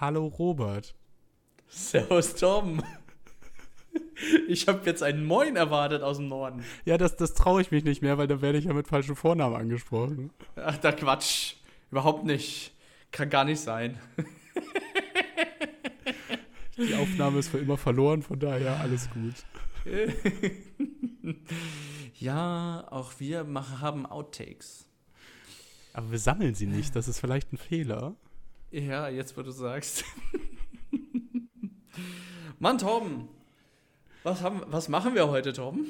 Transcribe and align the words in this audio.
Hallo 0.00 0.26
Robert. 0.26 0.94
Servus 1.68 2.34
Tom. 2.34 2.82
Ich 4.48 4.66
habe 4.66 4.84
jetzt 4.84 5.02
einen 5.02 5.24
Moin 5.24 5.54
erwartet 5.54 6.02
aus 6.02 6.16
dem 6.16 6.28
Norden. 6.28 6.64
Ja, 6.84 6.98
das, 6.98 7.16
das 7.16 7.34
traue 7.34 7.60
ich 7.60 7.70
mich 7.70 7.84
nicht 7.84 8.02
mehr, 8.02 8.18
weil 8.18 8.26
da 8.26 8.42
werde 8.42 8.58
ich 8.58 8.64
ja 8.64 8.72
mit 8.72 8.88
falschem 8.88 9.14
Vornamen 9.14 9.54
angesprochen. 9.54 10.30
Ach, 10.56 10.76
da 10.76 10.90
Quatsch. 10.90 11.54
Überhaupt 11.90 12.24
nicht. 12.24 12.74
Kann 13.12 13.30
gar 13.30 13.44
nicht 13.44 13.60
sein. 13.60 13.98
Die 16.76 16.94
Aufnahme 16.96 17.38
ist 17.38 17.48
für 17.48 17.58
immer 17.58 17.76
verloren, 17.76 18.22
von 18.22 18.40
daher 18.40 18.80
alles 18.80 19.08
gut. 19.10 19.34
ja, 22.18 22.86
auch 22.90 23.12
wir 23.18 23.44
machen, 23.44 23.80
haben 23.80 24.04
Outtakes. 24.04 24.88
Aber 25.92 26.10
wir 26.10 26.18
sammeln 26.18 26.54
sie 26.54 26.66
nicht, 26.66 26.96
das 26.96 27.06
ist 27.06 27.20
vielleicht 27.20 27.52
ein 27.52 27.58
Fehler. 27.58 28.16
Ja, 28.70 29.08
jetzt 29.08 29.36
wo 29.36 29.42
du 29.42 29.50
sagst. 29.50 30.04
Mann, 32.58 32.78
Torben, 32.78 33.28
was, 34.22 34.42
haben, 34.42 34.62
was 34.66 34.88
machen 34.88 35.14
wir 35.14 35.28
heute, 35.28 35.52
Torben? 35.52 35.86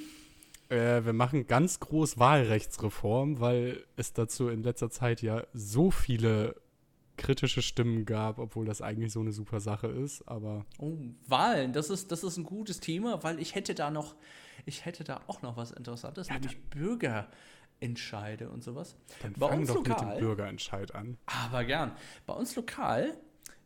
Äh, 0.68 1.04
wir 1.04 1.12
machen 1.12 1.46
ganz 1.46 1.80
groß 1.80 2.18
Wahlrechtsreform, 2.18 3.40
weil 3.40 3.84
es 3.96 4.12
dazu 4.12 4.48
in 4.48 4.62
letzter 4.62 4.90
Zeit 4.90 5.22
ja 5.22 5.44
so 5.54 5.90
viele 5.90 6.54
kritische 7.16 7.62
Stimmen 7.62 8.04
gab, 8.04 8.38
obwohl 8.38 8.64
das 8.64 8.80
eigentlich 8.80 9.12
so 9.12 9.20
eine 9.20 9.32
super 9.32 9.60
Sache 9.60 9.88
ist, 9.88 10.22
aber. 10.28 10.64
Oh, 10.78 10.96
Wahlen, 11.26 11.72
das 11.72 11.90
ist, 11.90 12.12
das 12.12 12.22
ist 12.22 12.36
ein 12.36 12.44
gutes 12.44 12.80
Thema, 12.80 13.22
weil 13.24 13.40
ich 13.40 13.54
hätte 13.54 13.74
da 13.74 13.90
noch, 13.90 14.14
ich 14.66 14.84
hätte 14.84 15.04
da 15.04 15.20
auch 15.26 15.42
noch 15.42 15.56
was 15.56 15.72
Interessantes, 15.72 16.28
ja, 16.28 16.34
nämlich 16.34 16.58
Bürgerentscheide 17.78 18.50
und 18.50 18.62
sowas. 18.62 18.96
Dann 19.22 19.32
Bei 19.34 19.48
fang 19.48 19.66
doch 19.66 19.76
lokal, 19.76 20.06
mit 20.06 20.16
dem 20.16 20.20
Bürgerentscheid 20.20 20.94
an. 20.94 21.16
Aber 21.26 21.64
gern. 21.64 21.92
Bei 22.26 22.34
uns 22.34 22.56
lokal 22.56 23.16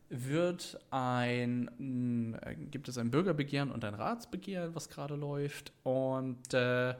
wird 0.08 0.78
ein, 0.90 2.38
äh, 2.42 2.54
gibt 2.54 2.88
es 2.88 2.98
ein 2.98 3.10
Bürgerbegehren 3.10 3.70
und 3.70 3.84
ein 3.84 3.94
Ratsbegehren, 3.94 4.74
was 4.74 4.91
gerade 4.91 5.14
läuft. 5.14 5.72
Und 5.84 6.52
äh, 6.52 6.94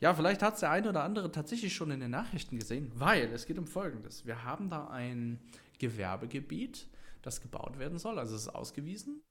ja, 0.00 0.14
vielleicht 0.14 0.42
hat 0.42 0.54
es 0.54 0.60
der 0.60 0.70
eine 0.72 0.88
oder 0.88 1.04
andere 1.04 1.30
tatsächlich 1.30 1.74
schon 1.74 1.90
in 1.92 2.00
den 2.00 2.10
Nachrichten 2.10 2.58
gesehen, 2.58 2.90
weil 2.96 3.32
es 3.32 3.46
geht 3.46 3.58
um 3.58 3.66
Folgendes. 3.66 4.26
Wir 4.26 4.42
haben 4.42 4.68
da 4.68 4.88
ein 4.88 5.38
Gewerbegebiet, 5.78 6.88
das 7.22 7.40
gebaut 7.40 7.78
werden 7.78 7.98
soll, 7.98 8.18
also 8.18 8.34
es 8.34 8.42
ist 8.42 8.48
ausgewiesen. 8.48 9.22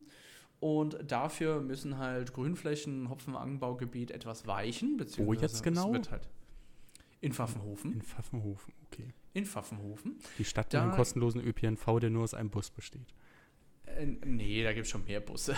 Und 0.62 0.98
dafür 1.06 1.60
müssen 1.60 1.98
halt 1.98 2.34
Grünflächen, 2.34 3.10
Hopfenanbaugebiet 3.10 4.12
etwas 4.12 4.48
weichen, 4.48 4.96
beziehungsweise 4.96 5.28
Wo 5.28 5.42
jetzt 5.42 5.64
genau? 5.64 5.92
wird 5.92 6.10
halt 6.10 6.30
in 7.26 7.34
Pfaffenhofen. 7.34 7.94
In 7.94 8.02
Pfaffenhofen, 8.04 8.74
okay. 8.86 9.14
In 9.34 9.46
Pfaffenhofen. 9.48 10.20
Die 10.38 10.46
Stadt 10.46 10.72
mit 10.72 10.80
einem 10.80 10.92
kostenlosen 10.92 11.42
ÖPNV, 11.42 12.00
der 12.00 12.12
nur 12.12 12.24
aus 12.24 12.36
einem 12.36 12.52
Bus 12.52 12.70
besteht. 12.70 13.16
Äh, 13.88 14.06
nee, 14.06 14.64
da 14.64 14.74
gibt 14.74 14.86
es 14.86 14.92
schon 14.92 15.06
mehr 15.06 15.22
Busse. 15.22 15.56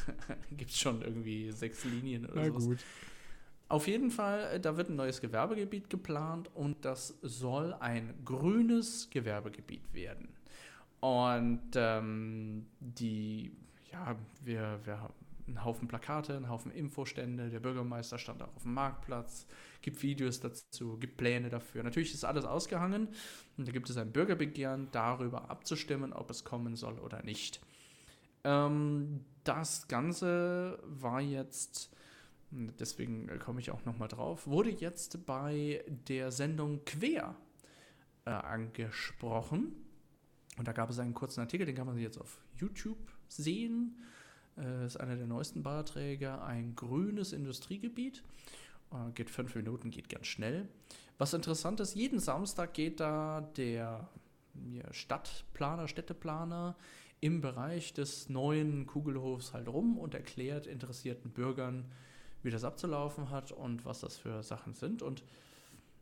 gibt 0.56 0.70
es 0.70 0.78
schon 0.78 1.02
irgendwie 1.02 1.50
sechs 1.52 1.84
Linien 1.84 2.24
oder 2.24 2.46
so. 2.58 2.70
gut. 2.70 2.78
Auf 3.68 3.88
jeden 3.88 4.10
Fall, 4.10 4.54
äh, 4.54 4.60
da 4.60 4.78
wird 4.78 4.88
ein 4.88 4.96
neues 4.96 5.20
Gewerbegebiet 5.20 5.90
geplant 5.90 6.50
und 6.54 6.82
das 6.86 7.18
soll 7.20 7.74
ein 7.74 8.14
grünes 8.24 9.10
Gewerbegebiet 9.10 9.92
werden. 9.92 10.30
Und 11.00 11.72
ähm, 11.74 12.64
die, 12.80 13.52
ja, 13.92 14.16
wir, 14.42 14.80
wir 14.84 14.98
haben 14.98 15.14
einen 15.46 15.64
Haufen 15.64 15.88
Plakate, 15.88 16.36
einen 16.36 16.48
Haufen 16.48 16.70
Infostände, 16.70 17.50
der 17.50 17.60
Bürgermeister 17.60 18.18
stand 18.18 18.42
auch 18.42 18.54
auf 18.54 18.62
dem 18.62 18.74
Marktplatz, 18.74 19.46
gibt 19.80 20.02
Videos 20.02 20.40
dazu, 20.40 20.98
gibt 20.98 21.16
Pläne 21.16 21.48
dafür. 21.48 21.82
Natürlich 21.82 22.14
ist 22.14 22.24
alles 22.24 22.44
ausgehangen 22.44 23.08
und 23.56 23.68
da 23.68 23.72
gibt 23.72 23.90
es 23.90 23.96
ein 23.96 24.12
Bürgerbegehren, 24.12 24.88
darüber 24.92 25.50
abzustimmen, 25.50 26.12
ob 26.12 26.30
es 26.30 26.44
kommen 26.44 26.76
soll 26.76 26.98
oder 26.98 27.22
nicht. 27.22 27.60
Ähm, 28.44 29.24
das 29.44 29.88
Ganze 29.88 30.78
war 30.84 31.20
jetzt, 31.20 31.90
deswegen 32.50 33.38
komme 33.40 33.60
ich 33.60 33.70
auch 33.70 33.84
nochmal 33.84 34.08
drauf, 34.08 34.46
wurde 34.46 34.70
jetzt 34.70 35.26
bei 35.26 35.84
der 36.08 36.30
Sendung 36.30 36.84
Quer 36.84 37.34
äh, 38.24 38.30
angesprochen. 38.30 39.72
Und 40.58 40.68
da 40.68 40.72
gab 40.72 40.90
es 40.90 40.98
einen 40.98 41.14
kurzen 41.14 41.40
Artikel, 41.40 41.66
den 41.66 41.74
kann 41.74 41.86
man 41.86 41.98
jetzt 41.98 42.18
auf 42.18 42.38
YouTube 42.54 43.10
sehen. 43.28 43.96
Äh, 44.58 44.86
ist 44.86 44.98
einer 44.98 45.16
der 45.16 45.26
neuesten 45.26 45.62
Beiträge, 45.62 46.40
ein 46.42 46.74
grünes 46.76 47.32
Industriegebiet. 47.32 48.22
Äh, 48.92 49.12
geht 49.12 49.30
fünf 49.30 49.54
Minuten, 49.54 49.90
geht 49.90 50.08
ganz 50.08 50.26
schnell. 50.26 50.68
Was 51.18 51.34
interessant 51.34 51.80
ist, 51.80 51.94
jeden 51.94 52.18
Samstag 52.18 52.74
geht 52.74 53.00
da 53.00 53.40
der 53.56 54.08
Stadtplaner, 54.90 55.88
Städteplaner 55.88 56.76
im 57.20 57.40
Bereich 57.40 57.94
des 57.94 58.28
neuen 58.28 58.86
Kugelhofs 58.86 59.52
halt 59.52 59.68
rum 59.68 59.96
und 59.96 60.14
erklärt 60.14 60.66
interessierten 60.66 61.30
Bürgern, 61.30 61.84
wie 62.42 62.50
das 62.50 62.64
abzulaufen 62.64 63.30
hat 63.30 63.52
und 63.52 63.84
was 63.84 64.00
das 64.00 64.16
für 64.16 64.42
Sachen 64.42 64.74
sind. 64.74 65.02
Und 65.02 65.22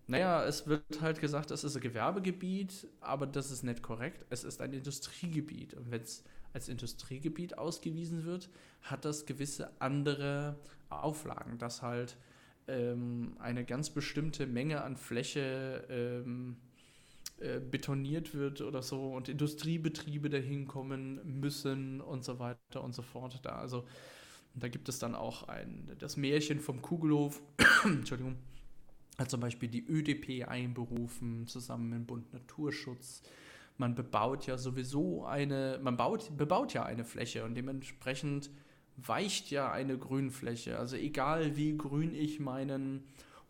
naja, 0.06 0.42
es 0.44 0.66
wird 0.66 1.00
halt 1.00 1.20
gesagt, 1.20 1.50
es 1.50 1.62
ist 1.62 1.76
ein 1.76 1.82
Gewerbegebiet, 1.82 2.88
aber 3.00 3.26
das 3.26 3.50
ist 3.50 3.62
nicht 3.62 3.82
korrekt. 3.82 4.24
Es 4.30 4.42
ist 4.42 4.60
ein 4.60 4.72
Industriegebiet. 4.72 5.74
Und 5.74 5.90
wenn 5.90 6.02
es 6.02 6.24
als 6.52 6.68
Industriegebiet 6.68 7.58
ausgewiesen 7.58 8.24
wird, 8.24 8.50
hat 8.82 9.04
das 9.04 9.26
gewisse 9.26 9.70
andere 9.80 10.58
Auflagen, 10.88 11.58
dass 11.58 11.82
halt 11.82 12.16
ähm, 12.68 13.36
eine 13.38 13.64
ganz 13.64 13.90
bestimmte 13.90 14.46
Menge 14.46 14.82
an 14.82 14.96
Fläche 14.96 15.86
ähm, 15.88 16.56
äh, 17.40 17.58
betoniert 17.58 18.34
wird 18.34 18.60
oder 18.60 18.82
so 18.82 19.14
und 19.14 19.28
Industriebetriebe 19.28 20.28
dahin 20.28 20.66
kommen 20.66 21.40
müssen 21.40 22.00
und 22.00 22.22
so 22.22 22.38
weiter 22.38 22.84
und 22.84 22.94
so 22.94 23.02
fort. 23.02 23.40
Da, 23.42 23.56
also, 23.56 23.86
da 24.54 24.68
gibt 24.68 24.88
es 24.88 24.98
dann 24.98 25.14
auch 25.14 25.48
ein, 25.48 25.90
das 25.98 26.16
Märchen 26.16 26.60
vom 26.60 26.82
Kugelhof, 26.82 27.40
Entschuldigung, 27.84 28.36
hat 29.18 29.30
zum 29.30 29.40
Beispiel 29.40 29.68
die 29.68 29.86
ÖDP 29.86 30.48
einberufen, 30.48 31.46
zusammen 31.46 31.88
mit 31.88 31.98
dem 32.00 32.06
Bund 32.06 32.32
Naturschutz. 32.32 33.22
Man 33.80 33.94
bebaut 33.94 34.46
ja 34.46 34.58
sowieso 34.58 35.24
eine, 35.24 35.80
man 35.82 35.96
baut, 35.96 36.36
bebaut 36.36 36.74
ja 36.74 36.84
eine 36.84 37.02
Fläche 37.02 37.46
und 37.46 37.54
dementsprechend 37.54 38.50
weicht 38.98 39.50
ja 39.50 39.72
eine 39.72 39.96
Grünfläche. 39.96 40.78
Also 40.78 40.96
egal 40.96 41.56
wie 41.56 41.78
grün 41.78 42.14
ich 42.14 42.40
meinen 42.40 43.04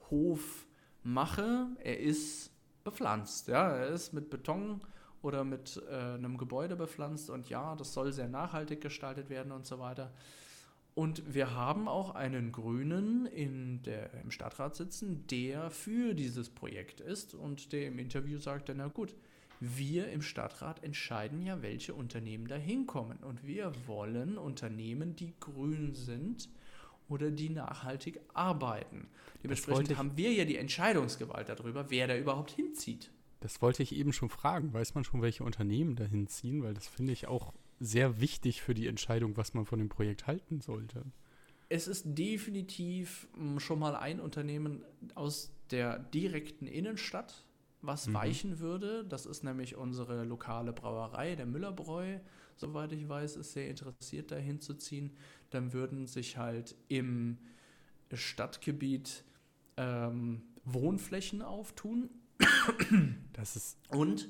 Hof 0.08 0.66
mache, 1.02 1.66
er 1.82 1.98
ist 1.98 2.52
bepflanzt. 2.84 3.48
Ja, 3.48 3.70
er 3.70 3.88
ist 3.88 4.12
mit 4.12 4.30
Beton 4.30 4.80
oder 5.20 5.42
mit 5.42 5.82
äh, 5.90 5.96
einem 5.96 6.38
Gebäude 6.38 6.76
bepflanzt 6.76 7.28
und 7.28 7.48
ja, 7.48 7.74
das 7.74 7.92
soll 7.92 8.12
sehr 8.12 8.28
nachhaltig 8.28 8.80
gestaltet 8.80 9.30
werden 9.30 9.50
und 9.50 9.66
so 9.66 9.80
weiter. 9.80 10.12
Und 10.94 11.34
wir 11.34 11.56
haben 11.56 11.88
auch 11.88 12.14
einen 12.14 12.52
Grünen 12.52 13.26
in 13.26 13.82
der, 13.82 14.14
im 14.22 14.30
Stadtrat 14.30 14.76
sitzen, 14.76 15.26
der 15.26 15.72
für 15.72 16.14
dieses 16.14 16.50
Projekt 16.50 17.00
ist 17.00 17.34
und 17.34 17.72
der 17.72 17.88
im 17.88 17.98
Interview 17.98 18.38
sagte, 18.38 18.76
na 18.76 18.86
gut, 18.86 19.16
wir 19.60 20.08
im 20.08 20.22
Stadtrat 20.22 20.82
entscheiden 20.82 21.42
ja, 21.42 21.62
welche 21.62 21.94
Unternehmen 21.94 22.48
da 22.48 22.56
hinkommen. 22.56 23.18
Und 23.18 23.46
wir 23.46 23.72
wollen 23.86 24.38
Unternehmen, 24.38 25.14
die 25.14 25.34
grün 25.38 25.94
sind 25.94 26.48
oder 27.08 27.30
die 27.30 27.50
nachhaltig 27.50 28.20
arbeiten. 28.32 29.08
Dementsprechend 29.42 29.96
haben 29.96 30.16
wir 30.16 30.32
ja 30.32 30.44
die 30.44 30.56
Entscheidungsgewalt 30.56 31.48
darüber, 31.48 31.90
wer 31.90 32.08
da 32.08 32.16
überhaupt 32.16 32.52
hinzieht. 32.52 33.10
Das 33.40 33.60
wollte 33.62 33.82
ich 33.82 33.94
eben 33.94 34.12
schon 34.12 34.28
fragen. 34.28 34.72
Weiß 34.72 34.94
man 34.94 35.04
schon, 35.04 35.22
welche 35.22 35.44
Unternehmen 35.44 35.96
da 35.96 36.04
hinziehen? 36.04 36.62
Weil 36.62 36.74
das 36.74 36.88
finde 36.88 37.12
ich 37.12 37.26
auch 37.26 37.52
sehr 37.80 38.20
wichtig 38.20 38.62
für 38.62 38.74
die 38.74 38.86
Entscheidung, 38.86 39.36
was 39.36 39.54
man 39.54 39.64
von 39.64 39.78
dem 39.78 39.88
Projekt 39.88 40.26
halten 40.26 40.60
sollte. 40.60 41.04
Es 41.68 41.86
ist 41.86 42.04
definitiv 42.06 43.28
hm, 43.34 43.60
schon 43.60 43.78
mal 43.78 43.94
ein 43.94 44.20
Unternehmen 44.20 44.84
aus 45.14 45.52
der 45.70 45.98
direkten 45.98 46.66
Innenstadt, 46.66 47.46
was 47.82 48.06
mhm. 48.06 48.14
weichen 48.14 48.58
würde. 48.58 49.04
Das 49.04 49.26
ist 49.26 49.42
nämlich 49.42 49.76
unsere 49.76 50.24
lokale 50.24 50.72
Brauerei, 50.72 51.34
der 51.36 51.46
Müllerbräu. 51.46 52.18
Soweit 52.56 52.92
ich 52.92 53.08
weiß, 53.08 53.36
ist 53.36 53.52
sehr 53.52 53.68
interessiert, 53.68 54.30
da 54.30 54.36
hinzuziehen. 54.36 55.16
Dann 55.50 55.72
würden 55.72 56.06
sich 56.06 56.36
halt 56.36 56.76
im 56.88 57.38
Stadtgebiet 58.12 59.24
ähm, 59.76 60.42
Wohnflächen 60.64 61.42
auftun. 61.42 62.10
Das 63.32 63.56
ist. 63.56 63.78
Und, 63.88 64.28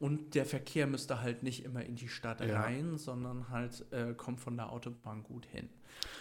und 0.00 0.34
der 0.34 0.44
Verkehr 0.44 0.86
müsste 0.86 1.20
halt 1.20 1.42
nicht 1.42 1.64
immer 1.64 1.84
in 1.84 1.96
die 1.96 2.08
Stadt 2.08 2.40
ja. 2.40 2.60
rein, 2.60 2.98
sondern 2.98 3.50
halt 3.50 3.84
äh, 3.92 4.14
kommt 4.14 4.40
von 4.40 4.56
der 4.56 4.72
Autobahn 4.72 5.22
gut 5.22 5.46
hin. 5.46 5.68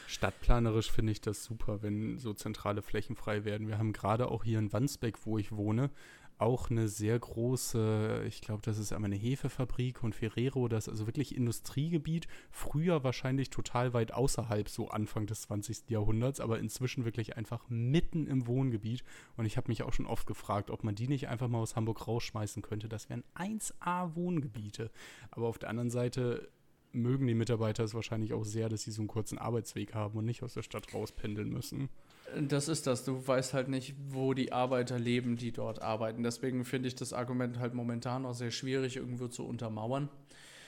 Stadtplanerisch 0.07 0.91
finde 0.91 1.11
ich 1.11 1.21
das 1.21 1.43
super, 1.43 1.81
wenn 1.81 2.17
so 2.17 2.33
zentrale 2.33 2.81
Flächen 2.81 3.15
frei 3.15 3.45
werden. 3.45 3.67
Wir 3.67 3.77
haben 3.77 3.93
gerade 3.93 4.29
auch 4.29 4.43
hier 4.43 4.59
in 4.59 4.71
Wandsbeck, 4.71 5.25
wo 5.25 5.37
ich 5.37 5.51
wohne, 5.51 5.89
auch 6.39 6.69
eine 6.69 6.87
sehr 6.87 7.17
große, 7.17 8.23
ich 8.27 8.41
glaube, 8.41 8.61
das 8.63 8.77
ist 8.77 8.93
einmal 8.93 9.09
eine 9.09 9.19
Hefefabrik 9.19 10.03
und 10.03 10.13
Ferrero, 10.13 10.67
das 10.67 10.85
ist 10.85 10.89
also 10.89 11.07
wirklich 11.07 11.35
Industriegebiet. 11.35 12.27
Früher 12.51 13.03
wahrscheinlich 13.03 13.49
total 13.49 13.93
weit 13.93 14.13
außerhalb, 14.13 14.69
so 14.69 14.89
Anfang 14.89 15.25
des 15.25 15.41
20. 15.43 15.89
Jahrhunderts, 15.89 16.39
aber 16.39 16.59
inzwischen 16.59 17.05
wirklich 17.05 17.37
einfach 17.37 17.67
mitten 17.69 18.27
im 18.27 18.47
Wohngebiet. 18.47 19.03
Und 19.35 19.45
ich 19.45 19.57
habe 19.57 19.69
mich 19.69 19.83
auch 19.83 19.93
schon 19.93 20.05
oft 20.05 20.27
gefragt, 20.27 20.69
ob 20.69 20.83
man 20.83 20.95
die 20.95 21.07
nicht 21.07 21.27
einfach 21.27 21.47
mal 21.47 21.59
aus 21.59 21.75
Hamburg 21.75 22.07
rausschmeißen 22.07 22.61
könnte. 22.61 22.87
Das 22.87 23.09
wären 23.09 23.23
1A 23.35 24.15
Wohngebiete. 24.15 24.91
Aber 25.31 25.47
auf 25.47 25.57
der 25.57 25.69
anderen 25.69 25.89
Seite 25.89 26.49
mögen 26.91 27.27
die 27.27 27.35
Mitarbeiter 27.35 27.83
es 27.83 27.93
wahrscheinlich 27.93 28.33
auch 28.33 28.43
sehr, 28.43 28.69
dass 28.69 28.83
sie 28.83 28.91
so 28.91 29.01
einen 29.01 29.07
kurzen 29.07 29.37
Arbeitsweg 29.37 29.93
haben 29.93 30.17
und 30.17 30.25
nicht 30.25 30.43
aus 30.43 30.53
der 30.53 30.63
Stadt 30.63 30.93
rauspendeln 30.93 31.49
müssen. 31.49 31.89
Das 32.35 32.67
ist 32.67 32.87
das. 32.87 33.05
Du 33.05 33.25
weißt 33.25 33.53
halt 33.53 33.69
nicht, 33.69 33.95
wo 34.09 34.33
die 34.33 34.51
Arbeiter 34.51 34.99
leben, 34.99 35.37
die 35.37 35.51
dort 35.51 35.81
arbeiten. 35.81 36.23
Deswegen 36.23 36.65
finde 36.65 36.87
ich 36.89 36.95
das 36.95 37.13
Argument 37.13 37.59
halt 37.59 37.73
momentan 37.73 38.25
auch 38.25 38.33
sehr 38.33 38.51
schwierig 38.51 38.97
irgendwo 38.97 39.27
zu 39.27 39.45
untermauern. 39.45 40.09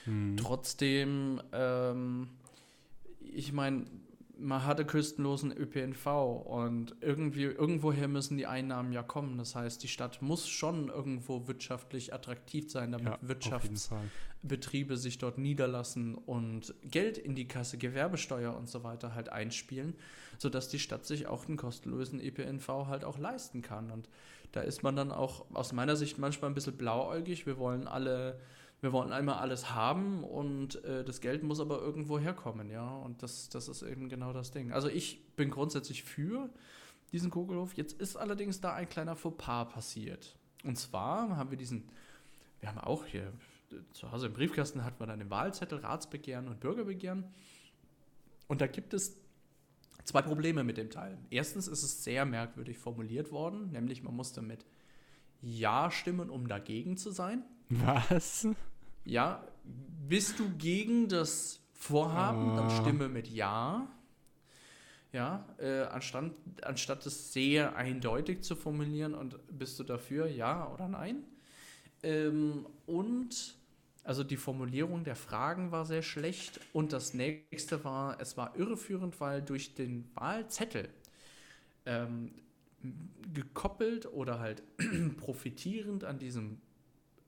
Hm. 0.04 0.36
Trotzdem, 0.38 1.42
ähm, 1.52 2.28
ich 3.20 3.52
meine, 3.52 3.84
man 4.40 4.64
hatte 4.64 4.84
küstenlosen 4.84 5.52
ÖPNV 5.56 6.06
und 6.46 6.96
irgendwie 7.00 7.44
irgendwoher 7.44 8.08
müssen 8.08 8.36
die 8.36 8.46
Einnahmen 8.46 8.92
ja 8.92 9.02
kommen. 9.02 9.38
Das 9.38 9.54
heißt, 9.54 9.82
die 9.82 9.88
Stadt 9.88 10.22
muss 10.22 10.48
schon 10.48 10.88
irgendwo 10.88 11.46
wirtschaftlich 11.46 12.14
attraktiv 12.14 12.70
sein, 12.70 12.92
damit 12.92 13.06
ja, 13.08 13.18
Wirtschaftsbetriebe 13.20 14.96
sich 14.96 15.18
dort 15.18 15.38
niederlassen 15.38 16.14
und 16.14 16.74
Geld 16.82 17.18
in 17.18 17.34
die 17.34 17.46
Kasse, 17.46 17.78
Gewerbesteuer 17.78 18.56
und 18.56 18.68
so 18.68 18.82
weiter 18.82 19.14
halt 19.14 19.30
einspielen, 19.30 19.94
sodass 20.38 20.68
die 20.68 20.78
Stadt 20.78 21.04
sich 21.04 21.26
auch 21.26 21.44
den 21.44 21.56
kostenlosen 21.56 22.20
ÖPNV 22.20 22.68
halt 22.86 23.04
auch 23.04 23.18
leisten 23.18 23.62
kann. 23.62 23.90
Und 23.90 24.08
da 24.52 24.62
ist 24.62 24.82
man 24.82 24.96
dann 24.96 25.12
auch 25.12 25.46
aus 25.52 25.72
meiner 25.72 25.96
Sicht 25.96 26.18
manchmal 26.18 26.50
ein 26.50 26.54
bisschen 26.54 26.76
blauäugig. 26.76 27.46
Wir 27.46 27.58
wollen 27.58 27.86
alle 27.86 28.40
wir 28.80 28.92
wollen 28.92 29.12
einmal 29.12 29.36
alles 29.36 29.74
haben 29.74 30.24
und 30.24 30.82
äh, 30.84 31.04
das 31.04 31.20
Geld 31.20 31.42
muss 31.42 31.60
aber 31.60 31.80
irgendwo 31.80 32.18
herkommen, 32.18 32.70
ja. 32.70 32.88
Und 32.88 33.22
das, 33.22 33.48
das 33.48 33.68
ist 33.68 33.82
eben 33.82 34.08
genau 34.08 34.32
das 34.32 34.50
Ding. 34.50 34.72
Also 34.72 34.88
ich 34.88 35.34
bin 35.36 35.50
grundsätzlich 35.50 36.02
für 36.02 36.48
diesen 37.12 37.30
Kugelhof. 37.30 37.74
Jetzt 37.74 38.00
ist 38.00 38.16
allerdings 38.16 38.60
da 38.60 38.72
ein 38.72 38.88
kleiner 38.88 39.16
Fauxpas 39.16 39.66
passiert. 39.66 40.36
Und 40.64 40.78
zwar 40.78 41.36
haben 41.36 41.50
wir 41.50 41.58
diesen, 41.58 41.88
wir 42.60 42.70
haben 42.70 42.78
auch 42.78 43.04
hier 43.04 43.32
zu 43.92 44.10
Hause 44.10 44.26
im 44.26 44.32
Briefkasten 44.32 44.84
hat 44.84 44.98
man 44.98 45.08
dann 45.08 45.18
den 45.18 45.30
Wahlzettel, 45.30 45.78
Ratsbegehren 45.78 46.48
und 46.48 46.60
Bürgerbegehren. 46.60 47.24
Und 48.48 48.60
da 48.60 48.66
gibt 48.66 48.94
es 48.94 49.16
zwei 50.04 50.22
Probleme 50.22 50.64
mit 50.64 50.76
dem 50.76 50.90
Teil. 50.90 51.18
Erstens 51.30 51.68
ist 51.68 51.82
es 51.82 52.02
sehr 52.02 52.24
merkwürdig 52.24 52.78
formuliert 52.78 53.30
worden, 53.30 53.70
nämlich 53.70 54.02
man 54.02 54.14
musste 54.14 54.42
mit 54.42 54.64
Ja 55.40 55.90
stimmen, 55.90 56.30
um 56.30 56.48
dagegen 56.48 56.96
zu 56.96 57.10
sein. 57.10 57.44
Was? 57.68 58.48
Ja, 59.04 59.44
bist 60.08 60.38
du 60.38 60.50
gegen 60.56 61.08
das 61.08 61.60
Vorhaben, 61.72 62.54
dann 62.54 62.68
stimme 62.70 63.08
mit 63.08 63.28
Ja. 63.28 63.88
Ja, 65.12 65.44
äh, 65.58 65.82
anstatt, 65.82 66.30
anstatt 66.62 67.04
es 67.04 67.32
sehr 67.32 67.74
eindeutig 67.74 68.42
zu 68.42 68.54
formulieren 68.54 69.14
und 69.14 69.36
bist 69.50 69.78
du 69.80 69.82
dafür, 69.82 70.26
ja 70.28 70.72
oder 70.72 70.86
nein. 70.86 71.24
Ähm, 72.04 72.66
und 72.86 73.56
also 74.04 74.24
die 74.24 74.36
Formulierung 74.36 75.04
der 75.04 75.16
Fragen 75.16 75.72
war 75.72 75.84
sehr 75.84 76.02
schlecht 76.02 76.60
und 76.72 76.92
das 76.92 77.12
nächste 77.12 77.84
war, 77.84 78.20
es 78.20 78.36
war 78.36 78.56
irreführend, 78.56 79.20
weil 79.20 79.42
durch 79.42 79.74
den 79.74 80.08
Wahlzettel 80.14 80.88
ähm, 81.86 82.32
gekoppelt 83.34 84.06
oder 84.06 84.38
halt 84.38 84.62
profitierend 85.18 86.04
an 86.04 86.18
diesem 86.18 86.60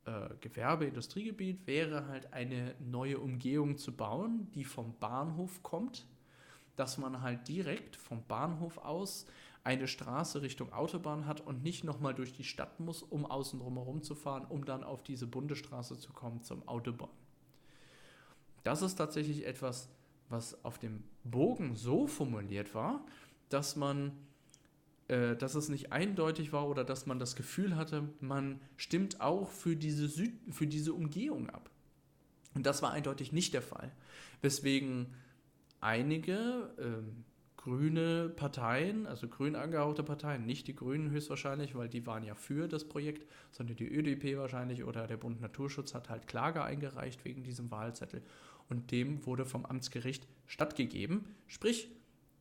äh, 0.05 0.29
Gewerbe-Industriegebiet 0.41 1.67
wäre 1.67 2.07
halt 2.07 2.33
eine 2.33 2.75
neue 2.81 3.19
Umgehung 3.19 3.79
zu 3.79 3.93
bauen, 3.93 4.51
die 4.55 4.65
vom 4.65 4.95
Bahnhof 4.99 5.63
kommt, 5.63 6.07
dass 6.77 6.99
man 6.99 7.21
halt 7.23 7.47
direkt 7.49 7.97
vom 7.97 8.23
Bahnhof 8.27 8.79
aus 8.79 9.27
eine 9.65 9.87
Straße 9.87 10.43
Richtung 10.43 10.73
Autobahn 10.73 11.27
hat 11.27 11.41
und 11.41 11.63
nicht 11.63 11.85
nochmal 11.85 12.15
durch 12.15 12.33
die 12.33 12.45
Stadt 12.45 12.81
muss, 12.81 13.03
um 13.03 13.25
außen 13.25 13.61
drumherum 13.61 14.03
zu 14.03 14.15
fahren, 14.15 14.45
um 14.49 14.65
dann 14.65 14.83
auf 14.83 15.03
diese 15.05 15.27
Bundesstraße 15.27 15.99
zu 15.99 16.13
kommen 16.13 16.43
zum 16.43 16.67
Autobahn. 16.67 17.11
Das 18.65 18.83
ist 18.83 18.97
tatsächlich 18.97 19.47
etwas, 19.47 19.89
was 20.29 20.65
auf 20.65 20.79
dem 20.79 21.05
Bogen 21.25 21.77
so 21.77 22.07
formuliert 22.07 22.75
war, 22.75 23.05
dass 23.51 23.77
man 23.77 24.13
dass 25.09 25.55
es 25.55 25.69
nicht 25.69 25.93
eindeutig 25.93 26.53
war 26.53 26.69
oder 26.69 26.85
dass 26.85 27.07
man 27.07 27.19
das 27.19 27.37
Gefühl 27.37 27.77
hatte, 27.77 28.09
man 28.21 28.61
stimmt 28.77 29.21
auch 29.21 29.51
für 29.51 29.77
diese, 29.77 30.09
Süd 30.09 30.33
für 30.51 30.67
diese 30.67 30.95
Umgehung 30.95 31.51
ab. 31.51 31.71
Und 32.55 32.67
das 32.67 32.83
war 32.83 32.93
eindeutig 32.93 33.33
nicht 33.33 33.55
der 33.55 33.63
Fall. 33.63 33.93
Weswegen 34.41 35.15
einige 35.81 36.75
ähm, 36.79 37.25
grüne 37.57 38.29
Parteien, 38.29 39.07
also 39.07 39.29
grün 39.29 39.55
angehauchte 39.55 40.03
Parteien, 40.03 40.47
nicht 40.47 40.67
die 40.67 40.75
Grünen 40.75 41.11
höchstwahrscheinlich, 41.11 41.75
weil 41.75 41.89
die 41.89 42.07
waren 42.07 42.25
ja 42.25 42.35
für 42.35 42.67
das 42.69 42.89
Projekt, 42.89 43.27
sondern 43.53 43.77
die 43.77 43.89
ÖDP 43.89 44.37
wahrscheinlich 44.37 44.85
oder 44.85 45.07
der 45.07 45.17
Bund 45.17 45.41
Naturschutz 45.41 45.95
hat 45.95 46.11
halt 46.11 46.27
Klage 46.27 46.65
eingereicht 46.65 47.25
wegen 47.25 47.45
diesem 47.45 47.71
Wahlzettel. 47.71 48.23
Und 48.69 48.91
dem 48.91 49.25
wurde 49.27 49.45
vom 49.45 49.65
Amtsgericht 49.65 50.27
stattgegeben. 50.47 51.25
Sprich, 51.47 51.89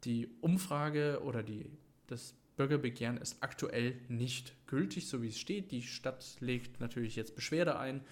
die 0.05 0.29
Umfrage 0.41 1.21
oder 1.23 1.43
die, 1.43 1.69
das 2.07 2.35
Bürgerbegehren 2.61 3.17
ist 3.17 3.41
aktuell 3.41 3.99
nicht 4.07 4.53
gültig, 4.67 5.07
so 5.07 5.23
wie 5.23 5.29
es 5.29 5.39
steht. 5.39 5.71
Die 5.71 5.81
Stadt 5.81 6.35
legt 6.41 6.79
natürlich 6.79 7.15
jetzt 7.15 7.35
Beschwerde 7.35 7.79
ein. 7.79 8.05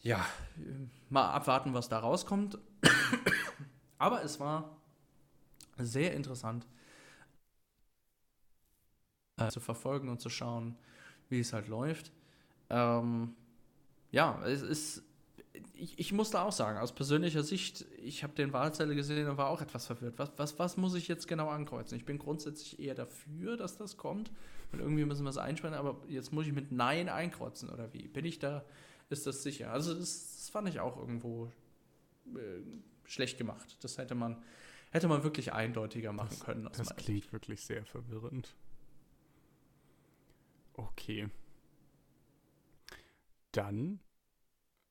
Ja, 0.00 0.26
mal 1.10 1.30
abwarten, 1.30 1.72
was 1.72 1.88
da 1.88 2.00
rauskommt. 2.00 2.58
Aber 3.98 4.24
es 4.24 4.40
war 4.40 4.76
sehr 5.78 6.12
interessant 6.14 6.66
äh, 9.36 9.48
zu 9.48 9.60
verfolgen 9.60 10.08
und 10.08 10.20
zu 10.20 10.28
schauen, 10.28 10.76
wie 11.28 11.38
es 11.38 11.52
halt 11.52 11.68
läuft. 11.68 12.10
Ähm, 12.68 13.36
ja, 14.10 14.44
es 14.44 14.62
ist 14.62 15.04
ich, 15.74 15.98
ich 15.98 16.12
muss 16.12 16.30
da 16.30 16.42
auch 16.42 16.52
sagen, 16.52 16.78
aus 16.78 16.94
persönlicher 16.94 17.42
Sicht, 17.42 17.86
ich 18.02 18.22
habe 18.22 18.34
den 18.34 18.52
Wahlzettel 18.52 18.94
gesehen 18.94 19.28
und 19.28 19.36
war 19.36 19.48
auch 19.48 19.60
etwas 19.60 19.86
verwirrt. 19.86 20.18
Was, 20.18 20.30
was, 20.36 20.58
was 20.58 20.76
muss 20.76 20.94
ich 20.94 21.08
jetzt 21.08 21.26
genau 21.26 21.48
ankreuzen? 21.48 21.96
Ich 21.96 22.04
bin 22.04 22.18
grundsätzlich 22.18 22.78
eher 22.78 22.94
dafür, 22.94 23.56
dass 23.56 23.76
das 23.76 23.96
kommt. 23.96 24.30
Und 24.72 24.78
irgendwie 24.78 25.04
müssen 25.04 25.24
wir 25.24 25.30
es 25.30 25.38
einspannen, 25.38 25.78
aber 25.78 26.00
jetzt 26.08 26.32
muss 26.32 26.46
ich 26.46 26.52
mit 26.52 26.70
Nein 26.70 27.08
einkreuzen 27.08 27.68
oder 27.70 27.92
wie? 27.92 28.06
Bin 28.06 28.24
ich 28.24 28.38
da? 28.38 28.64
Ist 29.08 29.26
das 29.26 29.42
sicher? 29.42 29.72
Also, 29.72 29.92
das, 29.92 30.36
das 30.36 30.50
fand 30.50 30.68
ich 30.68 30.78
auch 30.78 30.96
irgendwo 30.96 31.50
äh, 32.26 32.60
schlecht 33.04 33.38
gemacht. 33.38 33.76
Das 33.80 33.98
hätte 33.98 34.14
man, 34.14 34.40
hätte 34.92 35.08
man 35.08 35.24
wirklich 35.24 35.52
eindeutiger 35.52 36.12
machen 36.12 36.28
das, 36.30 36.40
können. 36.40 36.68
das 36.72 36.94
klingt 36.94 37.22
Sicht. 37.22 37.32
wirklich 37.32 37.62
sehr 37.62 37.84
verwirrend. 37.84 38.54
Okay. 40.74 41.28
Dann 43.50 43.98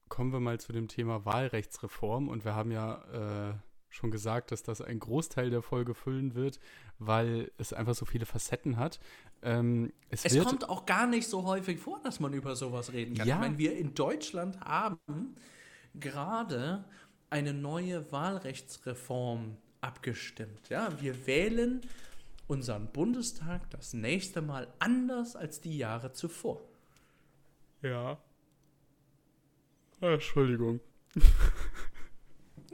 kommen 0.10 0.34
wir 0.34 0.40
mal 0.40 0.60
zu 0.60 0.74
dem 0.74 0.88
Thema 0.88 1.26
Wahlrechtsreform. 1.26 2.28
Und 2.28 2.46
wir 2.46 2.56
haben 2.56 2.72
ja 2.72 3.52
äh, 3.52 3.54
schon 3.90 4.12
gesagt, 4.12 4.52
dass 4.52 4.64
das 4.64 4.82
einen 4.82 5.00
Großteil 5.00 5.50
der 5.50 5.62
Folge 5.62 5.94
füllen 5.94 6.36
wird, 6.36 6.60
weil 7.00 7.52
es 7.58 7.74
einfach 7.74 7.96
so 7.96 8.06
viele 8.06 8.26
Facetten 8.26 8.78
hat. 8.78 9.00
Ähm, 9.42 9.94
es, 10.10 10.26
es 10.26 10.44
kommt 10.44 10.68
auch 10.70 10.86
gar 10.86 11.08
nicht 11.08 11.28
so 11.28 11.46
häufig 11.46 11.80
vor, 11.80 12.00
dass 12.04 12.20
man 12.20 12.34
über 12.34 12.56
sowas 12.56 12.94
reden 12.94 13.16
kann. 13.16 13.28
Ja. 13.28 13.36
Ich 13.36 13.42
meine, 13.42 13.58
wir 13.58 13.78
in 13.78 13.94
Deutschland 13.94 14.60
haben 14.62 15.00
gerade 15.96 16.84
eine 17.30 17.54
neue 17.54 18.12
Wahlrechtsreform 18.12 19.58
abgestimmt. 19.82 20.70
Ja, 20.70 21.02
wir 21.02 21.26
wählen 21.26 21.82
unseren 22.48 22.88
Bundestag 22.88 23.70
das 23.70 23.94
nächste 23.94 24.42
Mal 24.42 24.68
anders 24.80 25.36
als 25.36 25.62
die 25.62 25.78
Jahre 25.78 26.12
zuvor. 26.12 26.62
Ja. 27.82 28.18
Ah, 30.02 30.14
Entschuldigung. 30.14 30.80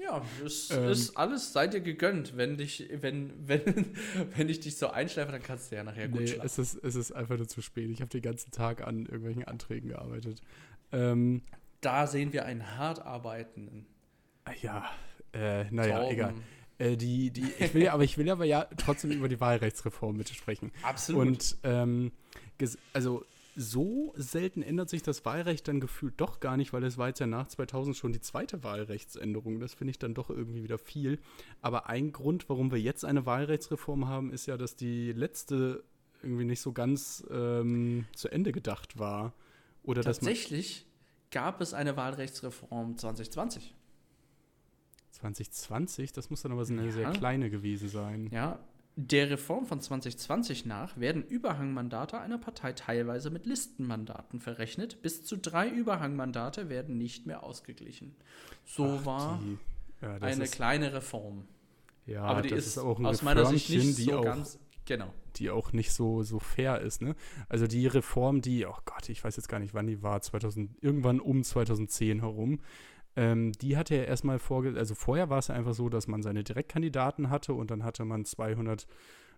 Ja, 0.06 0.22
es 0.46 0.70
ähm, 0.70 0.90
ist 0.90 1.18
alles, 1.18 1.52
seid 1.52 1.74
ihr 1.74 1.80
gegönnt. 1.80 2.38
Wenn, 2.38 2.58
dich, 2.58 2.88
wenn, 2.92 3.34
wenn, 3.48 3.96
wenn 4.36 4.50
ich 4.50 4.60
dich 4.60 4.78
so 4.78 4.90
einschleife, 4.90 5.32
dann 5.32 5.42
kannst 5.42 5.72
du 5.72 5.76
ja 5.78 5.84
nachher 5.84 6.08
gut 6.08 6.22
nee, 6.22 6.28
schlafen. 6.28 6.46
Es 6.46 6.60
ist, 6.60 6.76
es 6.84 6.96
ist 6.96 7.12
einfach 7.12 7.38
nur 7.38 7.48
zu 7.48 7.62
spät. 7.62 7.90
Ich 7.90 8.02
habe 8.02 8.10
den 8.10 8.22
ganzen 8.22 8.52
Tag 8.52 8.86
an 8.86 9.06
irgendwelchen 9.06 9.46
Anträgen 9.46 9.90
gearbeitet. 9.90 10.42
Ähm, 10.92 11.42
da 11.82 12.06
sehen 12.06 12.34
wir 12.34 12.46
einen 12.46 12.78
hart 12.78 13.00
arbeitenden. 13.00 13.88
Ja, 14.62 14.90
äh, 15.34 15.66
naja, 15.72 16.00
Torben. 16.00 16.14
egal. 16.14 16.34
Äh, 16.78 16.98
die, 16.98 17.32
die, 17.32 17.52
ich 17.58 17.74
will, 17.74 17.88
aber 17.88 18.04
ich 18.04 18.18
will 18.18 18.30
aber 18.30 18.46
ja 18.46 18.68
trotzdem 18.78 19.12
über 19.12 19.30
die 19.30 19.40
Wahlrechtsreform 19.40 20.18
mitsprechen. 20.18 20.72
Absolut. 20.84 21.28
Und 21.28 21.58
ähm, 21.64 22.12
also 22.94 23.26
so 23.56 24.14
selten 24.18 24.62
ändert 24.62 24.90
sich 24.90 25.02
das 25.02 25.24
Wahlrecht 25.24 25.68
dann 25.68 25.80
gefühlt 25.80 26.16
doch 26.18 26.40
gar 26.40 26.58
nicht, 26.58 26.74
weil 26.74 26.84
es 26.84 26.98
war 26.98 27.08
jetzt 27.08 27.20
ja 27.20 27.28
nach 27.28 27.48
2000 27.48 27.96
schon 27.96 28.12
die 28.12 28.20
zweite 28.20 28.64
Wahlrechtsänderung. 28.64 29.60
Das 29.60 29.74
finde 29.74 29.92
ich 29.92 30.00
dann 30.00 30.14
doch 30.14 30.30
irgendwie 30.30 30.64
wieder 30.64 30.78
viel. 30.78 31.20
Aber 31.62 31.88
ein 31.88 32.12
Grund, 32.12 32.50
warum 32.50 32.72
wir 32.72 32.80
jetzt 32.80 33.06
eine 33.06 33.26
Wahlrechtsreform 33.26 34.08
haben, 34.08 34.32
ist 34.32 34.46
ja, 34.46 34.58
dass 34.58 34.76
die 34.76 35.14
letzte 35.14 35.84
irgendwie 36.22 36.46
nicht 36.46 36.62
so 36.62 36.74
ganz 36.74 37.26
ähm, 37.32 38.06
zu 38.14 38.30
Ende 38.30 38.52
gedacht 38.52 39.00
war. 39.00 39.34
Oder 39.84 40.02
Tatsächlich 40.02 40.86
gab 41.32 41.62
es 41.62 41.74
eine 41.74 41.96
Wahlrechtsreform 41.96 42.98
2020. 42.98 43.74
2020? 45.12 46.12
Das 46.12 46.30
muss 46.30 46.42
dann 46.42 46.52
aber 46.52 46.66
so 46.66 46.74
eine 46.74 46.88
ja. 46.88 46.92
sehr 46.92 47.12
kleine 47.12 47.50
gewesen 47.50 47.88
sein. 47.88 48.30
Ja, 48.32 48.60
Der 48.98 49.30
Reform 49.30 49.66
von 49.66 49.82
2020 49.82 50.66
nach 50.66 50.98
werden 50.98 51.22
Überhangmandate 51.22 52.18
einer 52.18 52.38
Partei 52.38 52.72
teilweise 52.72 53.30
mit 53.30 53.46
Listenmandaten 53.46 54.40
verrechnet. 54.40 55.02
Bis 55.02 55.26
zu 55.26 55.36
drei 55.38 55.68
Überhangmandate 55.68 56.70
werden 56.70 56.98
nicht 56.98 57.26
mehr 57.26 57.44
ausgeglichen. 57.44 58.16
So 58.64 59.00
Ach, 59.02 59.06
war 59.06 59.44
ja, 60.02 60.16
eine 60.16 60.48
kleine 60.48 60.94
Reform. 60.94 61.46
Ja, 62.06 62.24
aber 62.24 62.42
die 62.42 62.54
ist, 62.54 62.68
ist, 62.68 62.78
auch 62.78 63.00
aus 63.02 63.22
meiner 63.22 63.46
Sicht 63.46 63.70
nicht 63.70 63.96
so 63.96 64.20
auch, 64.20 64.24
ganz 64.24 64.60
genau. 64.86 65.14
Die 65.36 65.50
auch 65.50 65.74
nicht 65.74 65.92
so, 65.92 66.24
so 66.24 66.40
fair 66.40 66.80
ist. 66.80 67.02
Ne? 67.02 67.16
Also 67.50 67.68
die 67.68 67.88
Reform, 67.88 68.42
die, 68.42 68.66
oh 68.66 68.78
Gott, 68.86 69.10
ich 69.10 69.22
weiß 69.22 69.36
jetzt 69.36 69.50
gar 69.50 69.60
nicht, 69.60 69.74
wann 69.74 69.88
die 69.88 70.04
war, 70.04 70.22
2000, 70.22 70.72
irgendwann 70.82 71.20
um 71.20 71.44
2010 71.44 72.22
herum. 72.22 72.62
Ähm, 73.16 73.52
die 73.54 73.78
hatte 73.78 73.96
er 73.96 74.08
erstmal 74.08 74.40
vorge... 74.40 74.78
Also 74.78 74.96
vorher 74.96 75.30
war 75.30 75.40
es 75.40 75.50
einfach 75.50 75.74
so, 75.74 75.90
dass 75.90 76.08
man 76.08 76.22
seine 76.22 76.44
Direktkandidaten 76.44 77.30
hatte 77.30 77.54
und 77.54 77.72
dann 77.72 77.84
hatte 77.84 78.06
man 78.06 78.26
200 78.26 78.88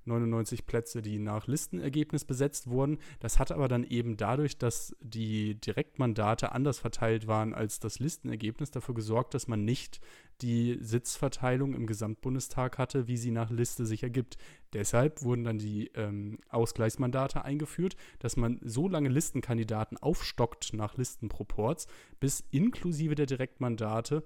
99 0.08 0.66
Plätze, 0.66 1.02
die 1.02 1.20
nach 1.20 1.48
Listenergebnis 1.48 2.26
besetzt 2.26 2.68
wurden. 2.68 2.98
Das 3.20 3.40
hat 3.40 3.52
aber 3.52 3.68
dann 3.68 3.84
eben 3.84 4.18
dadurch, 4.18 4.58
dass 4.58 4.96
die 5.02 5.56
Direktmandate 5.56 6.52
anders 6.52 6.80
verteilt 6.80 7.28
waren 7.28 7.54
als 7.54 7.80
das 7.80 8.00
Listenergebnis, 8.00 8.72
dafür 8.72 8.96
gesorgt, 8.96 9.34
dass 9.34 9.48
man 9.48 9.66
nicht 9.66 10.00
die 10.42 10.78
Sitzverteilung 10.82 11.74
im 11.74 11.88
Gesamtbundestag 11.88 12.78
hatte, 12.78 13.08
wie 13.08 13.18
sie 13.18 13.32
nach 13.32 13.50
Liste 13.50 13.86
sich 13.86 14.04
ergibt. 14.04 14.38
Deshalb 14.74 15.24
wurden 15.24 15.44
dann 15.44 15.58
die 15.58 15.92
ähm, 15.96 16.40
Ausgleichsmandate 16.50 17.44
eingeführt, 17.44 17.96
dass 18.20 18.38
man 18.38 18.60
so 18.64 18.88
lange 18.88 19.10
Listenkandidaten 19.10 19.98
aufstockt 19.98 20.74
nach 20.74 20.96
Listenproports, 20.98 21.88
bis 22.20 22.44
inklusive 22.52 23.16
der 23.16 23.26
Direktmandate 23.26 24.24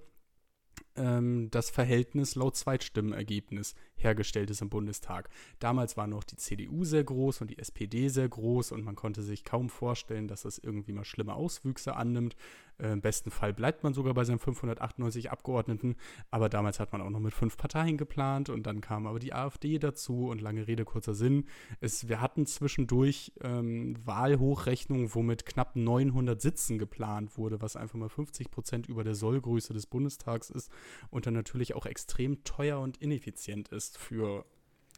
ähm, 0.96 1.50
das 1.52 1.70
Verhältnis 1.70 2.36
laut 2.36 2.56
Zweitstimmenergebnis 2.56 3.76
hergestellt 3.96 4.50
ist 4.50 4.62
im 4.62 4.70
Bundestag. 4.70 5.30
Damals 5.60 5.98
war 5.98 6.08
noch 6.08 6.24
die 6.24 6.38
CDU 6.38 6.84
sehr 6.84 7.04
groß 7.04 7.42
und 7.42 7.52
die 7.52 7.60
SPD 7.60 8.10
sehr 8.10 8.28
groß 8.28 8.72
und 8.72 8.84
man 8.84 8.96
konnte 8.96 9.22
sich 9.22 9.44
kaum 9.44 9.70
vorstellen, 9.70 10.28
dass 10.28 10.44
das 10.44 10.58
irgendwie 10.58 10.94
mal 10.94 11.06
schlimme 11.06 11.34
Auswüchse 11.34 11.96
annimmt. 11.96 12.36
Äh, 12.82 12.94
Im 12.94 13.02
besten 13.02 13.32
Fall 13.32 13.54
bleibt 13.54 13.84
man 13.84 13.94
sogar 13.94 14.14
bei 14.14 14.24
seinen 14.24 14.40
598 14.40 15.32
Abgeordneten, 15.32 15.96
aber 16.32 16.50
damals 16.50 16.80
hat 16.80 16.92
man 16.92 17.02
auch 17.02 17.10
noch 17.10 17.20
mit 17.20 17.34
fünf 17.34 17.58
Parteien 17.58 17.98
geplant 17.98 18.50
und 18.50 18.64
dann 18.64 18.82
kam 18.82 19.08
aber 19.08 19.20
die 19.20 19.34
AfD 19.34 19.78
dazu 19.78 20.30
und 20.30 20.42
lange 20.42 20.68
Rede, 20.68 20.86
kurzer 20.86 21.14
Sinn. 21.14 21.46
Es, 21.80 22.08
wir 22.10 22.22
hatten 22.22 22.46
zwischendurch 22.46 23.34
ähm, 23.42 23.96
Wahlhochrechnungen, 24.06 25.14
womit 25.14 25.46
knapp 25.46 25.76
900 25.76 26.42
Sitzen 26.42 26.80
geplant 26.80 27.38
wurde, 27.38 27.62
was 27.62 27.76
einfach 27.76 27.98
mal 27.98 28.10
50 28.10 28.50
Prozent 28.50 28.88
über 28.88 29.04
der 29.04 29.16
Sollgröße 29.16 29.74
des 29.74 29.86
Bundestags 29.86 30.50
ist 30.50 30.72
und 31.10 31.26
dann 31.28 31.34
natürlich 31.34 31.76
auch 31.76 31.86
extrem 31.86 32.44
teuer 32.44 32.80
und 32.80 32.98
ineffizient 32.98 33.70
ist 33.70 33.98
für 33.98 34.46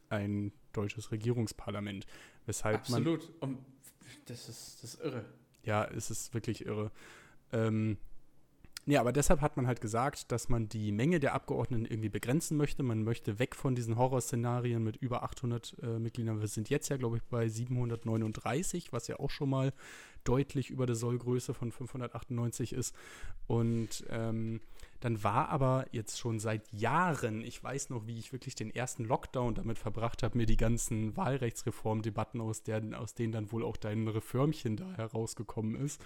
ein 0.09 0.53
deutsches 0.71 1.11
Regierungsparlament. 1.11 2.05
Weshalb 2.45 2.77
Absolut. 2.77 3.41
Man, 3.41 3.49
und 3.49 3.65
das 4.25 4.49
ist, 4.49 4.83
das 4.83 4.95
ist 4.95 5.01
irre. 5.01 5.25
Ja, 5.63 5.85
es 5.85 6.11
ist 6.11 6.33
wirklich 6.33 6.65
irre. 6.65 6.91
Ähm, 7.53 7.97
ja, 8.85 8.99
aber 8.99 9.13
deshalb 9.13 9.39
hat 9.39 9.55
man 9.55 9.65
halt 9.65 9.79
gesagt, 9.79 10.33
dass 10.33 10.49
man 10.49 10.67
die 10.67 10.91
Menge 10.91 11.21
der 11.21 11.33
Abgeordneten 11.33 11.85
irgendwie 11.85 12.09
begrenzen 12.09 12.57
möchte. 12.57 12.83
Man 12.83 13.03
möchte 13.03 13.39
weg 13.39 13.55
von 13.55 13.75
diesen 13.75 13.95
Horrorszenarien 13.97 14.83
mit 14.83 14.97
über 14.97 15.23
800 15.23 15.77
äh, 15.81 15.99
Mitgliedern. 15.99 16.41
Wir 16.41 16.49
sind 16.49 16.69
jetzt 16.69 16.89
ja, 16.89 16.97
glaube 16.97 17.17
ich, 17.17 17.23
bei 17.23 17.47
739, 17.47 18.91
was 18.91 19.07
ja 19.07 19.19
auch 19.19 19.29
schon 19.29 19.49
mal 19.49 19.71
deutlich 20.25 20.69
über 20.69 20.85
der 20.85 20.95
Sollgröße 20.95 21.53
von 21.53 21.71
598 21.71 22.73
ist. 22.73 22.93
Und 23.47 24.05
ähm, 24.09 24.59
dann 24.99 25.23
war 25.23 25.47
aber 25.47 25.85
jetzt 25.91 26.19
schon 26.19 26.39
seit 26.39 26.69
Jahren, 26.73 27.41
ich 27.41 27.63
weiß 27.63 27.89
noch, 27.89 28.05
wie 28.05 28.19
ich 28.19 28.33
wirklich 28.33 28.55
den 28.55 28.69
ersten 28.69 29.05
Lockdown 29.05 29.55
damit 29.55 29.79
verbracht 29.79 30.23
habe, 30.23 30.37
mir 30.37 30.45
die 30.45 30.57
ganzen 30.57 31.15
Wahlrechtsreformdebatten, 31.15 32.41
aus, 32.41 32.63
aus 32.97 33.13
denen 33.13 33.31
dann 33.31 33.51
wohl 33.53 33.63
auch 33.63 33.77
dein 33.77 34.09
Reformchen 34.09 34.75
da 34.75 34.91
herausgekommen 34.97 35.75
ist 35.75 36.01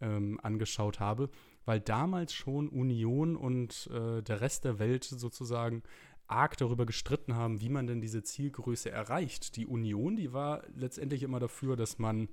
ähm, 0.00 0.38
angeschaut 0.42 1.00
habe, 1.00 1.30
weil 1.64 1.80
damals 1.80 2.34
schon 2.34 2.68
Union 2.68 3.36
und 3.36 3.88
äh, 3.92 4.22
der 4.22 4.40
Rest 4.40 4.64
der 4.64 4.78
Welt 4.78 5.04
sozusagen 5.04 5.82
arg 6.26 6.56
darüber 6.56 6.86
gestritten 6.86 7.34
haben, 7.34 7.60
wie 7.60 7.68
man 7.68 7.86
denn 7.86 8.00
diese 8.00 8.22
Zielgröße 8.22 8.90
erreicht. 8.90 9.56
Die 9.56 9.66
Union, 9.66 10.16
die 10.16 10.32
war 10.32 10.62
letztendlich 10.74 11.22
immer 11.22 11.38
dafür, 11.38 11.76
dass 11.76 11.98
man 11.98 12.28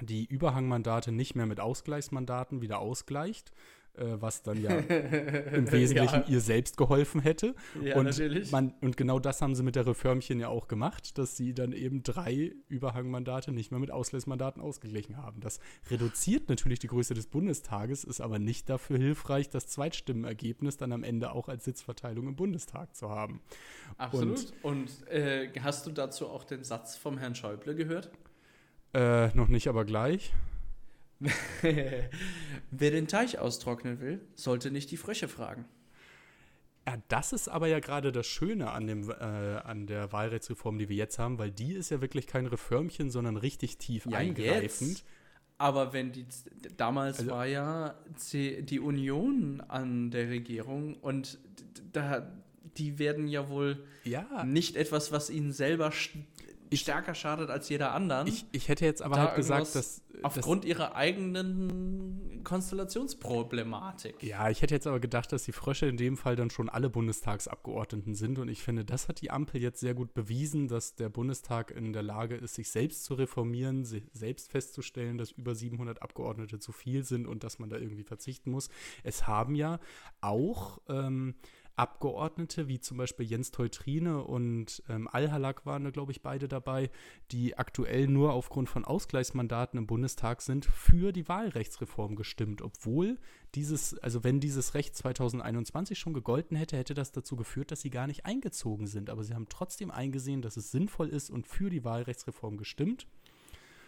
die 0.00 0.24
Überhangmandate 0.24 1.12
nicht 1.12 1.34
mehr 1.34 1.46
mit 1.46 1.60
Ausgleichsmandaten 1.60 2.62
wieder 2.62 2.78
ausgleicht, 2.78 3.52
was 3.94 4.42
dann 4.42 4.60
ja 4.60 4.70
im 4.78 5.70
Wesentlichen 5.70 6.22
ja. 6.22 6.28
ihr 6.28 6.40
selbst 6.40 6.76
geholfen 6.76 7.20
hätte. 7.20 7.54
Ja, 7.82 7.96
und, 7.96 8.04
natürlich. 8.04 8.50
Man, 8.50 8.74
und 8.80 8.96
genau 8.96 9.18
das 9.18 9.42
haben 9.42 9.54
sie 9.54 9.62
mit 9.62 9.76
der 9.76 9.86
Reformchen 9.86 10.40
ja 10.40 10.48
auch 10.48 10.68
gemacht, 10.68 11.18
dass 11.18 11.36
sie 11.36 11.54
dann 11.54 11.72
eben 11.72 12.02
drei 12.02 12.52
Überhangmandate 12.68 13.52
nicht 13.52 13.70
mehr 13.70 13.80
mit 13.80 13.90
Ausgleichsmandaten 13.90 14.62
ausgeglichen 14.62 15.16
haben. 15.16 15.40
Das 15.40 15.60
reduziert 15.90 16.48
natürlich 16.48 16.78
die 16.78 16.86
Größe 16.86 17.14
des 17.14 17.26
Bundestages, 17.26 18.04
ist 18.04 18.20
aber 18.20 18.38
nicht 18.38 18.68
dafür 18.68 18.98
hilfreich, 18.98 19.48
das 19.48 19.66
Zweitstimmenergebnis 19.68 20.76
dann 20.76 20.92
am 20.92 21.04
Ende 21.04 21.32
auch 21.32 21.48
als 21.48 21.64
Sitzverteilung 21.64 22.28
im 22.28 22.36
Bundestag 22.36 22.94
zu 22.94 23.10
haben. 23.10 23.40
Absolut. 23.98 24.52
Und, 24.62 25.02
und 25.02 25.08
äh, 25.08 25.50
hast 25.60 25.86
du 25.86 25.90
dazu 25.90 26.28
auch 26.28 26.44
den 26.44 26.64
Satz 26.64 26.96
vom 26.96 27.18
Herrn 27.18 27.34
Schäuble 27.34 27.74
gehört? 27.74 28.10
Äh, 28.92 29.28
noch 29.36 29.48
nicht, 29.48 29.68
aber 29.68 29.84
gleich. 29.84 30.32
Wer 32.70 32.90
den 32.90 33.08
Teich 33.08 33.38
austrocknen 33.38 34.00
will, 34.00 34.20
sollte 34.34 34.70
nicht 34.70 34.90
die 34.90 34.96
Frösche 34.96 35.28
fragen. 35.28 35.66
Ja, 36.88 36.96
das 37.08 37.32
ist 37.32 37.48
aber 37.48 37.68
ja 37.68 37.78
gerade 37.78 38.10
das 38.10 38.26
Schöne 38.26 38.70
an, 38.70 38.86
dem, 38.86 39.10
äh, 39.10 39.14
an 39.14 39.86
der 39.86 40.12
Wahlrechtsreform, 40.12 40.78
die 40.78 40.88
wir 40.88 40.96
jetzt 40.96 41.18
haben, 41.18 41.38
weil 41.38 41.50
die 41.50 41.74
ist 41.74 41.90
ja 41.90 42.00
wirklich 42.00 42.26
kein 42.26 42.46
Reformchen, 42.46 43.10
sondern 43.10 43.36
richtig 43.36 43.78
tief 43.78 44.06
ja, 44.06 44.18
eingreifend. 44.18 44.90
Jetzt. 44.90 45.04
Aber 45.58 45.92
wenn 45.92 46.10
die 46.12 46.26
damals 46.78 47.18
also, 47.18 47.30
war 47.32 47.46
ja 47.46 47.94
die 48.32 48.80
Union 48.80 49.60
an 49.60 50.10
der 50.10 50.30
Regierung 50.30 50.94
und 50.94 51.38
da 51.92 52.32
die 52.76 52.98
werden 52.98 53.28
ja 53.28 53.48
wohl 53.48 53.84
ja. 54.04 54.44
nicht 54.44 54.76
etwas, 54.76 55.12
was 55.12 55.30
ihnen 55.30 55.52
selber 55.52 55.92
ich, 56.70 56.80
stärker 56.80 57.14
schadet 57.14 57.50
als 57.50 57.68
jeder 57.68 57.92
anderen. 57.92 58.26
Ich, 58.26 58.46
ich 58.52 58.68
hätte 58.68 58.84
jetzt 58.84 59.02
aber 59.02 59.18
halt 59.18 59.36
gesagt, 59.36 59.74
dass. 59.74 60.02
Aufgrund 60.22 60.64
dass, 60.64 60.68
ihrer 60.68 60.94
eigenen 60.94 62.42
Konstellationsproblematik. 62.44 64.22
Ja, 64.22 64.50
ich 64.50 64.62
hätte 64.62 64.74
jetzt 64.74 64.86
aber 64.86 65.00
gedacht, 65.00 65.32
dass 65.32 65.44
die 65.44 65.52
Frösche 65.52 65.86
in 65.86 65.96
dem 65.96 66.16
Fall 66.16 66.36
dann 66.36 66.50
schon 66.50 66.68
alle 66.68 66.90
Bundestagsabgeordneten 66.90 68.14
sind. 68.14 68.38
Und 68.38 68.48
ich 68.48 68.62
finde, 68.62 68.84
das 68.84 69.08
hat 69.08 69.20
die 69.20 69.30
Ampel 69.30 69.60
jetzt 69.60 69.80
sehr 69.80 69.94
gut 69.94 70.14
bewiesen, 70.14 70.68
dass 70.68 70.94
der 70.94 71.08
Bundestag 71.08 71.70
in 71.70 71.92
der 71.92 72.02
Lage 72.02 72.36
ist, 72.36 72.54
sich 72.54 72.70
selbst 72.70 73.04
zu 73.04 73.14
reformieren, 73.14 73.84
selbst 73.84 74.50
festzustellen, 74.50 75.18
dass 75.18 75.32
über 75.32 75.54
700 75.54 76.02
Abgeordnete 76.02 76.58
zu 76.58 76.72
viel 76.72 77.04
sind 77.04 77.26
und 77.26 77.44
dass 77.44 77.58
man 77.58 77.70
da 77.70 77.76
irgendwie 77.76 78.04
verzichten 78.04 78.50
muss. 78.50 78.68
Es 79.02 79.26
haben 79.26 79.54
ja 79.54 79.80
auch. 80.20 80.80
Ähm, 80.88 81.34
Abgeordnete, 81.80 82.68
wie 82.68 82.78
zum 82.78 82.98
Beispiel 82.98 83.24
Jens 83.24 83.52
Teutrine 83.52 84.22
und 84.22 84.82
ähm, 84.90 85.08
Al-Halak 85.10 85.64
waren 85.64 85.82
da, 85.82 85.90
glaube 85.90 86.12
ich, 86.12 86.20
beide 86.20 86.46
dabei, 86.46 86.90
die 87.32 87.56
aktuell 87.56 88.06
nur 88.06 88.34
aufgrund 88.34 88.68
von 88.68 88.84
Ausgleichsmandaten 88.84 89.78
im 89.78 89.86
Bundestag 89.86 90.42
sind, 90.42 90.66
für 90.66 91.10
die 91.12 91.26
Wahlrechtsreform 91.26 92.16
gestimmt, 92.16 92.60
obwohl 92.60 93.16
dieses, 93.54 93.96
also 93.98 94.22
wenn 94.24 94.40
dieses 94.40 94.74
Recht 94.74 94.94
2021 94.94 95.98
schon 95.98 96.12
gegolten 96.12 96.54
hätte, 96.54 96.76
hätte 96.76 96.92
das 96.92 97.12
dazu 97.12 97.34
geführt, 97.34 97.70
dass 97.70 97.80
sie 97.80 97.88
gar 97.88 98.06
nicht 98.06 98.26
eingezogen 98.26 98.86
sind. 98.86 99.08
Aber 99.08 99.24
sie 99.24 99.32
haben 99.32 99.48
trotzdem 99.48 99.90
eingesehen, 99.90 100.42
dass 100.42 100.58
es 100.58 100.70
sinnvoll 100.70 101.08
ist 101.08 101.30
und 101.30 101.46
für 101.46 101.70
die 101.70 101.82
Wahlrechtsreform 101.82 102.58
gestimmt. 102.58 103.06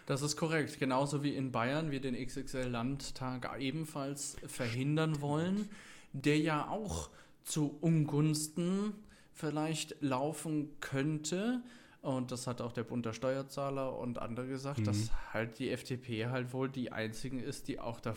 Das 0.07 0.23
ist 0.23 0.35
korrekt. 0.35 0.79
Genauso 0.79 1.21
wie 1.21 1.35
in 1.35 1.51
Bayern 1.51 1.91
wir 1.91 2.01
den 2.01 2.15
XXL-Landtag 2.15 3.55
ebenfalls 3.59 4.35
verhindern 4.47 5.21
wollen, 5.21 5.69
der 6.11 6.39
ja 6.39 6.67
auch 6.67 7.11
zu 7.43 7.77
Ungunsten 7.81 8.93
vielleicht 9.33 10.01
laufen 10.01 10.69
könnte. 10.79 11.61
Und 12.01 12.31
das 12.31 12.47
hat 12.47 12.61
auch 12.61 12.73
der 12.73 12.83
Bund 12.83 13.05
der 13.05 13.13
Steuerzahler 13.13 13.97
und 13.97 14.19
andere 14.19 14.47
gesagt, 14.47 14.79
mhm. 14.79 14.83
dass 14.85 15.09
halt 15.31 15.59
die 15.59 15.71
FDP 15.71 16.27
halt 16.27 16.53
wohl 16.53 16.69
die 16.69 16.91
einzigen 16.91 17.39
ist, 17.39 17.67
die 17.67 17.79
auch 17.79 17.99
da, 17.99 18.15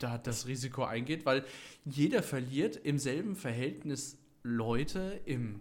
da 0.00 0.18
das 0.18 0.46
Risiko 0.46 0.84
eingeht, 0.84 1.24
weil 1.24 1.44
jeder 1.84 2.22
verliert 2.22 2.76
im 2.76 2.98
selben 2.98 3.36
Verhältnis 3.36 4.18
Leute 4.42 5.20
im, 5.24 5.60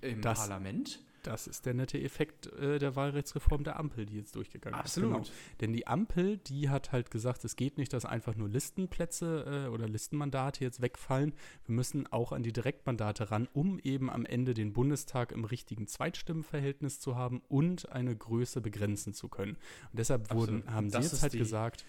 im 0.00 0.22
das, 0.22 0.40
Parlament. 0.40 1.00
Das 1.28 1.46
ist 1.46 1.66
der 1.66 1.74
nette 1.74 2.00
Effekt 2.00 2.46
äh, 2.54 2.78
der 2.78 2.96
Wahlrechtsreform 2.96 3.62
der 3.62 3.78
Ampel, 3.78 4.06
die 4.06 4.16
jetzt 4.16 4.34
durchgegangen 4.34 4.80
Absolut. 4.80 5.10
ist. 5.10 5.16
Absolut. 5.18 5.36
Genau. 5.36 5.58
Denn 5.60 5.72
die 5.74 5.86
Ampel, 5.86 6.38
die 6.38 6.70
hat 6.70 6.90
halt 6.90 7.10
gesagt, 7.10 7.44
es 7.44 7.54
geht 7.54 7.76
nicht, 7.76 7.92
dass 7.92 8.06
einfach 8.06 8.34
nur 8.34 8.48
Listenplätze 8.48 9.66
äh, 9.66 9.68
oder 9.68 9.86
Listenmandate 9.86 10.64
jetzt 10.64 10.80
wegfallen. 10.80 11.34
Wir 11.66 11.74
müssen 11.74 12.06
auch 12.06 12.32
an 12.32 12.42
die 12.42 12.52
Direktmandate 12.54 13.30
ran, 13.30 13.46
um 13.52 13.78
eben 13.80 14.08
am 14.08 14.24
Ende 14.24 14.54
den 14.54 14.72
Bundestag 14.72 15.32
im 15.32 15.44
richtigen 15.44 15.86
Zweitstimmenverhältnis 15.86 16.98
zu 16.98 17.14
haben 17.14 17.42
und 17.48 17.92
eine 17.92 18.16
Größe 18.16 18.62
begrenzen 18.62 19.12
zu 19.12 19.28
können. 19.28 19.58
Und 19.92 19.98
deshalb 19.98 20.32
wurden, 20.32 20.64
haben 20.72 20.88
sie 20.88 20.96
jetzt 20.96 21.20
halt 21.20 21.34
gesagt, 21.34 21.84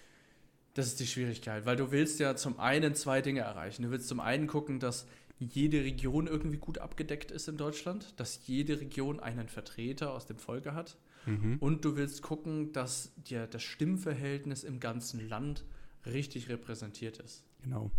Das 0.74 0.86
ist 0.86 1.00
die 1.00 1.06
Schwierigkeit, 1.06 1.66
weil 1.66 1.76
du 1.76 1.90
willst 1.90 2.20
ja 2.20 2.36
zum 2.36 2.60
einen 2.60 2.94
zwei 2.94 3.22
Dinge 3.22 3.40
erreichen. 3.40 3.82
Du 3.82 3.90
willst 3.90 4.08
zum 4.08 4.20
einen 4.20 4.46
gucken, 4.46 4.78
dass 4.78 5.06
jede 5.38 5.82
Region 5.82 6.26
irgendwie 6.26 6.58
gut 6.58 6.78
abgedeckt 6.78 7.30
ist 7.30 7.48
in 7.48 7.56
Deutschland, 7.56 8.14
dass 8.20 8.46
jede 8.46 8.80
Region 8.80 9.20
einen 9.20 9.48
Vertreter 9.48 10.12
aus 10.12 10.26
dem 10.26 10.38
Volke 10.38 10.74
hat. 10.74 10.96
Mhm. 11.26 11.56
Und 11.58 11.84
du 11.84 11.96
willst 11.96 12.22
gucken, 12.22 12.72
dass 12.72 13.12
dir 13.16 13.46
das 13.46 13.62
Stimmverhältnis 13.62 14.64
im 14.64 14.80
ganzen 14.80 15.28
Land 15.28 15.64
richtig 16.06 16.48
repräsentiert 16.48 17.18
ist. 17.18 17.42
Genau. 17.62 17.90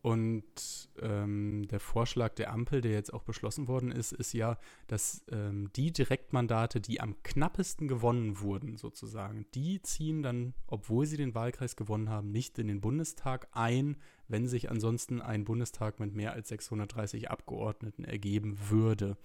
Und 0.00 0.88
ähm, 1.02 1.66
der 1.68 1.80
Vorschlag 1.80 2.34
der 2.34 2.52
Ampel, 2.52 2.80
der 2.80 2.92
jetzt 2.92 3.12
auch 3.12 3.24
beschlossen 3.24 3.66
worden 3.66 3.90
ist, 3.90 4.12
ist 4.12 4.32
ja, 4.32 4.56
dass 4.86 5.24
ähm, 5.30 5.70
die 5.74 5.92
Direktmandate, 5.92 6.80
die 6.80 7.00
am 7.00 7.20
knappesten 7.24 7.88
gewonnen 7.88 8.40
wurden, 8.40 8.76
sozusagen, 8.76 9.46
die 9.54 9.82
ziehen 9.82 10.22
dann, 10.22 10.54
obwohl 10.68 11.04
sie 11.06 11.16
den 11.16 11.34
Wahlkreis 11.34 11.74
gewonnen 11.74 12.10
haben, 12.10 12.30
nicht 12.30 12.58
in 12.60 12.68
den 12.68 12.80
Bundestag 12.80 13.48
ein, 13.52 13.96
wenn 14.28 14.46
sich 14.46 14.70
ansonsten 14.70 15.20
ein 15.20 15.44
Bundestag 15.44 15.98
mit 15.98 16.14
mehr 16.14 16.32
als 16.32 16.48
630 16.48 17.30
Abgeordneten 17.30 18.04
ergeben 18.04 18.56
würde. 18.68 19.16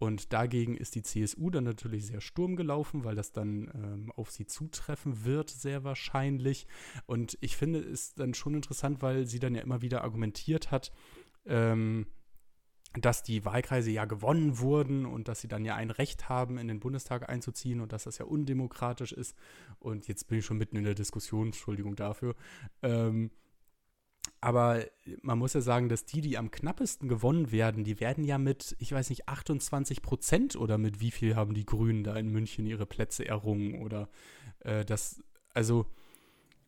Und 0.00 0.32
dagegen 0.32 0.78
ist 0.78 0.94
die 0.94 1.02
CSU 1.02 1.50
dann 1.50 1.64
natürlich 1.64 2.06
sehr 2.06 2.22
sturm 2.22 2.56
gelaufen, 2.56 3.04
weil 3.04 3.14
das 3.14 3.32
dann 3.32 3.70
ähm, 3.74 4.12
auf 4.16 4.30
sie 4.30 4.46
zutreffen 4.46 5.26
wird, 5.26 5.50
sehr 5.50 5.84
wahrscheinlich. 5.84 6.66
Und 7.04 7.36
ich 7.42 7.58
finde 7.58 7.80
es 7.80 8.14
dann 8.14 8.32
schon 8.32 8.54
interessant, 8.54 9.02
weil 9.02 9.26
sie 9.26 9.40
dann 9.40 9.54
ja 9.54 9.60
immer 9.60 9.82
wieder 9.82 10.02
argumentiert 10.02 10.70
hat, 10.70 10.90
ähm, 11.44 12.06
dass 12.94 13.22
die 13.22 13.44
Wahlkreise 13.44 13.90
ja 13.90 14.06
gewonnen 14.06 14.58
wurden 14.58 15.04
und 15.04 15.28
dass 15.28 15.42
sie 15.42 15.48
dann 15.48 15.66
ja 15.66 15.74
ein 15.74 15.90
Recht 15.90 16.30
haben, 16.30 16.56
in 16.56 16.68
den 16.68 16.80
Bundestag 16.80 17.28
einzuziehen 17.28 17.82
und 17.82 17.92
dass 17.92 18.04
das 18.04 18.16
ja 18.16 18.24
undemokratisch 18.24 19.12
ist. 19.12 19.36
Und 19.80 20.08
jetzt 20.08 20.28
bin 20.28 20.38
ich 20.38 20.46
schon 20.46 20.56
mitten 20.56 20.76
in 20.76 20.84
der 20.84 20.94
Diskussion, 20.94 21.48
Entschuldigung 21.48 21.94
dafür. 21.94 22.36
Ähm, 22.80 23.32
aber 24.40 24.84
man 25.22 25.38
muss 25.38 25.52
ja 25.52 25.60
sagen, 25.60 25.88
dass 25.88 26.06
die, 26.06 26.22
die 26.22 26.38
am 26.38 26.50
knappesten 26.50 27.08
gewonnen 27.08 27.52
werden, 27.52 27.84
die 27.84 28.00
werden 28.00 28.24
ja 28.24 28.38
mit, 28.38 28.74
ich 28.78 28.92
weiß 28.92 29.10
nicht, 29.10 29.28
28 29.28 30.00
Prozent 30.02 30.56
oder 30.56 30.78
mit 30.78 31.00
wie 31.00 31.10
viel 31.10 31.36
haben 31.36 31.52
die 31.52 31.66
Grünen 31.66 32.04
da 32.04 32.16
in 32.16 32.30
München 32.30 32.66
ihre 32.66 32.86
Plätze 32.86 33.26
errungen 33.26 33.82
oder 33.82 34.08
äh, 34.60 34.84
das, 34.84 35.22
also. 35.52 35.86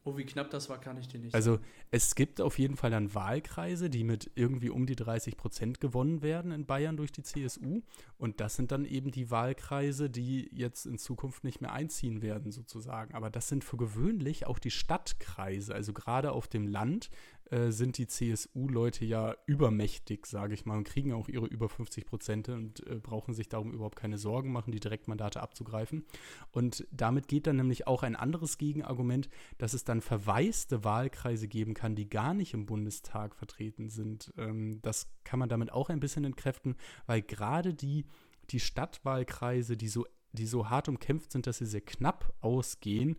Oh, 0.05 0.17
wie 0.17 0.25
knapp 0.25 0.51
das 0.51 0.69
war, 0.69 0.81
kann 0.81 0.99
ich 0.99 1.07
dir 1.07 1.21
nicht 1.21 1.33
Also, 1.33 1.55
sagen. 1.55 1.65
es 1.93 2.17
gibt 2.17 2.41
auf 2.41 2.59
jeden 2.59 2.77
Fall 2.77 2.91
dann 2.91 3.15
Wahlkreise, 3.15 3.89
die 3.89 4.03
mit 4.03 4.33
irgendwie 4.35 4.69
um 4.69 4.85
die 4.85 4.97
30 4.97 5.37
Prozent 5.37 5.81
gewonnen 5.81 6.23
werden 6.23 6.51
in 6.51 6.67
Bayern 6.67 6.97
durch 6.97 7.13
die 7.13 7.23
CSU. 7.23 7.83
Und 8.19 8.41
das 8.41 8.57
sind 8.57 8.73
dann 8.73 8.85
eben 8.85 9.13
die 9.13 9.31
Wahlkreise, 9.31 10.11
die 10.11 10.51
jetzt 10.53 10.87
in 10.87 10.99
Zukunft 10.99 11.45
nicht 11.45 11.61
mehr 11.61 11.73
einziehen 11.73 12.21
werden, 12.21 12.51
sozusagen. 12.51 13.15
Aber 13.15 13.31
das 13.31 13.47
sind 13.47 13.63
für 13.63 13.77
gewöhnlich 13.77 14.45
auch 14.45 14.59
die 14.59 14.73
Stadtkreise. 14.73 15.73
Also, 15.73 15.93
gerade 15.93 16.33
auf 16.33 16.49
dem 16.49 16.67
Land 16.67 17.09
äh, 17.53 17.71
sind 17.71 17.99
die 17.99 18.07
CSU-Leute 18.07 19.05
ja 19.05 19.37
übermächtig, 19.45 20.25
sage 20.25 20.55
ich 20.55 20.65
mal, 20.65 20.79
und 20.79 20.89
kriegen 20.89 21.13
auch 21.13 21.29
ihre 21.29 21.45
über 21.45 21.69
50 21.69 22.07
Prozent 22.07 22.49
und 22.49 22.87
äh, 22.87 22.95
brauchen 22.95 23.35
sich 23.35 23.51
darum 23.51 23.75
überhaupt 23.75 23.97
keine 23.97 24.17
Sorgen 24.17 24.53
machen, 24.53 24.73
die 24.73 24.81
Direktmandate 24.81 25.43
abzugreifen. 25.43 26.07
Und 26.51 26.87
damit 26.91 27.29
geht 27.29 27.47
dann 27.47 27.57
nämlich 27.57 27.87
auch 27.87 28.05
ein 28.05 28.17
anderes 28.17 28.57
Gegenargument, 28.57 29.29
dass 29.59 29.75
es 29.75 29.85
dann 29.85 30.01
verwaiste 30.01 30.83
Wahlkreise 30.83 31.47
geben 31.47 31.75
kann, 31.75 31.95
die 31.95 32.09
gar 32.09 32.33
nicht 32.33 32.55
im 32.55 32.65
Bundestag 32.65 33.37
vertreten 33.37 33.91
sind. 33.91 34.33
Ähm, 34.39 34.81
das 34.81 35.13
kann 35.23 35.39
man 35.39 35.51
damit 35.51 35.73
auch 35.73 35.91
ein 35.91 36.01
bisschen 36.01 36.25
entkräften, 36.25 36.77
weil 37.05 37.21
gerade 37.21 37.75
die, 37.75 38.07
die 38.49 38.61
Stadtwahlkreise, 38.61 39.77
die 39.77 39.89
so, 39.89 40.07
die 40.33 40.47
so 40.47 40.71
hart 40.71 40.89
umkämpft 40.89 41.33
sind, 41.33 41.47
dass 41.47 41.59
sie 41.59 41.67
sehr 41.67 41.83
knapp 41.83 42.33
ausgehen, 42.41 43.19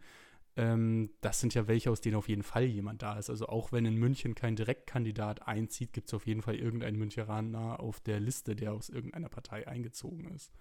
ähm, 0.56 1.10
das 1.22 1.40
sind 1.40 1.54
ja 1.54 1.68
welche, 1.68 1.90
aus 1.90 2.02
denen 2.02 2.16
auf 2.16 2.30
jeden 2.30 2.44
Fall 2.44 2.66
jemand 2.66 3.02
da 3.02 3.18
ist. 3.18 3.30
Also 3.30 3.48
auch 3.48 3.72
wenn 3.72 3.86
in 3.86 3.96
München 3.96 4.36
kein 4.36 4.56
Direktkandidat 4.56 5.48
einzieht, 5.48 5.94
gibt 5.94 6.08
es 6.08 6.14
auf 6.14 6.28
jeden 6.28 6.42
Fall 6.42 6.56
irgendeinen 6.56 6.98
Müncheraner 6.98 7.80
auf 7.80 8.00
der 8.00 8.20
Liste, 8.20 8.56
der 8.56 8.74
aus 8.74 8.90
irgendeiner 8.90 9.30
Partei 9.30 9.68
eingezogen 9.68 10.26
ist. 10.36 10.52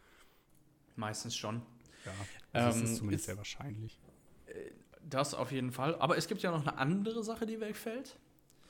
Meistens 0.96 1.36
schon. 1.36 1.62
Ja, 2.04 2.12
das 2.52 2.76
ähm, 2.76 2.84
ist 2.84 2.96
zumindest 2.96 3.22
ist, 3.22 3.26
sehr 3.26 3.36
wahrscheinlich. 3.36 4.00
Äh, 4.46 4.70
das 5.08 5.34
auf 5.34 5.52
jeden 5.52 5.72
Fall. 5.72 5.96
Aber 5.96 6.16
es 6.16 6.26
gibt 6.26 6.42
ja 6.42 6.50
noch 6.50 6.66
eine 6.66 6.78
andere 6.78 7.22
Sache, 7.22 7.44
die 7.44 7.60
wegfällt. 7.60 8.18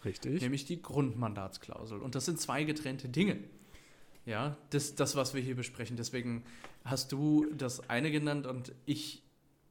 Richtig. 0.05 0.41
Nämlich 0.41 0.65
die 0.65 0.83
Grundmandatsklausel. 0.83 2.01
Und 2.01 2.15
das 2.15 2.25
sind 2.25 2.41
zwei 2.41 2.65
getrennte 2.65 3.09
Dinge. 3.09 3.39
Ja, 4.25 4.57
das, 4.71 4.95
das, 4.95 5.15
was 5.17 5.35
wir 5.35 5.41
hier 5.41 5.57
besprechen. 5.57 5.97
Deswegen 5.97 6.45
hast 6.85 7.13
du 7.13 7.47
das 7.55 7.89
eine 7.89 8.11
genannt 8.11 8.47
und 8.47 8.73
ich 8.87 9.23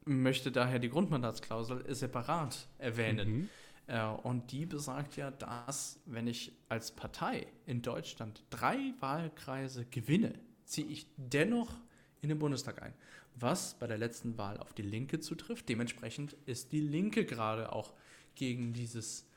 möchte 0.06 0.52
daher 0.52 0.80
die 0.80 0.90
Grundmandatsklausel 0.90 1.94
separat 1.94 2.68
erwähnen. 2.78 3.30
Mhm. 3.30 3.50
Äh, 3.88 4.06
und 4.06 4.52
die 4.52 4.66
besagt 4.66 5.16
ja, 5.16 5.32
dass, 5.32 6.00
wenn 6.06 6.28
ich 6.28 6.54
als 6.70 6.92
Partei 6.92 7.48
in 7.66 7.82
Deutschland 7.82 8.44
drei 8.50 8.94
Wahlkreise 9.00 9.86
gewinne, 9.86 10.34
ziehe 10.66 10.88
ich 10.88 11.08
dennoch 11.18 11.74
in 12.22 12.30
den 12.30 12.40
Bundestag 12.40 12.82
ein. 12.82 12.94
Was 13.36 13.76
bei 13.76 13.88
der 13.88 13.98
letzten 13.98 14.38
Wahl 14.38 14.58
auf 14.58 14.74
die 14.74 14.82
Linke 14.82 15.20
zutrifft. 15.20 15.70
Dementsprechend 15.70 16.36
ist 16.46 16.72
die 16.72 16.82
Linke 16.82 17.26
gerade 17.26 17.72
auch 17.72 17.94
gegen 18.36 18.74
dieses 18.74 19.28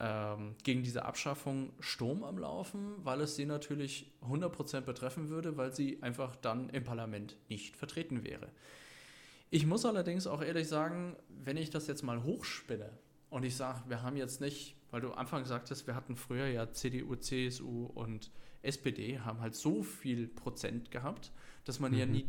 ähm, 0.00 0.54
gegen 0.62 0.84
diese 0.84 1.04
Abschaffung 1.04 1.72
Sturm 1.80 2.22
am 2.22 2.38
Laufen, 2.38 2.94
weil 3.04 3.20
es 3.20 3.34
sie 3.34 3.46
natürlich 3.46 4.12
100% 4.22 4.82
betreffen 4.82 5.28
würde, 5.28 5.56
weil 5.56 5.74
sie 5.74 6.00
einfach 6.02 6.36
dann 6.36 6.70
im 6.70 6.84
Parlament 6.84 7.36
nicht 7.48 7.76
vertreten 7.76 8.22
wäre. 8.22 8.48
Ich 9.50 9.66
muss 9.66 9.86
allerdings 9.86 10.26
auch 10.26 10.42
ehrlich 10.42 10.68
sagen, 10.68 11.16
wenn 11.28 11.56
ich 11.56 11.70
das 11.70 11.86
jetzt 11.86 12.02
mal 12.02 12.22
hochspinne 12.22 12.90
und 13.30 13.44
ich 13.44 13.56
sage, 13.56 13.82
wir 13.88 14.02
haben 14.02 14.16
jetzt 14.16 14.40
nicht, 14.40 14.76
weil 14.90 15.00
du 15.00 15.08
am 15.12 15.18
Anfang 15.18 15.44
sagtest, 15.44 15.86
wir 15.86 15.94
hatten 15.94 16.16
früher 16.16 16.48
ja 16.48 16.70
CDU, 16.70 17.16
CSU 17.16 17.86
und 17.86 18.30
SPD, 18.62 19.20
haben 19.20 19.40
halt 19.40 19.54
so 19.54 19.82
viel 19.82 20.28
Prozent 20.28 20.90
gehabt, 20.90 21.32
dass 21.64 21.80
man 21.80 21.92
mhm. 21.92 21.98
ja 21.98 22.06
nie 22.06 22.26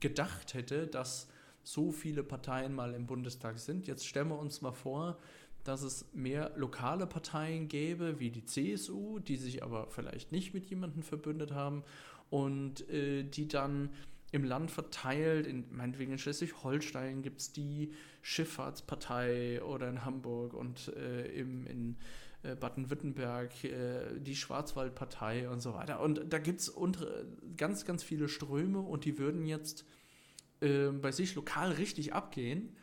gedacht 0.00 0.54
hätte, 0.54 0.86
dass 0.86 1.28
so 1.62 1.90
viele 1.90 2.22
Parteien 2.22 2.74
mal 2.74 2.94
im 2.94 3.06
Bundestag 3.06 3.58
sind. 3.58 3.86
Jetzt 3.86 4.06
stellen 4.06 4.28
wir 4.28 4.38
uns 4.38 4.60
mal 4.60 4.72
vor, 4.72 5.18
dass 5.64 5.82
es 5.82 6.06
mehr 6.14 6.52
lokale 6.56 7.06
Parteien 7.06 7.68
gäbe, 7.68 8.20
wie 8.20 8.30
die 8.30 8.44
CSU, 8.44 9.18
die 9.18 9.36
sich 9.36 9.62
aber 9.62 9.88
vielleicht 9.88 10.32
nicht 10.32 10.54
mit 10.54 10.66
jemandem 10.66 11.02
verbündet 11.02 11.52
haben 11.52 11.82
und 12.30 12.88
äh, 12.88 13.22
die 13.24 13.48
dann 13.48 13.90
im 14.32 14.44
Land 14.44 14.70
verteilt. 14.70 15.46
In, 15.46 15.64
meinetwegen 15.70 16.12
in 16.12 16.18
Schleswig-Holstein 16.18 17.22
gibt 17.22 17.40
es 17.40 17.52
die 17.52 17.92
Schifffahrtspartei 18.22 19.62
oder 19.62 19.88
in 19.88 20.04
Hamburg 20.04 20.54
und 20.54 20.92
äh, 20.96 21.26
im, 21.28 21.66
in 21.66 21.96
äh, 22.42 22.54
Baden-Württemberg 22.54 23.64
äh, 23.64 24.18
die 24.18 24.36
Schwarzwaldpartei 24.36 25.48
und 25.48 25.60
so 25.60 25.74
weiter. 25.74 26.00
Und 26.00 26.22
da 26.28 26.38
gibt 26.38 26.60
es 26.60 26.72
ganz, 27.56 27.84
ganz 27.84 28.02
viele 28.02 28.28
Ströme 28.28 28.80
und 28.80 29.04
die 29.04 29.18
würden 29.18 29.46
jetzt 29.46 29.84
äh, 30.60 30.88
bei 30.88 31.12
sich 31.12 31.34
lokal 31.34 31.72
richtig 31.72 32.12
abgehen 32.12 32.76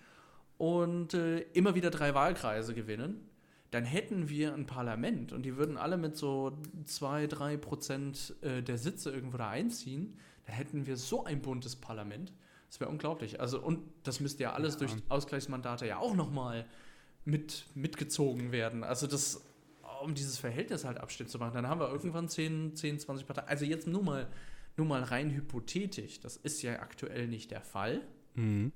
und 0.58 1.14
äh, 1.14 1.42
immer 1.54 1.76
wieder 1.76 1.92
drei 1.92 2.14
Wahlkreise 2.14 2.74
gewinnen. 2.74 3.30
Dann 3.72 3.84
hätten 3.84 4.30
wir 4.30 4.54
ein 4.54 4.66
Parlament 4.66 5.34
und 5.34 5.44
die 5.44 5.58
würden 5.58 5.78
alle 5.78 5.98
mit 5.98 6.16
so 6.16 6.58
zwei, 6.86 7.28
drei 7.28 7.58
Prozent 7.58 8.36
äh, 8.42 8.64
der 8.64 8.78
Sitze 8.78 9.12
irgendwo 9.12 9.38
da 9.38 9.50
einziehen 9.50 10.18
da 10.46 10.54
hätten 10.54 10.86
wir 10.86 10.98
so 10.98 11.26
ein 11.26 11.42
buntes 11.42 11.76
Parlament. 11.76 12.34
Das 12.70 12.80
wäre 12.80 12.90
unglaublich. 12.90 13.40
Also, 13.40 13.62
und 13.62 13.80
das 14.04 14.20
müsste 14.20 14.44
ja 14.44 14.54
alles 14.54 14.74
ja. 14.76 14.80
durch 14.80 14.94
Ausgleichsmandate 15.10 15.88
ja 15.88 15.98
auch 15.98 16.16
nochmal 16.16 16.66
mit, 17.24 17.66
mitgezogen 17.74 18.52
werden. 18.52 18.84
Also, 18.84 19.08
das, 19.08 19.42
um 20.04 20.14
dieses 20.14 20.38
Verhältnis 20.38 20.84
halt 20.84 20.98
abstimmen 20.98 21.30
zu 21.30 21.40
machen, 21.40 21.54
dann 21.54 21.68
haben 21.68 21.80
wir 21.80 21.90
irgendwann 21.90 22.28
10, 22.28 22.76
10 22.76 23.00
20 23.00 23.26
Parteien. 23.26 23.48
Also, 23.48 23.66
jetzt 23.66 23.88
nur 23.88 24.04
mal, 24.04 24.28
nur 24.78 24.86
mal 24.86 25.04
rein 25.04 25.32
hypothetisch. 25.32 26.20
Das 26.20 26.38
ist 26.38 26.62
ja 26.62 26.80
aktuell 26.80 27.28
nicht 27.28 27.52
der 27.52 27.62
Fall. 27.62 28.02
Mhm. 28.36 28.72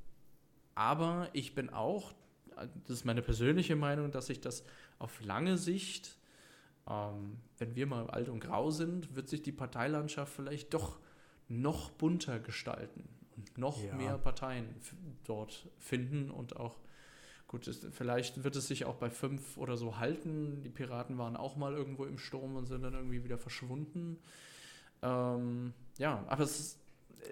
Aber 0.76 1.30
ich 1.34 1.56
bin 1.56 1.70
auch, 1.70 2.14
das 2.56 2.98
ist 2.98 3.06
meine 3.06 3.22
persönliche 3.22 3.76
Meinung, 3.76 4.12
dass 4.12 4.28
sich 4.28 4.40
das 4.40 4.64
auf 4.98 5.22
lange 5.22 5.58
Sicht, 5.58 6.18
ähm, 6.88 7.38
wenn 7.58 7.76
wir 7.76 7.86
mal 7.86 8.10
alt 8.10 8.30
und 8.30 8.40
grau 8.40 8.72
sind, 8.72 9.16
wird 9.16 9.28
sich 9.28 9.42
die 9.42 9.52
Parteilandschaft 9.52 10.34
vielleicht 10.34 10.74
doch 10.74 11.00
noch 11.50 11.92
bunter 11.92 12.40
gestalten 12.40 13.10
und 13.36 13.58
noch 13.58 13.84
ja. 13.84 13.96
mehr 13.96 14.18
Parteien 14.18 14.66
dort 15.26 15.68
finden 15.78 16.30
und 16.30 16.56
auch, 16.58 16.78
gut, 17.48 17.68
ist, 17.68 17.88
vielleicht 17.92 18.44
wird 18.44 18.56
es 18.56 18.68
sich 18.68 18.86
auch 18.86 18.96
bei 18.96 19.10
fünf 19.10 19.58
oder 19.58 19.76
so 19.76 19.98
halten. 19.98 20.62
Die 20.64 20.70
Piraten 20.70 21.18
waren 21.18 21.36
auch 21.36 21.56
mal 21.56 21.74
irgendwo 21.74 22.06
im 22.06 22.18
Sturm 22.18 22.56
und 22.56 22.68
sind 22.68 22.84
dann 22.84 22.94
irgendwie 22.94 23.24
wieder 23.24 23.38
verschwunden. 23.38 24.18
Ähm, 25.02 25.74
ja, 25.98 26.24
aber 26.28 26.44
es 26.44 26.60
ist, 26.60 26.80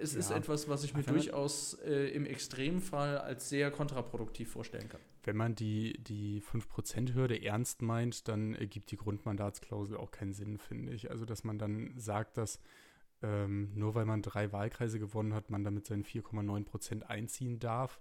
es 0.01 0.13
ja. 0.13 0.19
ist 0.19 0.31
etwas, 0.31 0.67
was 0.67 0.83
ich 0.83 0.93
mir 0.93 1.03
durchaus 1.03 1.75
äh, 1.85 2.09
im 2.09 2.25
Extremfall 2.25 3.17
als 3.19 3.49
sehr 3.49 3.71
kontraproduktiv 3.71 4.49
vorstellen 4.51 4.89
kann. 4.89 5.01
Wenn 5.23 5.37
man 5.37 5.55
die, 5.55 6.01
die 6.03 6.41
5%-Hürde 6.41 7.43
ernst 7.43 7.81
meint, 7.81 8.27
dann 8.27 8.55
ergibt 8.55 8.91
die 8.91 8.97
Grundmandatsklausel 8.97 9.97
auch 9.97 10.11
keinen 10.11 10.33
Sinn, 10.33 10.57
finde 10.57 10.93
ich. 10.93 11.11
Also, 11.11 11.25
dass 11.25 11.43
man 11.43 11.59
dann 11.59 11.93
sagt, 11.97 12.37
dass 12.37 12.61
ähm, 13.21 13.71
nur 13.73 13.95
weil 13.95 14.05
man 14.05 14.21
drei 14.21 14.51
Wahlkreise 14.51 14.99
gewonnen 14.99 15.33
hat, 15.33 15.49
man 15.49 15.63
damit 15.63 15.85
seinen 15.85 16.03
4,9 16.03 16.63
Prozent 16.65 17.09
einziehen 17.09 17.59
darf. 17.59 17.99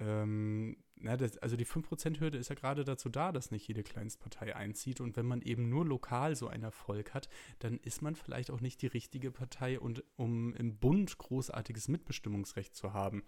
Ähm, 0.00 0.76
na, 0.96 1.16
das, 1.16 1.38
also 1.38 1.56
die 1.56 1.66
5%-Hürde 1.66 2.38
ist 2.38 2.48
ja 2.48 2.54
gerade 2.54 2.84
dazu 2.84 3.08
da, 3.08 3.32
dass 3.32 3.50
nicht 3.50 3.66
jede 3.66 3.82
Kleinstpartei 3.82 4.54
einzieht. 4.54 5.00
Und 5.00 5.16
wenn 5.16 5.26
man 5.26 5.42
eben 5.42 5.68
nur 5.68 5.84
lokal 5.84 6.36
so 6.36 6.48
einen 6.48 6.64
Erfolg 6.64 7.14
hat, 7.14 7.28
dann 7.58 7.78
ist 7.78 8.02
man 8.02 8.14
vielleicht 8.14 8.50
auch 8.50 8.60
nicht 8.60 8.82
die 8.82 8.86
richtige 8.86 9.30
Partei, 9.30 9.78
und, 9.78 10.04
um 10.16 10.54
im 10.54 10.78
Bund 10.78 11.18
großartiges 11.18 11.88
Mitbestimmungsrecht 11.88 12.74
zu 12.74 12.92
haben. 12.92 13.22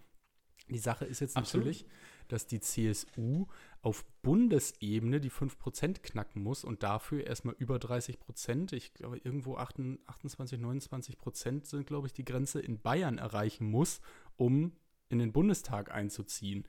Die 0.69 0.77
Sache 0.77 1.05
ist 1.05 1.19
jetzt 1.19 1.37
Absolut. 1.37 1.65
natürlich, 1.65 1.85
dass 2.27 2.47
die 2.47 2.59
CSU 2.59 3.47
auf 3.81 4.05
Bundesebene 4.21 5.19
die 5.19 5.31
5% 5.31 6.01
knacken 6.01 6.41
muss 6.41 6.63
und 6.63 6.83
dafür 6.83 7.25
erstmal 7.25 7.55
über 7.57 7.75
30%, 7.77 8.73
ich 8.73 8.93
glaube 8.93 9.17
irgendwo 9.17 9.57
28, 9.57 10.59
29% 10.59 11.65
sind, 11.65 11.87
glaube 11.87 12.07
ich, 12.07 12.13
die 12.13 12.23
Grenze 12.23 12.61
in 12.61 12.79
Bayern 12.79 13.17
erreichen 13.17 13.69
muss, 13.69 14.01
um 14.37 14.73
in 15.09 15.19
den 15.19 15.33
Bundestag 15.33 15.91
einzuziehen. 15.91 16.65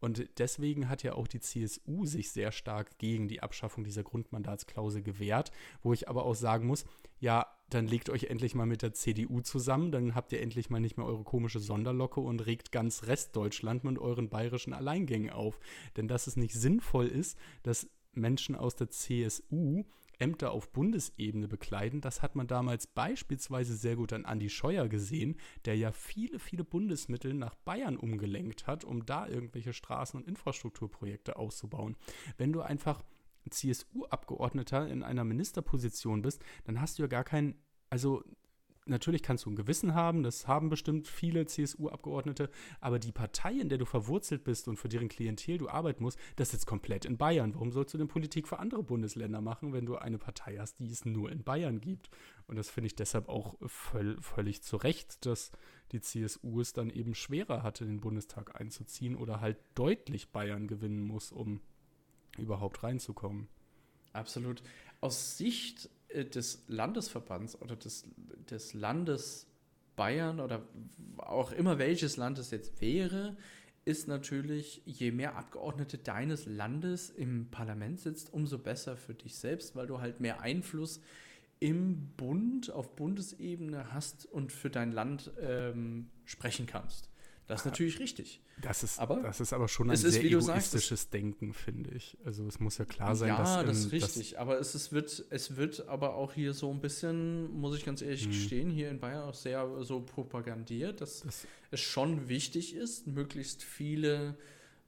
Und 0.00 0.38
deswegen 0.38 0.90
hat 0.90 1.02
ja 1.02 1.14
auch 1.14 1.26
die 1.26 1.40
CSU 1.40 2.04
sich 2.04 2.30
sehr 2.30 2.52
stark 2.52 2.98
gegen 2.98 3.28
die 3.28 3.42
Abschaffung 3.42 3.84
dieser 3.84 4.02
Grundmandatsklausel 4.02 5.02
gewehrt, 5.02 5.50
wo 5.82 5.94
ich 5.94 6.08
aber 6.08 6.26
auch 6.26 6.34
sagen 6.34 6.66
muss, 6.66 6.84
ja, 7.18 7.46
dann 7.70 7.86
legt 7.86 8.10
euch 8.10 8.24
endlich 8.24 8.54
mal 8.54 8.66
mit 8.66 8.82
der 8.82 8.92
CDU 8.92 9.40
zusammen, 9.40 9.90
dann 9.90 10.14
habt 10.14 10.32
ihr 10.32 10.40
endlich 10.40 10.70
mal 10.70 10.80
nicht 10.80 10.96
mehr 10.96 11.06
eure 11.06 11.24
komische 11.24 11.58
Sonderlocke 11.58 12.20
und 12.20 12.46
regt 12.46 12.70
ganz 12.70 13.04
Restdeutschland 13.04 13.84
mit 13.84 13.98
euren 13.98 14.28
bayerischen 14.28 14.72
Alleingängen 14.72 15.30
auf. 15.30 15.58
Denn 15.96 16.08
dass 16.08 16.26
es 16.26 16.36
nicht 16.36 16.54
sinnvoll 16.54 17.06
ist, 17.06 17.38
dass 17.62 17.88
Menschen 18.12 18.54
aus 18.54 18.76
der 18.76 18.88
CSU 18.88 19.84
Ämter 20.18 20.52
auf 20.52 20.72
Bundesebene 20.72 21.48
bekleiden. 21.48 22.00
Das 22.00 22.22
hat 22.22 22.36
man 22.36 22.46
damals 22.46 22.86
beispielsweise 22.86 23.76
sehr 23.76 23.96
gut 23.96 24.12
an 24.12 24.24
Andi 24.24 24.48
Scheuer 24.48 24.88
gesehen, 24.88 25.36
der 25.64 25.76
ja 25.76 25.92
viele, 25.92 26.38
viele 26.38 26.64
Bundesmittel 26.64 27.34
nach 27.34 27.54
Bayern 27.54 27.96
umgelenkt 27.96 28.66
hat, 28.66 28.84
um 28.84 29.04
da 29.04 29.26
irgendwelche 29.28 29.72
Straßen- 29.72 30.16
und 30.16 30.26
Infrastrukturprojekte 30.26 31.36
auszubauen. 31.36 31.96
Wenn 32.38 32.52
du 32.52 32.62
einfach 32.62 33.02
CSU-Abgeordneter 33.50 34.88
in 34.88 35.02
einer 35.02 35.24
Ministerposition 35.24 36.22
bist, 36.22 36.42
dann 36.64 36.80
hast 36.80 36.98
du 36.98 37.02
ja 37.02 37.08
gar 37.08 37.24
keinen, 37.24 37.54
also 37.90 38.22
natürlich 38.86 39.22
kannst 39.22 39.44
du 39.44 39.50
ein 39.50 39.56
Gewissen 39.56 39.94
haben, 39.94 40.22
das 40.22 40.46
haben 40.46 40.68
bestimmt 40.68 41.08
viele 41.08 41.46
CSU-Abgeordnete, 41.46 42.50
aber 42.80 42.98
die 42.98 43.12
Partei, 43.12 43.52
in 43.52 43.68
der 43.68 43.78
du 43.78 43.84
verwurzelt 43.84 44.44
bist 44.44 44.68
und 44.68 44.76
für 44.76 44.88
deren 44.88 45.08
Klientel 45.08 45.58
du 45.58 45.68
arbeiten 45.68 46.02
musst, 46.02 46.18
das 46.36 46.50
sitzt 46.50 46.66
komplett 46.66 47.04
in 47.04 47.16
Bayern. 47.16 47.54
Warum 47.54 47.72
sollst 47.72 47.94
du 47.94 47.98
denn 47.98 48.08
Politik 48.08 48.48
für 48.48 48.58
andere 48.58 48.82
Bundesländer 48.82 49.40
machen, 49.40 49.72
wenn 49.72 49.86
du 49.86 49.96
eine 49.96 50.18
Partei 50.18 50.56
hast, 50.58 50.78
die 50.78 50.86
es 50.86 51.04
nur 51.04 51.30
in 51.30 51.42
Bayern 51.42 51.80
gibt? 51.80 52.10
Und 52.46 52.56
das 52.56 52.70
finde 52.70 52.86
ich 52.86 52.94
deshalb 52.94 53.28
auch 53.28 53.56
völ 53.66 54.16
völlig 54.20 54.62
zu 54.62 54.76
Recht, 54.76 55.26
dass 55.26 55.50
die 55.92 56.00
CSU 56.00 56.60
es 56.60 56.72
dann 56.72 56.90
eben 56.90 57.14
schwerer 57.14 57.62
hatte, 57.62 57.84
den 57.84 58.00
Bundestag 58.00 58.58
einzuziehen 58.60 59.16
oder 59.16 59.40
halt 59.40 59.58
deutlich 59.74 60.30
Bayern 60.30 60.66
gewinnen 60.66 61.00
muss, 61.00 61.32
um 61.32 61.60
überhaupt 62.38 62.82
reinzukommen. 62.82 63.48
Absolut. 64.12 64.62
Aus 65.00 65.36
Sicht 65.36 65.90
äh, 66.08 66.24
des 66.24 66.64
Landesverbands 66.68 67.60
oder 67.60 67.76
des, 67.76 68.04
des 68.50 68.74
Landes 68.74 69.46
Bayern 69.96 70.40
oder 70.40 70.62
auch 71.16 71.52
immer 71.52 71.78
welches 71.78 72.16
Land 72.16 72.38
es 72.38 72.50
jetzt 72.50 72.80
wäre, 72.80 73.36
ist 73.86 74.08
natürlich, 74.08 74.82
je 74.84 75.12
mehr 75.12 75.36
Abgeordnete 75.36 75.96
deines 75.96 76.46
Landes 76.46 77.08
im 77.08 77.50
Parlament 77.50 78.00
sitzt, 78.00 78.32
umso 78.32 78.58
besser 78.58 78.96
für 78.96 79.14
dich 79.14 79.36
selbst, 79.36 79.76
weil 79.76 79.86
du 79.86 80.00
halt 80.00 80.20
mehr 80.20 80.40
Einfluss 80.40 81.00
im 81.60 82.08
Bund, 82.16 82.70
auf 82.70 82.94
Bundesebene 82.96 83.92
hast 83.92 84.26
und 84.26 84.52
für 84.52 84.70
dein 84.70 84.92
Land 84.92 85.30
ähm, 85.40 86.10
sprechen 86.24 86.66
kannst. 86.66 87.08
Das 87.46 87.60
ist 87.60 87.66
natürlich 87.66 88.00
richtig. 88.00 88.40
Das 88.60 88.82
ist 88.82 88.98
aber, 88.98 89.22
das 89.22 89.40
ist 89.40 89.52
aber 89.52 89.68
schon 89.68 89.88
ein 89.88 89.96
sehr 89.96 90.24
egoistisches 90.24 91.02
sagst, 91.02 91.14
Denken, 91.14 91.52
finde 91.52 91.90
ich. 91.94 92.16
Also 92.24 92.44
es 92.46 92.58
muss 92.58 92.78
ja 92.78 92.84
klar 92.84 93.14
sein, 93.14 93.28
ja, 93.28 93.38
dass... 93.38 93.48
Ja, 93.48 93.62
das 93.62 93.78
ist 93.78 93.92
richtig. 93.92 94.30
Das 94.30 94.38
aber 94.40 94.58
es, 94.58 94.74
ist, 94.74 94.90
wird, 94.90 95.24
es 95.30 95.56
wird 95.56 95.88
aber 95.88 96.16
auch 96.16 96.32
hier 96.32 96.54
so 96.54 96.70
ein 96.72 96.80
bisschen, 96.80 97.52
muss 97.52 97.76
ich 97.76 97.84
ganz 97.84 98.02
ehrlich 98.02 98.24
hm. 98.24 98.30
gestehen, 98.30 98.70
hier 98.70 98.90
in 98.90 98.98
Bayern 98.98 99.28
auch 99.28 99.34
sehr 99.34 99.84
so 99.84 100.00
propagandiert, 100.00 101.00
dass 101.00 101.20
das 101.20 101.46
es 101.70 101.80
schon 101.80 102.28
wichtig 102.28 102.74
ist, 102.74 103.06
möglichst 103.06 103.62
viele 103.62 104.36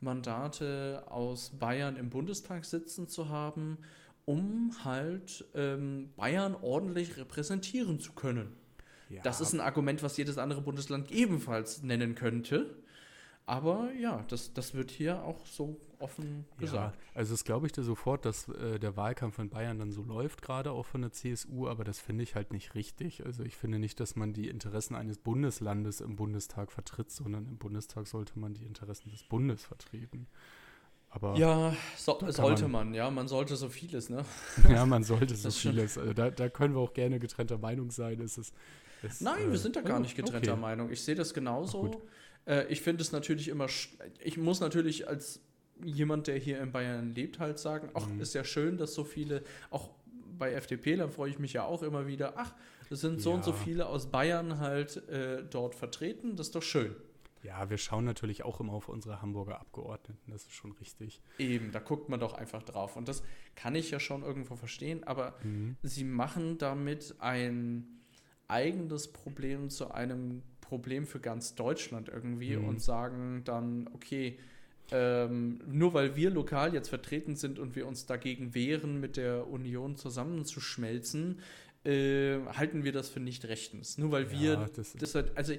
Mandate 0.01 1.05
aus 1.07 1.51
Bayern 1.51 1.97
im 1.97 2.11
Bundestag 2.11 2.64
sitzen 2.64 3.09
zu 3.09 3.29
haben, 3.29 3.79
um 4.25 4.73
halt 4.85 5.44
ähm, 5.55 6.11
Bayern 6.16 6.57
ordentlich 6.57 7.16
repräsentieren 7.16 8.01
zu 8.01 8.12
können. 8.12 8.53
Ja. 9.09 9.23
Das 9.23 9.40
ist 9.40 9.53
ein 9.53 9.61
Argument, 9.61 10.03
was 10.03 10.16
jedes 10.16 10.38
andere 10.38 10.61
Bundesland 10.61 11.11
ebenfalls 11.11 11.83
nennen 11.83 12.14
könnte. 12.14 12.77
Aber 13.47 13.90
ja, 13.99 14.25
das, 14.29 14.53
das 14.53 14.75
wird 14.75 14.90
hier 14.90 15.25
auch 15.25 15.47
so 15.47 15.81
offen 16.01 16.44
gesagt. 16.59 16.97
Ja, 16.97 17.03
also 17.14 17.33
das 17.33 17.44
glaube 17.44 17.66
ich 17.66 17.73
dir 17.73 17.83
sofort, 17.83 18.25
dass 18.25 18.49
äh, 18.49 18.79
der 18.79 18.97
Wahlkampf 18.97 19.38
in 19.38 19.49
Bayern 19.49 19.79
dann 19.79 19.90
so 19.90 20.03
läuft, 20.03 20.42
gerade 20.42 20.71
auch 20.71 20.85
von 20.85 21.01
der 21.01 21.12
CSU, 21.12 21.66
aber 21.66 21.83
das 21.83 21.99
finde 21.99 22.25
ich 22.25 22.35
halt 22.35 22.53
nicht 22.53 22.75
richtig. 22.75 23.25
Also 23.25 23.42
ich 23.42 23.57
finde 23.57 23.79
nicht, 23.79 24.01
dass 24.01 24.16
man 24.16 24.35
die 24.35 24.49
Interessen 24.49 24.94
eines 24.94 25.18
Bundeslandes 25.18 26.03
im 26.03 26.16
Bundestag 26.16 26.71
vertritt, 26.71 27.11
sondern 27.11 27.47
im 27.47 27.57
Bundestag 27.57 28.07
sollte 28.07 28.38
man 28.38 28.53
die 28.53 28.64
Interessen 28.64 29.11
des 29.11 29.23
Bundes 29.25 29.64
vertreten. 29.64 30.27
Aber 31.11 31.37
ja, 31.37 31.75
so, 31.97 32.18
sollte 32.29 32.68
man, 32.68 32.88
man, 32.88 32.94
ja, 32.94 33.11
man 33.11 33.29
sollte 33.29 33.57
so 33.57 33.71
vieles, 33.71 34.11
ne? 34.11 34.27
Ja, 34.68 34.85
man 34.85 35.05
sollte 35.05 35.35
so 35.37 35.51
vieles. 35.51 35.97
Also 35.97 36.12
da, 36.12 36.31
da 36.31 36.51
können 36.51 36.75
wir 36.75 36.81
auch 36.81 36.92
gerne 36.92 37.18
getrennter 37.18 37.57
Meinung 37.57 37.90
sein. 37.90 38.21
Es 38.21 38.37
ist 38.37 38.55
ist, 39.02 39.22
Nein, 39.22 39.48
äh, 39.48 39.50
wir 39.50 39.58
sind 39.58 39.76
da 39.76 39.80
gar 39.80 40.00
nicht 40.00 40.16
getrennter 40.16 40.52
okay. 40.52 40.61
Meinung. 40.61 40.90
Ich 40.90 41.02
sehe 41.02 41.14
das 41.14 41.34
genauso. 41.34 42.02
Äh, 42.46 42.66
ich 42.68 42.80
finde 42.80 43.02
es 43.02 43.12
natürlich 43.12 43.48
immer, 43.48 43.66
ich 44.22 44.37
muss 44.38 44.61
natürlich 44.61 45.08
als 45.08 45.40
jemand, 45.84 46.26
der 46.26 46.38
hier 46.38 46.61
in 46.61 46.72
Bayern 46.72 47.14
lebt, 47.14 47.38
halt 47.38 47.58
sagen, 47.58 47.90
ach, 47.94 48.06
mhm. 48.06 48.20
ist 48.20 48.34
ja 48.34 48.44
schön, 48.44 48.78
dass 48.78 48.94
so 48.94 49.04
viele, 49.04 49.42
auch 49.70 49.90
bei 50.38 50.52
FDP, 50.52 50.96
da 50.96 51.08
freue 51.08 51.30
ich 51.30 51.38
mich 51.38 51.52
ja 51.52 51.64
auch 51.64 51.82
immer 51.82 52.06
wieder, 52.06 52.34
ach, 52.37 52.54
es 52.90 53.00
sind 53.00 53.20
so 53.20 53.30
ja. 53.30 53.37
und 53.37 53.44
so 53.44 53.52
viele 53.52 53.87
aus 53.87 54.11
Bayern 54.11 54.58
halt 54.58 55.08
äh, 55.08 55.44
dort 55.48 55.74
vertreten, 55.74 56.37
das 56.37 56.48
ist 56.48 56.54
doch 56.54 56.62
schön. 56.62 56.94
Ja, 57.42 57.70
wir 57.70 57.78
schauen 57.78 58.04
natürlich 58.04 58.44
auch 58.44 58.58
immer 58.61 58.72
auf 58.72 58.88
unsere 58.88 59.22
Hamburger 59.22 59.61
Abgeordneten, 59.61 60.30
das 60.30 60.42
ist 60.42 60.52
schon 60.52 60.72
richtig. 60.72 61.20
Eben, 61.38 61.70
da 61.70 61.78
guckt 61.78 62.08
man 62.08 62.18
doch 62.18 62.34
einfach 62.34 62.62
drauf. 62.62 62.96
Und 62.96 63.06
das 63.06 63.22
kann 63.54 63.74
ich 63.74 63.90
ja 63.90 64.00
schon 64.00 64.22
irgendwo 64.22 64.56
verstehen, 64.56 65.04
aber 65.04 65.34
mhm. 65.44 65.76
sie 65.82 66.04
machen 66.04 66.58
damit 66.58 67.14
ein 67.20 67.97
eigenes 68.48 69.08
Problem 69.08 69.70
zu 69.70 69.90
einem 69.90 70.42
Problem 70.61 71.06
für 71.06 71.20
ganz 71.20 71.54
Deutschland 71.54 72.08
irgendwie 72.08 72.56
mhm. 72.56 72.68
und 72.68 72.82
sagen 72.82 73.42
dann, 73.44 73.88
okay, 73.94 74.38
ähm, 74.90 75.61
nur 75.66 75.92
weil 75.94 76.16
wir 76.16 76.30
lokal 76.30 76.72
jetzt 76.74 76.88
vertreten 76.88 77.37
sind 77.37 77.58
und 77.58 77.76
wir 77.76 77.87
uns 77.87 78.06
dagegen 78.06 78.54
wehren, 78.54 79.00
mit 79.00 79.16
der 79.16 79.46
Union 79.48 79.96
zusammenzuschmelzen, 79.96 81.40
äh, 81.84 82.38
halten 82.54 82.84
wir 82.84 82.92
das 82.92 83.08
für 83.08 83.20
nicht 83.20 83.44
rechtens. 83.44 83.98
Nur 83.98 84.12
weil 84.12 84.24
ja, 84.24 84.40
wir 84.40 84.70
das, 84.74 84.94
das 84.94 85.14
halt, 85.14 85.37
also 85.37 85.54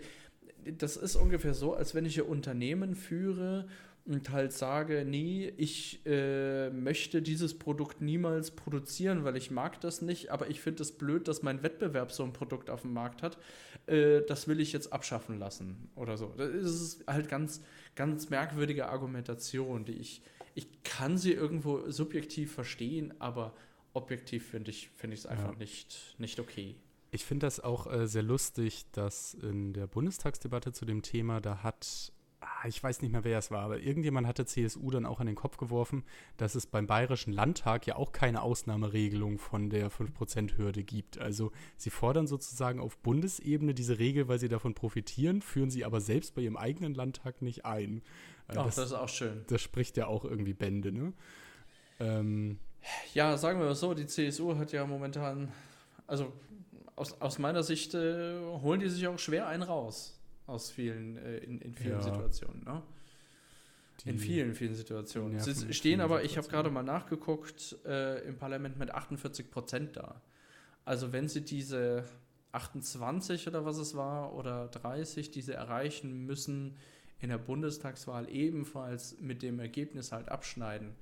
das 0.77 0.97
ist 0.97 1.15
ungefähr 1.15 1.53
so, 1.53 1.73
als 1.73 1.95
wenn 1.95 2.05
ich 2.05 2.19
ein 2.19 2.27
Unternehmen 2.27 2.95
führe 2.95 3.67
und 4.05 4.29
halt 4.31 4.53
sage, 4.53 5.05
nee, 5.05 5.53
ich 5.57 6.05
äh, 6.05 6.69
möchte 6.71 7.21
dieses 7.21 7.57
Produkt 7.57 8.01
niemals 8.01 8.51
produzieren, 8.51 9.23
weil 9.23 9.37
ich 9.37 9.51
mag 9.51 9.79
das 9.81 10.01
nicht, 10.01 10.31
aber 10.31 10.49
ich 10.49 10.61
finde 10.61 10.83
es 10.83 10.97
blöd, 10.97 11.27
dass 11.27 11.43
mein 11.43 11.61
Wettbewerb 11.61 12.11
so 12.11 12.23
ein 12.23 12.33
Produkt 12.33 12.69
auf 12.69 12.81
dem 12.81 12.93
Markt 12.93 13.21
hat. 13.21 13.37
Äh, 13.85 14.21
das 14.27 14.47
will 14.47 14.59
ich 14.59 14.73
jetzt 14.73 14.91
abschaffen 14.91 15.37
lassen 15.37 15.89
oder 15.95 16.17
so. 16.17 16.33
Das 16.37 16.49
ist 16.49 17.03
halt 17.07 17.29
ganz, 17.29 17.61
ganz 17.95 18.29
merkwürdige 18.29 18.89
Argumentation, 18.89 19.85
die 19.85 19.93
ich, 19.93 20.23
ich 20.55 20.83
kann 20.83 21.17
sie 21.17 21.33
irgendwo 21.33 21.89
subjektiv 21.91 22.51
verstehen, 22.51 23.13
aber 23.19 23.53
objektiv 23.93 24.47
finde 24.47 24.71
ich 24.71 24.89
es 24.95 25.01
find 25.01 25.25
einfach 25.27 25.53
ja. 25.53 25.59
nicht, 25.59 26.15
nicht 26.17 26.39
okay. 26.39 26.75
Ich 27.11 27.25
finde 27.25 27.47
das 27.47 27.59
auch 27.59 27.91
äh, 27.91 28.07
sehr 28.07 28.23
lustig, 28.23 28.85
dass 28.91 29.33
in 29.33 29.73
der 29.73 29.87
Bundestagsdebatte 29.87 30.71
zu 30.71 30.85
dem 30.85 31.01
Thema, 31.01 31.41
da 31.41 31.63
hat 31.63 32.11
ich 32.67 32.83
weiß 32.83 33.01
nicht 33.01 33.11
mehr, 33.11 33.23
wer 33.23 33.39
es 33.39 33.51
war, 33.51 33.61
aber 33.61 33.79
irgendjemand 33.79 34.27
hatte 34.27 34.45
CSU 34.45 34.91
dann 34.91 35.05
auch 35.05 35.19
an 35.19 35.27
den 35.27 35.35
Kopf 35.35 35.57
geworfen, 35.57 36.03
dass 36.37 36.55
es 36.55 36.65
beim 36.65 36.87
Bayerischen 36.87 37.31
Landtag 37.31 37.87
ja 37.87 37.95
auch 37.95 38.11
keine 38.11 38.41
Ausnahmeregelung 38.41 39.37
von 39.37 39.69
der 39.69 39.91
5%-Hürde 39.91 40.83
gibt. 40.83 41.19
Also 41.19 41.51
sie 41.77 41.89
fordern 41.89 42.27
sozusagen 42.27 42.79
auf 42.79 42.97
Bundesebene 42.97 43.73
diese 43.73 43.99
Regel, 43.99 44.27
weil 44.27 44.39
sie 44.39 44.49
davon 44.49 44.73
profitieren, 44.73 45.41
führen 45.41 45.69
sie 45.69 45.85
aber 45.85 46.01
selbst 46.01 46.35
bei 46.35 46.41
ihrem 46.41 46.57
eigenen 46.57 46.93
Landtag 46.93 47.41
nicht 47.41 47.65
ein. 47.65 48.01
Äh, 48.47 48.57
Ach, 48.57 48.65
das, 48.65 48.75
das 48.75 48.85
ist 48.87 48.93
auch 48.93 49.09
schön. 49.09 49.43
Das 49.47 49.61
spricht 49.61 49.97
ja 49.97 50.07
auch 50.07 50.25
irgendwie 50.25 50.53
Bände, 50.53 50.91
ne? 50.91 51.13
Ähm, 51.99 52.59
ja, 53.13 53.37
sagen 53.37 53.59
wir 53.59 53.65
mal 53.67 53.75
so, 53.75 53.93
die 53.93 54.07
CSU 54.07 54.55
hat 54.55 54.71
ja 54.71 54.85
momentan, 54.85 55.51
also 56.07 56.31
aus, 56.95 57.19
aus 57.21 57.39
meiner 57.39 57.63
Sicht 57.63 57.93
äh, 57.93 58.37
holen 58.61 58.79
die 58.79 58.89
sich 58.89 59.07
auch 59.07 59.19
schwer 59.19 59.47
einen 59.47 59.63
raus 59.63 60.18
aus 60.49 60.71
vielen, 60.71 61.17
äh, 61.17 61.37
in, 61.37 61.61
in 61.61 61.73
vielen 61.73 61.91
ja. 61.91 62.01
Situationen. 62.01 62.63
Ne? 62.63 62.81
in 64.05 64.17
vielen, 64.17 64.53
vielen 64.53 64.75
Situationen. 64.75 65.39
Sie 65.39 65.73
stehen 65.73 66.01
aber, 66.01 66.23
ich 66.23 66.37
habe 66.37 66.47
gerade 66.47 66.69
mal 66.69 66.83
nachgeguckt, 66.83 67.77
äh, 67.85 68.19
im 68.27 68.37
Parlament 68.37 68.77
mit 68.77 68.91
48 68.91 69.51
Prozent 69.51 69.97
da. 69.97 70.21
Also 70.85 71.11
wenn 71.11 71.27
sie 71.27 71.41
diese 71.41 72.05
28 72.51 73.47
oder 73.47 73.65
was 73.65 73.77
es 73.77 73.95
war 73.95 74.33
oder 74.33 74.67
30, 74.69 75.31
die 75.31 75.41
sie 75.41 75.53
erreichen 75.53 76.25
müssen 76.25 76.77
in 77.19 77.29
der 77.29 77.37
Bundestagswahl 77.37 78.29
ebenfalls 78.29 79.19
mit 79.19 79.41
dem 79.41 79.59
Ergebnis 79.59 80.11
halt 80.11 80.29
abschneiden, 80.29 80.95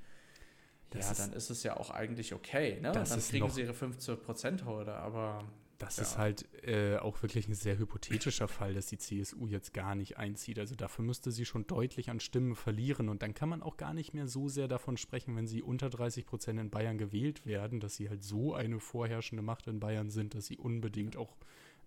das 0.89 1.05
ja, 1.05 1.11
ist, 1.11 1.19
dann 1.19 1.33
ist 1.33 1.49
es 1.49 1.63
ja 1.63 1.77
auch 1.77 1.91
eigentlich 1.91 2.33
okay. 2.33 2.79
Ne? 2.81 2.91
Dann 2.91 3.05
kriegen 3.05 3.49
sie 3.49 3.61
ihre 3.61 3.73
15%-Horde, 3.73 4.95
aber 4.95 5.43
das 5.77 5.97
ja. 5.97 6.03
ist 6.03 6.17
halt 6.17 6.63
äh, 6.63 6.97
auch 6.97 7.21
wirklich 7.21 7.47
ein 7.47 7.53
sehr 7.53 7.77
hypothetischer 7.77 8.47
Fall, 8.47 8.73
dass 8.73 8.87
die 8.87 8.97
CSU 8.97 9.47
jetzt 9.47 9.73
gar 9.73 9.95
nicht 9.95 10.17
einzieht. 10.17 10.59
Also 10.59 10.75
dafür 10.75 11.05
müsste 11.05 11.31
sie 11.31 11.45
schon 11.45 11.67
deutlich 11.67 12.09
an 12.09 12.19
Stimmen 12.19 12.55
verlieren. 12.55 13.09
Und 13.09 13.21
dann 13.21 13.33
kann 13.33 13.49
man 13.49 13.61
auch 13.61 13.77
gar 13.77 13.93
nicht 13.93 14.13
mehr 14.13 14.27
so 14.27 14.49
sehr 14.49 14.67
davon 14.67 14.97
sprechen, 14.97 15.35
wenn 15.35 15.47
sie 15.47 15.61
unter 15.61 15.89
30 15.89 16.25
Prozent 16.25 16.59
in 16.59 16.69
Bayern 16.69 16.97
gewählt 16.97 17.45
werden, 17.45 17.79
dass 17.79 17.95
sie 17.95 18.09
halt 18.09 18.23
so 18.23 18.53
eine 18.53 18.79
vorherrschende 18.79 19.43
Macht 19.43 19.67
in 19.67 19.79
Bayern 19.79 20.09
sind, 20.09 20.33
dass 20.33 20.47
sie 20.47 20.57
unbedingt 20.57 21.15
auch 21.15 21.37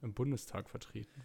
im 0.02 0.14
Bundestag 0.14 0.70
vertreten. 0.70 1.22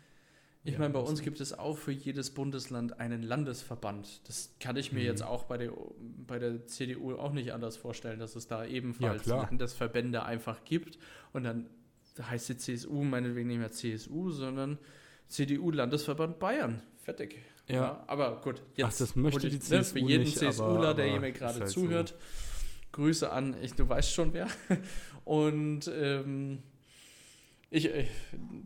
Ich 0.68 0.80
meine, 0.80 0.94
bei 0.94 1.00
uns 1.00 1.22
gibt 1.22 1.40
es 1.42 1.54
auch 1.54 1.78
für 1.78 1.92
jedes 1.92 2.32
Bundesland 2.32 3.00
einen 3.00 3.22
Landesverband. 3.22 4.28
Das 4.28 4.56
kann 4.60 4.76
ich 4.78 4.92
mir 4.92 5.02
mhm. 5.02 5.06
jetzt 5.06 5.22
auch 5.22 5.44
bei 5.44 5.58
der, 5.58 5.72
bei 6.26 6.40
der 6.40 6.66
CDU 6.66 7.14
auch 7.14 7.34
nicht 7.34 7.54
anders 7.54 7.78
vorstellen, 7.78 8.18
dass 8.18 8.36
es 8.36 8.48
da 8.48 8.66
ebenfalls 8.66 9.28
ja, 9.28 9.44
Landesverbände 9.44 10.24
einfach 10.24 10.66
gibt 10.66 10.98
und 11.34 11.44
dann 11.44 11.70
da 12.16 12.30
heißt 12.30 12.50
die 12.50 12.58
CSU 12.58 13.04
meinetwegen 13.04 13.48
nicht 13.48 13.60
mehr 13.60 13.72
CSU, 13.72 14.32
sondern 14.32 14.80
CDU-Landesverband 15.28 16.40
Bayern. 16.40 16.82
Fertig. 17.02 17.38
Ja. 17.68 17.76
ja. 17.76 18.04
aber 18.08 18.42
gut, 18.42 18.62
jetzt 18.76 18.96
Ach, 18.96 18.98
das 18.98 19.16
möchte 19.16 19.50
die 19.50 19.60
CSU 19.60 19.94
für 19.94 20.00
jeden 20.00 20.24
nicht, 20.24 20.38
CSUler, 20.38 20.94
der 20.94 21.20
mir 21.20 21.32
gerade 21.32 21.60
halt 21.60 21.70
zuhört. 21.70 22.10
So. 22.10 22.16
Grüße 22.94 23.32
an, 23.32 23.56
ich, 23.62 23.74
du 23.74 23.88
weißt 23.88 24.12
schon 24.14 24.34
wer. 24.34 24.48
Und 25.26 25.92
ähm, 25.94 26.64
ich, 27.70 27.86
ich, 27.86 28.08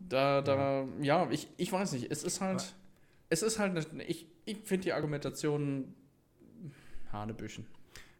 da, 0.08 0.40
da, 0.42 0.86
ja, 1.00 1.28
ich, 1.30 1.48
ich 1.56 1.72
weiß 1.72 1.92
nicht, 1.92 2.10
es 2.10 2.22
ist 2.22 2.40
halt, 2.40 2.74
es 3.28 3.42
ist 3.42 3.58
halt, 3.58 3.90
eine, 3.90 4.04
ich, 4.04 4.28
ich 4.44 4.58
finde 4.58 4.84
die 4.84 4.92
Argumentation 4.92 5.94
Hanebüchen. 7.10 7.66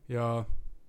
Ja, 0.09 0.47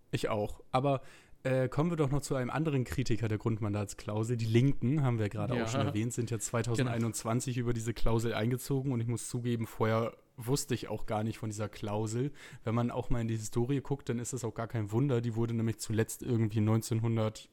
ich 0.09 0.29
auch. 0.29 0.63
Aber 0.71 1.01
äh, 1.43 1.67
kommen 1.69 1.89
wir 1.89 1.97
doch 1.97 2.11
noch 2.11 2.21
zu 2.21 2.35
einem 2.35 2.49
anderen 2.49 2.83
Kritiker 2.83 3.27
der 3.27 3.37
Grundmandatsklausel. 3.37 4.37
Die 4.37 4.45
Linken, 4.45 5.03
haben 5.03 5.19
wir 5.19 5.29
gerade 5.29 5.55
ja. 5.55 5.63
auch 5.63 5.67
schon 5.67 5.81
erwähnt, 5.81 6.13
sind 6.13 6.29
ja 6.29 6.39
2021 6.39 7.55
genau. 7.55 7.65
über 7.65 7.73
diese 7.73 7.93
Klausel 7.93 8.33
eingezogen 8.33 8.91
und 8.91 9.01
ich 9.01 9.07
muss 9.07 9.27
zugeben, 9.27 9.65
vorher 9.65 10.13
wusste 10.37 10.73
ich 10.73 10.87
auch 10.87 11.05
gar 11.05 11.23
nicht 11.23 11.37
von 11.37 11.49
dieser 11.49 11.69
Klausel. 11.69 12.31
Wenn 12.63 12.75
man 12.75 12.91
auch 12.91 13.09
mal 13.09 13.21
in 13.21 13.27
die 13.27 13.37
Historie 13.37 13.81
guckt, 13.81 14.09
dann 14.09 14.19
ist 14.19 14.33
es 14.33 14.43
auch 14.43 14.53
gar 14.53 14.67
kein 14.67 14.91
Wunder. 14.91 15.21
Die 15.21 15.35
wurde 15.35 15.53
nämlich 15.53 15.79
zuletzt 15.79 16.23
irgendwie 16.23 16.59
1900 16.59 17.49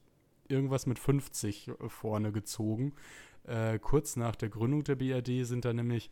irgendwas 0.47 0.85
mit 0.85 0.99
50 0.99 1.71
vorne 1.87 2.31
gezogen. 2.31 2.93
Äh, 3.43 3.79
kurz 3.79 4.15
nach 4.15 4.35
der 4.35 4.49
Gründung 4.49 4.83
der 4.83 4.95
BRD 4.95 5.45
sind 5.45 5.65
da 5.65 5.73
nämlich 5.73 6.11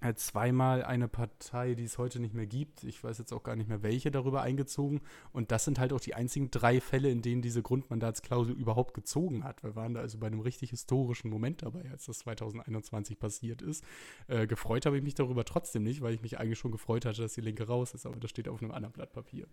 äh, 0.00 0.14
zweimal 0.14 0.84
eine 0.84 1.08
Partei, 1.08 1.74
die 1.74 1.84
es 1.84 1.98
heute 1.98 2.20
nicht 2.20 2.34
mehr 2.34 2.46
gibt, 2.46 2.84
ich 2.84 3.02
weiß 3.02 3.18
jetzt 3.18 3.32
auch 3.32 3.42
gar 3.42 3.56
nicht 3.56 3.68
mehr 3.68 3.82
welche, 3.82 4.10
darüber 4.10 4.42
eingezogen. 4.42 5.00
Und 5.32 5.50
das 5.50 5.64
sind 5.64 5.78
halt 5.78 5.92
auch 5.92 6.00
die 6.00 6.14
einzigen 6.14 6.50
drei 6.50 6.80
Fälle, 6.80 7.10
in 7.10 7.20
denen 7.20 7.42
diese 7.42 7.62
Grundmandatsklausel 7.62 8.54
überhaupt 8.54 8.94
gezogen 8.94 9.42
hat. 9.42 9.62
Wir 9.64 9.74
waren 9.74 9.94
da 9.94 10.00
also 10.00 10.18
bei 10.18 10.28
einem 10.28 10.40
richtig 10.40 10.70
historischen 10.70 11.30
Moment 11.30 11.62
dabei, 11.62 11.90
als 11.90 12.06
das 12.06 12.20
2021 12.20 13.18
passiert 13.18 13.60
ist. 13.60 13.84
Äh, 14.28 14.46
gefreut 14.46 14.86
habe 14.86 14.96
ich 14.96 15.02
mich 15.02 15.14
darüber 15.14 15.44
trotzdem 15.44 15.82
nicht, 15.82 16.00
weil 16.00 16.14
ich 16.14 16.22
mich 16.22 16.38
eigentlich 16.38 16.58
schon 16.58 16.72
gefreut 16.72 17.04
hatte, 17.04 17.22
dass 17.22 17.34
die 17.34 17.40
Linke 17.40 17.66
raus 17.66 17.92
ist, 17.92 18.06
aber 18.06 18.16
das 18.16 18.30
steht 18.30 18.48
auf 18.48 18.62
einem 18.62 18.70
anderen 18.70 18.92
Blatt 18.92 19.12
Papier. 19.12 19.48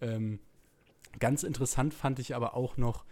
Ähm, 0.00 0.40
ganz 1.20 1.44
interessant 1.44 1.94
fand 1.94 2.18
ich 2.18 2.34
aber 2.34 2.54
auch 2.54 2.76
noch, 2.76 3.04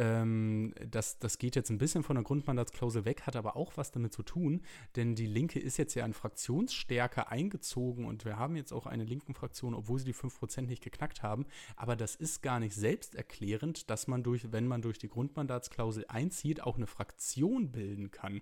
ähm, 0.00 0.72
das, 0.90 1.18
das 1.18 1.36
geht 1.36 1.56
jetzt 1.56 1.68
ein 1.70 1.76
bisschen 1.76 2.02
von 2.02 2.16
der 2.16 2.24
Grundmandatsklausel 2.24 3.04
weg, 3.04 3.26
hat 3.26 3.36
aber 3.36 3.54
auch 3.54 3.76
was 3.76 3.90
damit 3.92 4.14
zu 4.14 4.22
tun, 4.22 4.62
denn 4.96 5.14
die 5.14 5.26
Linke 5.26 5.60
ist 5.60 5.76
jetzt 5.76 5.94
ja 5.94 6.06
in 6.06 6.14
Fraktionsstärke 6.14 7.28
eingezogen 7.28 8.06
und 8.06 8.24
wir 8.24 8.38
haben 8.38 8.56
jetzt 8.56 8.72
auch 8.72 8.86
eine 8.86 9.04
linken 9.04 9.34
Fraktion, 9.34 9.74
obwohl 9.74 9.98
sie 9.98 10.06
die 10.06 10.14
5% 10.14 10.62
nicht 10.62 10.82
geknackt 10.82 11.22
haben. 11.22 11.44
Aber 11.76 11.96
das 11.96 12.16
ist 12.16 12.42
gar 12.42 12.60
nicht 12.60 12.74
selbsterklärend, 12.74 13.90
dass 13.90 14.06
man 14.06 14.22
durch, 14.22 14.50
wenn 14.52 14.66
man 14.66 14.80
durch 14.80 14.98
die 14.98 15.08
Grundmandatsklausel 15.08 16.06
einzieht, 16.08 16.62
auch 16.62 16.76
eine 16.76 16.86
Fraktion 16.86 17.70
bilden 17.70 18.10
kann. 18.10 18.40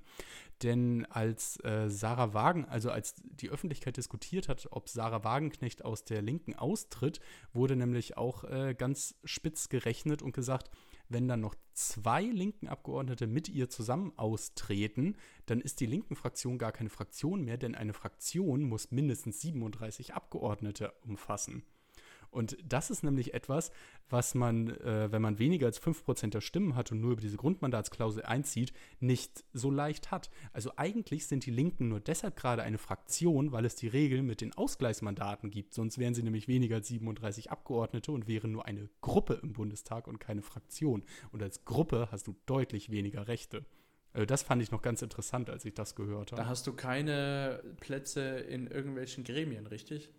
Denn 0.63 1.07
als 1.07 1.59
äh, 1.65 1.89
Sarah 1.89 2.35
Wagen, 2.35 2.67
also 2.67 2.91
als 2.91 3.17
die 3.25 3.51
Öffentlichkeit 3.51 3.97
diskutiert 3.97 4.49
hat, 4.49 4.69
ob 4.71 4.89
Sarah 4.89 5.25
Wagenknecht 5.25 5.85
aus 5.85 6.05
der 6.05 6.23
Linken 6.23 6.55
austritt, 6.55 7.21
wurde 7.53 7.75
nämlich 7.75 8.17
auch 8.17 8.45
äh, 8.45 8.75
ganz 8.79 9.17
spitz 9.25 9.69
gerechnet 9.69 10.23
und 10.23 10.33
gesagt, 10.33 10.71
wenn 11.09 11.29
dann 11.29 11.41
noch 11.41 11.55
zwei 11.73 12.23
linken 12.23 12.69
Abgeordnete 12.69 13.27
mit 13.27 13.49
ihr 13.49 13.69
zusammen 13.69 14.13
austreten, 14.17 15.17
dann 15.47 15.61
ist 15.61 15.81
die 15.81 15.87
linken 15.87 16.17
Fraktion 16.17 16.59
gar 16.59 16.73
keine 16.73 16.91
Fraktion 16.91 17.45
mehr, 17.45 17.57
denn 17.57 17.75
eine 17.75 17.95
Fraktion 17.95 18.63
muss 18.63 18.91
mindestens 18.91 19.41
37 19.41 20.15
Abgeordnete 20.15 20.93
umfassen. 21.03 21.65
Und 22.31 22.57
das 22.65 22.91
ist 22.91 23.03
nämlich 23.03 23.35
etwas, 23.35 23.71
was 24.09 24.35
man, 24.35 24.69
äh, 24.81 25.11
wenn 25.11 25.23
man 25.23 25.39
weniger 25.39 25.67
als 25.67 25.81
5% 25.81 26.31
der 26.31 26.41
Stimmen 26.41 26.75
hat 26.75 26.93
und 26.93 27.01
nur 27.01 27.13
über 27.13 27.21
diese 27.21 27.37
Grundmandatsklausel 27.37 28.25
einzieht, 28.25 28.73
nicht 29.01 29.45
so 29.53 29.71
leicht 29.71 30.11
hat. 30.11 30.31
Also 30.53 30.73
eigentlich 30.77 31.27
sind 31.27 31.47
die 31.47 31.51
Linken 31.51 31.89
nur 31.89 32.01
deshalb 32.01 32.37
gerade 32.37 32.63
eine 32.63 32.79
Fraktion, 32.79 33.53
weil 33.53 33.65
es 33.65 33.77
die 33.77 33.89
Regel 33.89 34.23
mit 34.23 34.41
den 34.41 34.55
Ausgleichsmandaten 34.55 35.51
gibt. 35.51 35.75
Sonst 35.75 35.99
wären 35.99 36.15
sie 36.15 36.23
nämlich 36.23 36.49
weniger 36.49 36.77
als 36.77 36.89
37 36.89 37.51
Abgeordnete 37.51 38.13
und 38.13 38.29
wären 38.29 38.53
nur 38.53 38.67
eine 38.67 38.89
Gruppe 39.01 39.41
im 39.43 39.53
Bundestag 39.53 40.07
und 40.07 40.19
keine 40.19 40.43
Fraktion. 40.43 41.03
Und 41.33 41.43
als 41.43 41.65
Gruppe 41.65 42.09
hast 42.11 42.27
du 42.27 42.37
deutlich 42.47 42.91
weniger 42.91 43.29
Rechte. 43.29 43.65
Also 44.13 44.27
das 44.27 44.43
fand 44.43 44.63
ich 44.63 44.71
noch 44.71 44.83
ganz 44.83 45.03
interessant, 45.03 45.51
als 45.51 45.65
ich 45.65 45.75
das 45.75 45.95
gehört 45.95 46.33
habe. 46.33 46.43
Da 46.43 46.49
hast 46.49 46.67
du 46.67 46.73
keine 46.73 47.63
Plätze 47.81 48.39
in 48.39 48.67
irgendwelchen 48.67 49.23
Gremien, 49.23 49.67
richtig? 49.67 50.11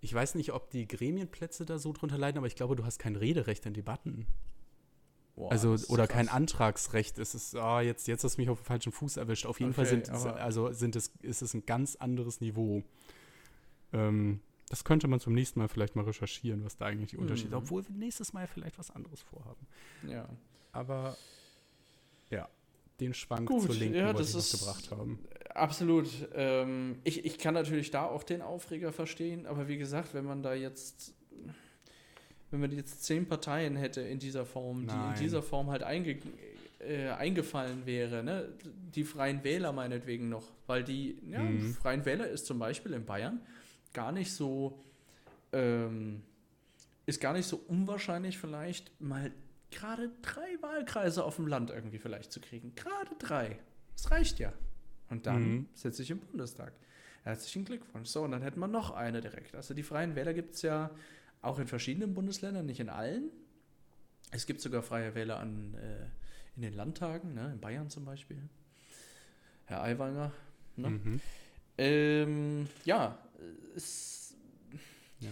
Ich 0.00 0.14
weiß 0.14 0.34
nicht, 0.34 0.52
ob 0.52 0.70
die 0.70 0.86
Gremienplätze 0.86 1.66
da 1.66 1.78
so 1.78 1.92
drunter 1.92 2.18
leiden, 2.18 2.38
aber 2.38 2.46
ich 2.46 2.56
glaube, 2.56 2.76
du 2.76 2.84
hast 2.84 2.98
kein 2.98 3.16
Rederecht 3.16 3.66
in 3.66 3.74
Debatten. 3.74 4.26
Boah, 5.36 5.50
also, 5.50 5.76
oder 5.88 6.06
krass. 6.06 6.16
kein 6.16 6.28
Antragsrecht. 6.28 7.18
Es 7.18 7.34
ist, 7.34 7.54
oh, 7.54 7.80
jetzt, 7.80 8.08
jetzt 8.08 8.24
hast 8.24 8.36
du 8.36 8.40
mich 8.42 8.50
auf 8.50 8.60
dem 8.60 8.64
falschen 8.64 8.92
Fuß 8.92 9.16
erwischt. 9.16 9.46
Auf 9.46 9.60
jeden 9.60 9.72
okay, 9.72 9.86
Fall 9.86 9.86
sind, 9.86 10.10
also 10.10 10.72
sind 10.72 10.96
es, 10.96 11.12
ist 11.22 11.42
es 11.42 11.54
ein 11.54 11.64
ganz 11.66 11.96
anderes 11.96 12.40
Niveau. 12.40 12.82
Ähm, 13.92 14.40
das 14.68 14.84
könnte 14.84 15.08
man 15.08 15.18
zum 15.18 15.32
nächsten 15.32 15.58
Mal 15.58 15.68
vielleicht 15.68 15.96
mal 15.96 16.04
recherchieren, 16.04 16.64
was 16.64 16.76
da 16.76 16.86
eigentlich 16.86 17.10
die 17.10 17.16
Unterschiede 17.16 17.50
mhm. 17.50 17.62
Obwohl 17.62 17.86
wir 17.88 17.94
nächstes 17.94 18.32
Mal 18.32 18.46
vielleicht 18.46 18.78
was 18.78 18.90
anderes 18.90 19.20
vorhaben. 19.22 19.66
Ja. 20.06 20.28
Aber 20.72 21.16
ja, 22.30 22.48
den 23.00 23.14
Schwank 23.14 23.48
Gut, 23.48 23.62
zur 23.62 23.74
Linken 23.74 23.96
ja, 23.96 24.14
wollte 24.14 24.22
ich 24.22 24.50
gebracht 24.52 24.90
haben. 24.92 25.18
Absolut. 25.54 26.08
Ähm, 26.34 26.98
ich, 27.04 27.24
ich 27.24 27.38
kann 27.38 27.54
natürlich 27.54 27.90
da 27.90 28.06
auch 28.06 28.22
den 28.22 28.42
Aufreger 28.42 28.92
verstehen, 28.92 29.46
aber 29.46 29.68
wie 29.68 29.78
gesagt, 29.78 30.14
wenn 30.14 30.24
man 30.24 30.42
da 30.42 30.54
jetzt, 30.54 31.14
wenn 32.50 32.60
man 32.60 32.72
jetzt 32.72 33.04
zehn 33.04 33.26
Parteien 33.26 33.76
hätte 33.76 34.00
in 34.00 34.18
dieser 34.18 34.46
Form, 34.46 34.84
Nein. 34.84 34.96
die 34.96 35.18
in 35.18 35.24
dieser 35.24 35.42
Form 35.42 35.70
halt 35.70 35.82
einge, 35.82 36.18
äh, 36.78 37.08
eingefallen 37.08 37.84
wäre, 37.84 38.22
ne? 38.22 38.48
die 38.64 39.04
Freien 39.04 39.42
Wähler 39.44 39.72
meinetwegen 39.72 40.28
noch, 40.28 40.46
weil 40.66 40.84
die, 40.84 41.18
ja, 41.28 41.40
mhm. 41.40 41.74
Freien 41.74 42.04
Wähler 42.04 42.28
ist 42.28 42.46
zum 42.46 42.58
Beispiel 42.58 42.92
in 42.92 43.04
Bayern 43.04 43.40
gar 43.92 44.12
nicht 44.12 44.32
so, 44.32 44.78
ähm, 45.52 46.22
ist 47.06 47.20
gar 47.20 47.32
nicht 47.32 47.46
so 47.46 47.60
unwahrscheinlich 47.66 48.38
vielleicht 48.38 49.00
mal 49.00 49.32
gerade 49.72 50.10
drei 50.22 50.62
Wahlkreise 50.62 51.24
auf 51.24 51.36
dem 51.36 51.48
Land 51.48 51.70
irgendwie 51.70 51.98
vielleicht 51.98 52.32
zu 52.32 52.40
kriegen. 52.40 52.74
Gerade 52.74 53.10
drei. 53.18 53.58
Das 53.94 54.10
reicht 54.10 54.38
ja. 54.38 54.52
Und 55.10 55.26
dann 55.26 55.42
mhm. 55.42 55.66
sitze 55.74 56.02
ich 56.02 56.10
im 56.10 56.20
Bundestag. 56.20 56.72
Herzlichen 57.24 57.64
Glückwunsch. 57.64 58.08
So, 58.08 58.22
und 58.22 58.30
dann 58.30 58.42
hätten 58.42 58.60
wir 58.60 58.68
noch 58.68 58.92
eine 58.92 59.20
direkt. 59.20 59.54
Also 59.54 59.74
die 59.74 59.82
Freien 59.82 60.14
Wähler 60.14 60.32
gibt 60.32 60.54
es 60.54 60.62
ja 60.62 60.90
auch 61.42 61.58
in 61.58 61.66
verschiedenen 61.66 62.14
Bundesländern, 62.14 62.66
nicht 62.66 62.80
in 62.80 62.88
allen. 62.88 63.30
Es 64.30 64.46
gibt 64.46 64.60
sogar 64.60 64.82
Freie 64.82 65.14
Wähler 65.14 65.38
an, 65.40 65.74
äh, 65.74 66.06
in 66.56 66.62
den 66.62 66.74
Landtagen, 66.74 67.34
ne? 67.34 67.50
in 67.52 67.60
Bayern 67.60 67.90
zum 67.90 68.04
Beispiel. 68.04 68.38
Herr 69.66 69.82
Aiwanger. 69.82 70.32
Ne? 70.76 70.90
Mhm. 70.90 71.20
Ähm, 71.78 72.68
ja, 72.84 73.18
es, 73.74 74.34
ja. 75.20 75.30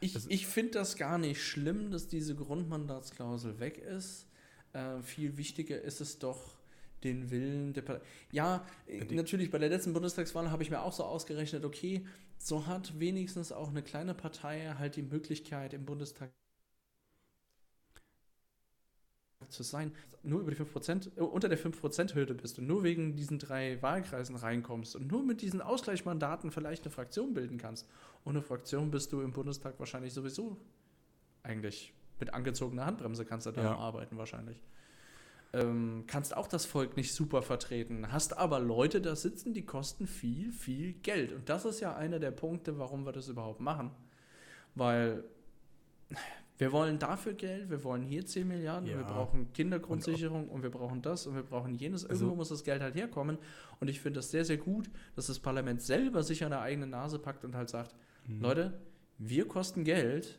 Ich, 0.00 0.14
also, 0.14 0.28
ich 0.30 0.46
finde 0.46 0.72
das 0.72 0.96
gar 0.96 1.18
nicht 1.18 1.42
schlimm, 1.42 1.90
dass 1.90 2.08
diese 2.08 2.34
Grundmandatsklausel 2.34 3.60
weg 3.60 3.78
ist. 3.78 4.26
Äh, 4.72 5.00
viel 5.02 5.36
wichtiger 5.36 5.80
ist 5.80 6.00
es 6.00 6.18
doch, 6.18 6.55
den 7.04 7.30
Willen 7.30 7.72
der 7.72 7.82
Partei. 7.82 8.04
Ja, 8.32 8.64
die 8.88 9.14
natürlich 9.14 9.50
bei 9.50 9.58
der 9.58 9.68
letzten 9.68 9.92
Bundestagswahl 9.92 10.50
habe 10.50 10.62
ich 10.62 10.70
mir 10.70 10.82
auch 10.82 10.92
so 10.92 11.04
ausgerechnet, 11.04 11.64
okay, 11.64 12.06
so 12.38 12.66
hat 12.66 12.98
wenigstens 12.98 13.52
auch 13.52 13.68
eine 13.68 13.82
kleine 13.82 14.14
Partei 14.14 14.74
halt 14.78 14.96
die 14.96 15.02
Möglichkeit 15.02 15.74
im 15.74 15.84
Bundestag 15.84 16.30
zu 19.48 19.62
sein, 19.62 19.92
nur 20.22 20.40
über 20.40 20.50
die 20.50 20.56
5%, 20.56 21.16
äh, 21.16 21.20
unter 21.20 21.48
der 21.48 21.58
5%-Hürde 21.58 22.34
bist 22.34 22.58
und 22.58 22.66
nur 22.66 22.82
wegen 22.82 23.14
diesen 23.14 23.38
drei 23.38 23.80
Wahlkreisen 23.80 24.34
reinkommst 24.34 24.96
und 24.96 25.10
nur 25.10 25.22
mit 25.22 25.40
diesen 25.40 25.60
Ausgleichsmandaten 25.60 26.50
vielleicht 26.50 26.84
eine 26.84 26.90
Fraktion 26.90 27.32
bilden 27.32 27.58
kannst. 27.58 27.88
Ohne 28.24 28.42
Fraktion 28.42 28.90
bist 28.90 29.12
du 29.12 29.20
im 29.20 29.32
Bundestag 29.32 29.78
wahrscheinlich 29.78 30.12
sowieso 30.12 30.56
eigentlich 31.42 31.94
mit 32.18 32.34
angezogener 32.34 32.86
Handbremse 32.86 33.24
kannst 33.24 33.46
du 33.46 33.52
da 33.52 33.62
ja. 33.62 33.76
arbeiten 33.76 34.16
wahrscheinlich. 34.16 34.60
Ähm, 35.56 36.04
kannst 36.06 36.36
auch 36.36 36.48
das 36.48 36.66
Volk 36.66 36.96
nicht 36.96 37.14
super 37.14 37.42
vertreten, 37.42 38.12
hast 38.12 38.36
aber 38.36 38.60
Leute 38.60 39.00
da 39.00 39.16
sitzen, 39.16 39.54
die 39.54 39.64
kosten 39.64 40.06
viel, 40.06 40.52
viel 40.52 40.92
Geld. 40.92 41.32
Und 41.32 41.48
das 41.48 41.64
ist 41.64 41.80
ja 41.80 41.96
einer 41.96 42.18
der 42.18 42.30
Punkte, 42.30 42.78
warum 42.78 43.06
wir 43.06 43.12
das 43.12 43.28
überhaupt 43.28 43.60
machen. 43.60 43.90
Weil 44.74 45.24
wir 46.58 46.72
wollen 46.72 46.98
dafür 46.98 47.32
Geld, 47.32 47.70
wir 47.70 47.82
wollen 47.84 48.02
hier 48.02 48.26
10 48.26 48.46
Milliarden, 48.46 48.88
ja. 48.88 48.98
wir 48.98 49.04
brauchen 49.04 49.52
Kindergrundsicherung 49.52 50.44
und, 50.44 50.56
und, 50.56 50.62
wir 50.62 50.70
brauchen 50.70 51.00
das 51.00 51.26
und 51.26 51.34
wir 51.34 51.42
brauchen 51.42 51.74
jenes. 51.74 52.04
Also 52.04 52.24
Irgendwo 52.24 52.32
also, 52.32 52.36
muss 52.36 52.48
das 52.50 52.64
Geld 52.64 52.82
halt 52.82 52.94
herkommen. 52.94 53.38
Und 53.80 53.88
ich 53.88 54.00
finde 54.00 54.18
das 54.18 54.30
sehr, 54.30 54.44
sehr 54.44 54.58
gut, 54.58 54.90
dass 55.14 55.26
das 55.26 55.38
Parlament 55.38 55.80
selber 55.80 56.22
sich 56.22 56.44
an 56.44 56.50
der 56.50 56.60
eigenen 56.60 56.90
Nase 56.90 57.18
packt 57.18 57.44
und 57.44 57.54
halt 57.54 57.70
sagt, 57.70 57.94
mhm. 58.26 58.40
Leute, 58.40 58.80
wir 59.18 59.48
kosten 59.48 59.84
Geld, 59.84 60.38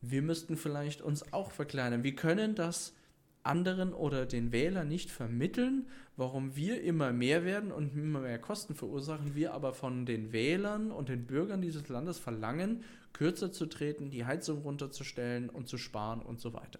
wir 0.00 0.22
müssten 0.22 0.56
vielleicht 0.56 1.02
uns 1.02 1.32
auch 1.32 1.52
verkleinern. 1.52 2.02
Wir 2.02 2.16
können 2.16 2.54
das 2.54 2.94
anderen 3.42 3.92
oder 3.92 4.26
den 4.26 4.52
Wählern 4.52 4.88
nicht 4.88 5.10
vermitteln, 5.10 5.86
warum 6.16 6.56
wir 6.56 6.82
immer 6.82 7.12
mehr 7.12 7.44
werden 7.44 7.72
und 7.72 7.94
immer 7.96 8.20
mehr 8.20 8.38
Kosten 8.38 8.74
verursachen, 8.74 9.34
wir 9.34 9.54
aber 9.54 9.72
von 9.72 10.04
den 10.06 10.32
Wählern 10.32 10.90
und 10.90 11.08
den 11.08 11.26
Bürgern 11.26 11.62
dieses 11.62 11.88
Landes 11.88 12.18
verlangen, 12.18 12.84
kürzer 13.12 13.52
zu 13.52 13.66
treten, 13.66 14.10
die 14.10 14.24
Heizung 14.24 14.62
runterzustellen 14.62 15.48
und 15.48 15.68
zu 15.68 15.78
sparen 15.78 16.20
und 16.20 16.40
so 16.40 16.52
weiter. 16.52 16.78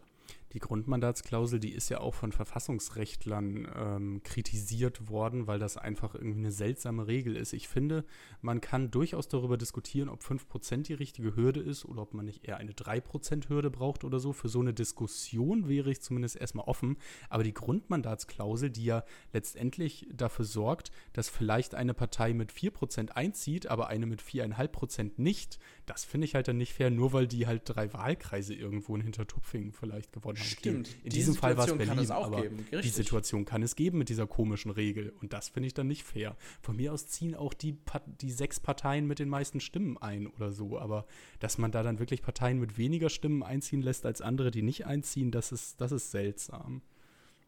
Die 0.52 0.58
Grundmandatsklausel, 0.58 1.60
die 1.60 1.72
ist 1.72 1.90
ja 1.90 2.00
auch 2.00 2.14
von 2.14 2.32
Verfassungsrechtlern 2.32 3.68
ähm, 3.72 4.22
kritisiert 4.24 5.08
worden, 5.08 5.46
weil 5.46 5.60
das 5.60 5.76
einfach 5.76 6.14
irgendwie 6.16 6.40
eine 6.40 6.50
seltsame 6.50 7.06
Regel 7.06 7.36
ist. 7.36 7.52
Ich 7.52 7.68
finde, 7.68 8.04
man 8.40 8.60
kann 8.60 8.90
durchaus 8.90 9.28
darüber 9.28 9.56
diskutieren, 9.56 10.08
ob 10.08 10.22
5% 10.22 10.82
die 10.82 10.94
richtige 10.94 11.36
Hürde 11.36 11.60
ist 11.60 11.84
oder 11.84 12.02
ob 12.02 12.14
man 12.14 12.24
nicht 12.24 12.48
eher 12.48 12.56
eine 12.56 12.72
3%-Hürde 12.72 13.70
braucht 13.70 14.02
oder 14.02 14.18
so. 14.18 14.32
Für 14.32 14.48
so 14.48 14.58
eine 14.60 14.74
Diskussion 14.74 15.68
wäre 15.68 15.90
ich 15.90 16.02
zumindest 16.02 16.34
erstmal 16.34 16.66
offen. 16.66 16.96
Aber 17.28 17.44
die 17.44 17.54
Grundmandatsklausel, 17.54 18.70
die 18.70 18.86
ja 18.86 19.04
letztendlich 19.32 20.08
dafür 20.12 20.44
sorgt, 20.44 20.90
dass 21.12 21.28
vielleicht 21.28 21.76
eine 21.76 21.94
Partei 21.94 22.32
mit 22.32 22.52
4% 22.52 23.10
einzieht, 23.10 23.68
aber 23.68 23.86
eine 23.86 24.06
mit 24.06 24.20
4,5% 24.20 25.12
nicht, 25.16 25.60
das 25.86 26.04
finde 26.04 26.24
ich 26.24 26.34
halt 26.34 26.48
dann 26.48 26.56
nicht 26.56 26.72
fair, 26.72 26.90
nur 26.90 27.12
weil 27.12 27.28
die 27.28 27.46
halt 27.46 27.62
drei 27.66 27.92
Wahlkreise 27.92 28.54
irgendwo 28.54 28.96
in 28.96 29.02
Hintertupfingen 29.02 29.72
vielleicht 29.72 30.12
gewonnen. 30.12 30.39
Stimmt. 30.42 30.88
Okay, 30.88 30.98
in 31.04 31.10
diesem 31.10 31.34
Fall 31.34 31.56
war 31.56 31.66
es 31.68 31.76
Berlin, 31.76 32.10
aber 32.10 32.44
die 32.82 32.88
Situation 32.88 33.44
kann 33.44 33.62
es 33.62 33.76
geben 33.76 33.98
mit 33.98 34.08
dieser 34.08 34.26
komischen 34.26 34.70
Regel. 34.70 35.12
Und 35.20 35.32
das 35.32 35.48
finde 35.48 35.66
ich 35.66 35.74
dann 35.74 35.86
nicht 35.86 36.04
fair. 36.04 36.36
Von 36.62 36.76
mir 36.76 36.92
aus 36.92 37.06
ziehen 37.06 37.34
auch 37.34 37.54
die, 37.54 37.76
die 38.20 38.30
sechs 38.30 38.60
Parteien 38.60 39.06
mit 39.06 39.18
den 39.18 39.28
meisten 39.28 39.60
Stimmen 39.60 39.98
ein 39.98 40.26
oder 40.26 40.52
so. 40.52 40.78
Aber 40.78 41.06
dass 41.38 41.58
man 41.58 41.72
da 41.72 41.82
dann 41.82 41.98
wirklich 41.98 42.22
Parteien 42.22 42.58
mit 42.58 42.78
weniger 42.78 43.10
Stimmen 43.10 43.42
einziehen 43.42 43.82
lässt 43.82 44.06
als 44.06 44.20
andere, 44.20 44.50
die 44.50 44.62
nicht 44.62 44.86
einziehen, 44.86 45.30
das 45.30 45.52
ist, 45.52 45.80
das 45.80 45.92
ist 45.92 46.10
seltsam. 46.10 46.82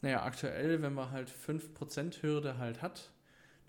Naja, 0.02 0.24
aktuell, 0.24 0.82
wenn 0.82 0.94
man 0.94 1.10
halt 1.12 1.30
5% 1.30 2.22
Hürde 2.22 2.58
halt 2.58 2.82
hat, 2.82 3.12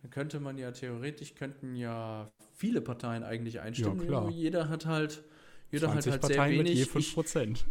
dann 0.01 0.09
könnte 0.11 0.39
man 0.39 0.57
ja 0.57 0.71
theoretisch, 0.71 1.35
könnten 1.35 1.75
ja 1.75 2.31
viele 2.55 2.81
Parteien 2.81 3.23
eigentlich 3.23 3.61
einstimmen. 3.61 3.99
Ja, 4.01 4.05
klar. 4.05 4.29
Jeder 4.31 4.67
hat 4.67 4.85
halt, 4.85 5.23
jeder 5.71 5.93
hat 5.93 6.05
halt 6.05 6.21
Parteien 6.21 6.49
sehr 6.49 6.65
wenig. 6.65 6.93
Mit 6.93 7.05
je 7.05 7.21
5%. 7.21 7.51
Ich, 7.51 7.65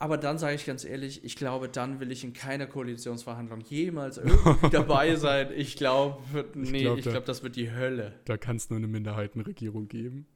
aber 0.00 0.16
dann 0.16 0.38
sage 0.38 0.54
ich 0.54 0.64
ganz 0.64 0.86
ehrlich, 0.86 1.24
ich 1.24 1.36
glaube, 1.36 1.68
dann 1.68 2.00
will 2.00 2.10
ich 2.10 2.24
in 2.24 2.32
keiner 2.32 2.66
Koalitionsverhandlung 2.66 3.60
jemals 3.60 4.16
irgendwie 4.16 4.70
dabei 4.72 5.14
sein. 5.16 5.50
Ich 5.54 5.76
glaube, 5.76 6.46
nee, 6.54 6.78
ich 6.78 6.82
glaube, 6.82 7.02
glaub, 7.02 7.24
das 7.26 7.42
wird 7.42 7.54
die 7.54 7.70
Hölle. 7.70 8.14
Da 8.24 8.38
kann 8.38 8.56
es 8.56 8.70
nur 8.70 8.78
eine 8.78 8.86
Minderheitenregierung 8.86 9.88
geben. 9.88 10.26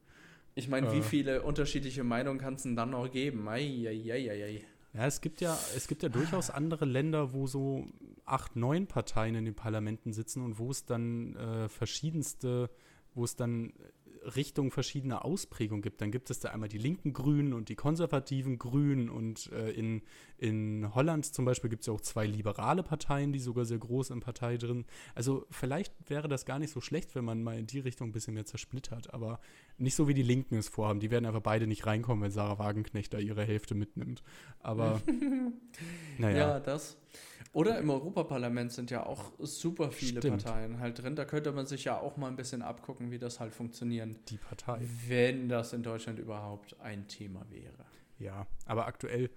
Ich 0.53 0.69
meine, 0.69 0.89
äh. 0.89 0.93
wie 0.93 1.01
viele 1.01 1.41
unterschiedliche 1.41 2.03
Meinungen 2.03 2.39
kann 2.39 2.53
es 2.53 2.61
denn 2.61 2.75
dann 2.75 2.91
noch 2.91 3.09
geben? 3.09 3.49
Ei, 3.49 3.87
ei, 3.87 4.11
ei, 4.11 4.29
ei. 4.29 4.61
Ja, 4.93 5.07
es 5.07 5.19
gibt 5.19 5.41
ja, 5.41 5.57
es 5.75 5.87
gibt 5.87 6.03
ja 6.03 6.09
durchaus 6.09 6.51
andere 6.51 6.85
Länder, 6.85 7.33
wo 7.33 7.47
so 7.47 7.87
acht, 8.23 8.55
neun 8.55 8.85
Parteien 8.85 9.33
in 9.33 9.45
den 9.45 9.55
Parlamenten 9.55 10.13
sitzen 10.13 10.43
und 10.43 10.59
wo 10.59 10.69
es 10.69 10.85
dann 10.85 11.35
äh, 11.37 11.69
verschiedenste, 11.69 12.69
wo 13.15 13.23
es 13.23 13.35
dann 13.35 13.73
Richtung 14.35 14.71
verschiedener 14.71 15.25
Ausprägung 15.25 15.81
gibt. 15.81 16.01
Dann 16.01 16.11
gibt 16.11 16.29
es 16.29 16.39
da 16.39 16.49
einmal 16.49 16.69
die 16.69 16.77
linken 16.77 17.13
Grünen 17.13 17.53
und 17.53 17.69
die 17.69 17.75
konservativen 17.75 18.57
Grünen 18.57 19.09
und 19.09 19.51
äh, 19.51 19.71
in, 19.71 20.01
in 20.37 20.93
Holland 20.93 21.25
zum 21.25 21.45
Beispiel 21.45 21.69
gibt 21.69 21.81
es 21.81 21.87
ja 21.87 21.93
auch 21.93 22.01
zwei 22.01 22.25
liberale 22.25 22.83
Parteien, 22.83 23.33
die 23.33 23.39
sogar 23.39 23.65
sehr 23.65 23.77
groß 23.77 24.09
in 24.09 24.19
Partei 24.19 24.57
drin. 24.57 24.85
Also 25.13 25.45
vielleicht 25.51 25.93
wäre 26.07 26.27
das 26.27 26.45
gar 26.45 26.59
nicht 26.59 26.71
so 26.71 26.81
schlecht, 26.81 27.15
wenn 27.15 27.25
man 27.25 27.43
mal 27.43 27.57
in 27.57 27.67
die 27.67 27.79
Richtung 27.79 28.09
ein 28.09 28.11
bisschen 28.11 28.33
mehr 28.33 28.45
zersplittert, 28.45 29.13
aber 29.13 29.39
nicht 29.77 29.95
so 29.95 30.07
wie 30.07 30.13
die 30.13 30.23
Linken 30.23 30.55
es 30.55 30.69
vorhaben. 30.69 30.99
Die 30.99 31.11
werden 31.11 31.25
einfach 31.25 31.41
beide 31.41 31.67
nicht 31.67 31.85
reinkommen, 31.85 32.23
wenn 32.23 32.31
Sarah 32.31 32.59
Wagenknecht 32.59 33.13
da 33.13 33.19
ihre 33.19 33.43
Hälfte 33.43 33.75
mitnimmt. 33.75 34.23
Aber 34.59 35.01
naja. 36.17 36.37
Ja, 36.37 36.59
das. 36.59 36.97
Oder 37.55 37.79
im 37.79 37.89
Europaparlament 37.89 38.73
sind 38.73 38.91
ja 38.91 39.05
auch 39.05 39.31
super 39.39 39.89
viele 39.89 40.19
Stimmt. 40.19 40.43
Parteien 40.43 40.79
halt 40.81 41.01
drin. 41.01 41.15
Da 41.15 41.23
könnte 41.23 41.53
man 41.53 41.65
sich 41.65 41.85
ja 41.85 41.97
auch 41.97 42.17
mal 42.17 42.27
ein 42.27 42.35
bisschen 42.35 42.61
abgucken, 42.61 43.11
wie 43.11 43.17
das 43.17 43.39
halt 43.39 43.53
funktionieren. 43.53 44.17
Die 44.27 44.35
Partei. 44.35 44.81
Wenn 45.07 45.47
das 45.47 45.71
in 45.71 45.81
Deutschland 45.81 46.19
überhaupt 46.19 46.77
ein 46.81 47.07
Thema 47.07 47.45
wäre. 47.49 47.85
Ja, 48.19 48.45
aber 48.65 48.87
aktuell 48.87 49.29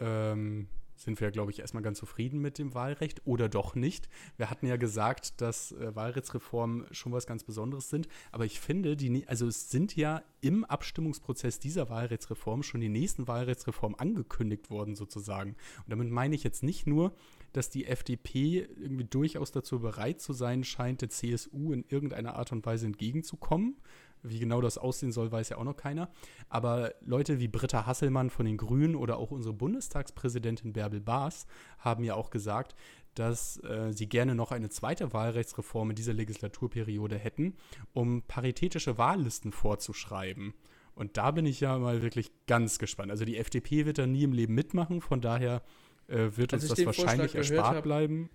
ähm, 0.00 0.68
sind 0.98 1.20
wir, 1.20 1.30
glaube 1.30 1.50
ich, 1.50 1.60
erstmal 1.60 1.82
ganz 1.82 1.98
zufrieden 1.98 2.40
mit 2.40 2.58
dem 2.58 2.74
Wahlrecht 2.74 3.22
oder 3.24 3.48
doch 3.48 3.74
nicht. 3.74 4.08
Wir 4.36 4.50
hatten 4.50 4.66
ja 4.66 4.76
gesagt, 4.76 5.40
dass 5.40 5.72
äh, 5.72 5.94
Wahlrechtsreformen 5.94 6.86
schon 6.90 7.12
was 7.12 7.26
ganz 7.26 7.44
Besonderes 7.44 7.88
sind, 7.88 8.08
aber 8.32 8.44
ich 8.44 8.60
finde, 8.60 8.96
die, 8.96 9.26
also 9.28 9.46
es 9.46 9.70
sind 9.70 9.96
ja 9.96 10.22
im 10.40 10.64
Abstimmungsprozess 10.64 11.58
dieser 11.58 11.88
Wahlrechtsreform 11.88 12.62
schon 12.62 12.80
die 12.80 12.88
nächsten 12.88 13.28
Wahlrechtsreformen 13.28 13.98
angekündigt 13.98 14.70
worden, 14.70 14.94
sozusagen. 14.94 15.50
Und 15.50 15.90
damit 15.90 16.10
meine 16.10 16.34
ich 16.34 16.44
jetzt 16.44 16.62
nicht 16.62 16.86
nur, 16.86 17.14
dass 17.52 17.70
die 17.70 17.86
FDP 17.86 18.68
irgendwie 18.76 19.04
durchaus 19.04 19.52
dazu 19.52 19.80
bereit 19.80 20.20
zu 20.20 20.32
sein 20.32 20.64
scheint, 20.64 21.00
der 21.00 21.10
CSU 21.10 21.72
in 21.72 21.84
irgendeiner 21.88 22.36
Art 22.36 22.52
und 22.52 22.66
Weise 22.66 22.86
entgegenzukommen, 22.86 23.76
wie 24.22 24.38
genau 24.38 24.60
das 24.60 24.78
aussehen 24.78 25.12
soll, 25.12 25.30
weiß 25.30 25.50
ja 25.50 25.58
auch 25.58 25.64
noch 25.64 25.76
keiner. 25.76 26.10
Aber 26.48 26.92
Leute 27.00 27.40
wie 27.40 27.48
Britta 27.48 27.86
Hasselmann 27.86 28.30
von 28.30 28.46
den 28.46 28.56
Grünen 28.56 28.96
oder 28.96 29.18
auch 29.18 29.30
unsere 29.30 29.54
Bundestagspräsidentin 29.54 30.72
Bärbel 30.72 31.00
Baas 31.00 31.46
haben 31.78 32.04
ja 32.04 32.14
auch 32.14 32.30
gesagt, 32.30 32.74
dass 33.14 33.62
äh, 33.64 33.92
sie 33.92 34.08
gerne 34.08 34.34
noch 34.34 34.52
eine 34.52 34.68
zweite 34.68 35.12
Wahlrechtsreform 35.12 35.90
in 35.90 35.96
dieser 35.96 36.12
Legislaturperiode 36.12 37.18
hätten, 37.18 37.56
um 37.92 38.22
paritätische 38.22 38.98
Wahllisten 38.98 39.52
vorzuschreiben. 39.52 40.54
Und 40.94 41.16
da 41.16 41.30
bin 41.30 41.46
ich 41.46 41.60
ja 41.60 41.78
mal 41.78 42.02
wirklich 42.02 42.32
ganz 42.46 42.78
gespannt. 42.78 43.10
Also 43.10 43.24
die 43.24 43.36
FDP 43.36 43.86
wird 43.86 43.98
da 43.98 44.06
nie 44.06 44.24
im 44.24 44.32
Leben 44.32 44.54
mitmachen, 44.54 45.00
von 45.00 45.20
daher 45.20 45.62
äh, 46.08 46.30
wird 46.34 46.52
uns 46.52 46.66
das 46.66 46.84
wahrscheinlich 46.84 47.34
erspart 47.34 47.76
hab, 47.76 47.82
bleiben. 47.84 48.30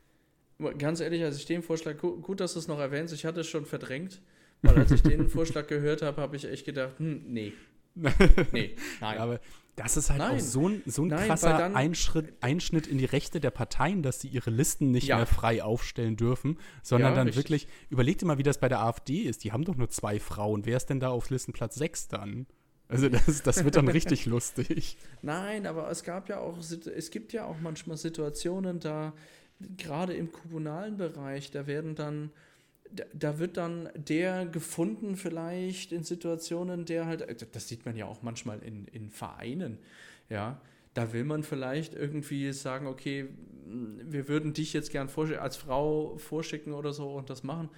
Ganz 0.78 1.00
ehrlich, 1.00 1.24
als 1.24 1.38
ich 1.38 1.46
den 1.46 1.62
Vorschlag, 1.62 1.98
gut, 1.98 2.40
dass 2.40 2.54
du 2.54 2.60
es 2.60 2.68
noch 2.68 2.80
erwähnst, 2.80 3.14
ich 3.14 3.26
hatte 3.26 3.42
es 3.42 3.48
schon 3.48 3.66
verdrängt. 3.66 4.22
Weil 4.64 4.80
als 4.80 4.92
ich 4.92 5.04
den 5.04 5.28
Vorschlag 5.30 5.68
gehört 5.68 6.02
habe, 6.02 6.22
habe 6.22 6.36
ich 6.36 6.46
echt 6.46 6.66
gedacht, 6.66 6.98
hm, 6.98 7.24
nee. 7.28 7.54
nee, 8.52 8.76
nein. 9.02 9.18
aber 9.20 9.40
das 9.76 9.98
ist 9.98 10.10
halt 10.10 10.20
nein. 10.20 10.36
auch 10.36 10.40
so 10.40 10.70
ein, 10.70 10.82
so 10.86 11.04
ein 11.04 11.10
nein, 11.10 11.28
krasser 11.28 11.58
dann, 11.58 11.76
Einschnitt 11.76 12.88
in 12.88 12.98
die 12.98 13.06
Rechte 13.06 13.40
der 13.40 13.52
Parteien, 13.52 14.04
dass 14.04 14.20
sie 14.20 14.28
ihre 14.28 14.50
Listen 14.50 14.92
nicht 14.92 15.08
ja. 15.08 15.18
mehr 15.18 15.26
frei 15.26 15.64
aufstellen 15.64 16.16
dürfen, 16.16 16.58
sondern 16.82 17.12
ja, 17.12 17.16
dann 17.18 17.28
richtig. 17.28 17.44
wirklich, 17.44 17.68
überleg 17.90 18.18
dir 18.18 18.26
mal, 18.26 18.38
wie 18.38 18.44
das 18.44 18.60
bei 18.60 18.70
der 18.70 18.82
AfD 18.82 19.22
ist. 19.22 19.44
Die 19.44 19.52
haben 19.52 19.64
doch 19.64 19.76
nur 19.76 19.90
zwei 19.90 20.20
Frauen. 20.20 20.66
Wer 20.66 20.78
ist 20.78 20.88
denn 20.88 21.00
da 21.00 21.10
auf 21.10 21.30
Listenplatz 21.30 21.76
6 21.76 22.08
dann? 22.08 22.48
Also 22.88 23.10
das, 23.10 23.42
das 23.42 23.64
wird 23.64 23.76
dann 23.76 23.88
richtig 23.88 24.26
lustig. 24.28 24.98
Nein, 25.22 25.66
aber 25.66 25.90
es 25.90 26.04
gab 26.04 26.30
ja 26.30 26.40
auch, 26.40 26.58
es 26.60 27.10
gibt 27.10 27.34
ja 27.34 27.46
auch 27.46 27.60
manchmal 27.60 27.98
Situationen, 27.98 28.80
da 28.80 29.14
gerade 29.78 30.14
im 30.14 30.32
kommunalen 30.32 30.98
Bereich, 30.98 31.50
da 31.50 31.66
werden 31.66 31.96
dann 31.96 32.32
da 33.14 33.40
wird 33.40 33.58
dann 33.58 33.90
der 33.96 34.46
gefunden 34.46 35.16
vielleicht 35.16 35.92
in 35.92 36.04
Situationen, 36.04 36.86
der 36.86 37.06
halt, 37.06 37.22
äh, 37.22 37.36
das 37.52 37.68
sieht 37.68 37.86
man 37.86 37.96
ja 37.96 38.06
auch 38.06 38.22
manchmal 38.22 38.60
in, 38.60 38.86
in 38.86 39.10
Vereinen, 39.10 39.80
ja, 40.30 40.62
da 40.94 41.12
will 41.12 41.24
man 41.24 41.44
vielleicht 41.44 41.96
irgendwie 41.96 42.52
sagen, 42.54 42.88
okay, 42.88 43.28
wir 43.66 44.28
würden 44.28 44.54
dich 44.54 44.74
jetzt 44.74 44.92
gern 44.92 45.10
als 45.40 45.58
Frau 45.58 46.18
vorschicken 46.18 46.74
oder 46.74 46.94
so 46.94 47.14
und 47.14 47.30
das 47.30 47.44
machen. 47.44 47.70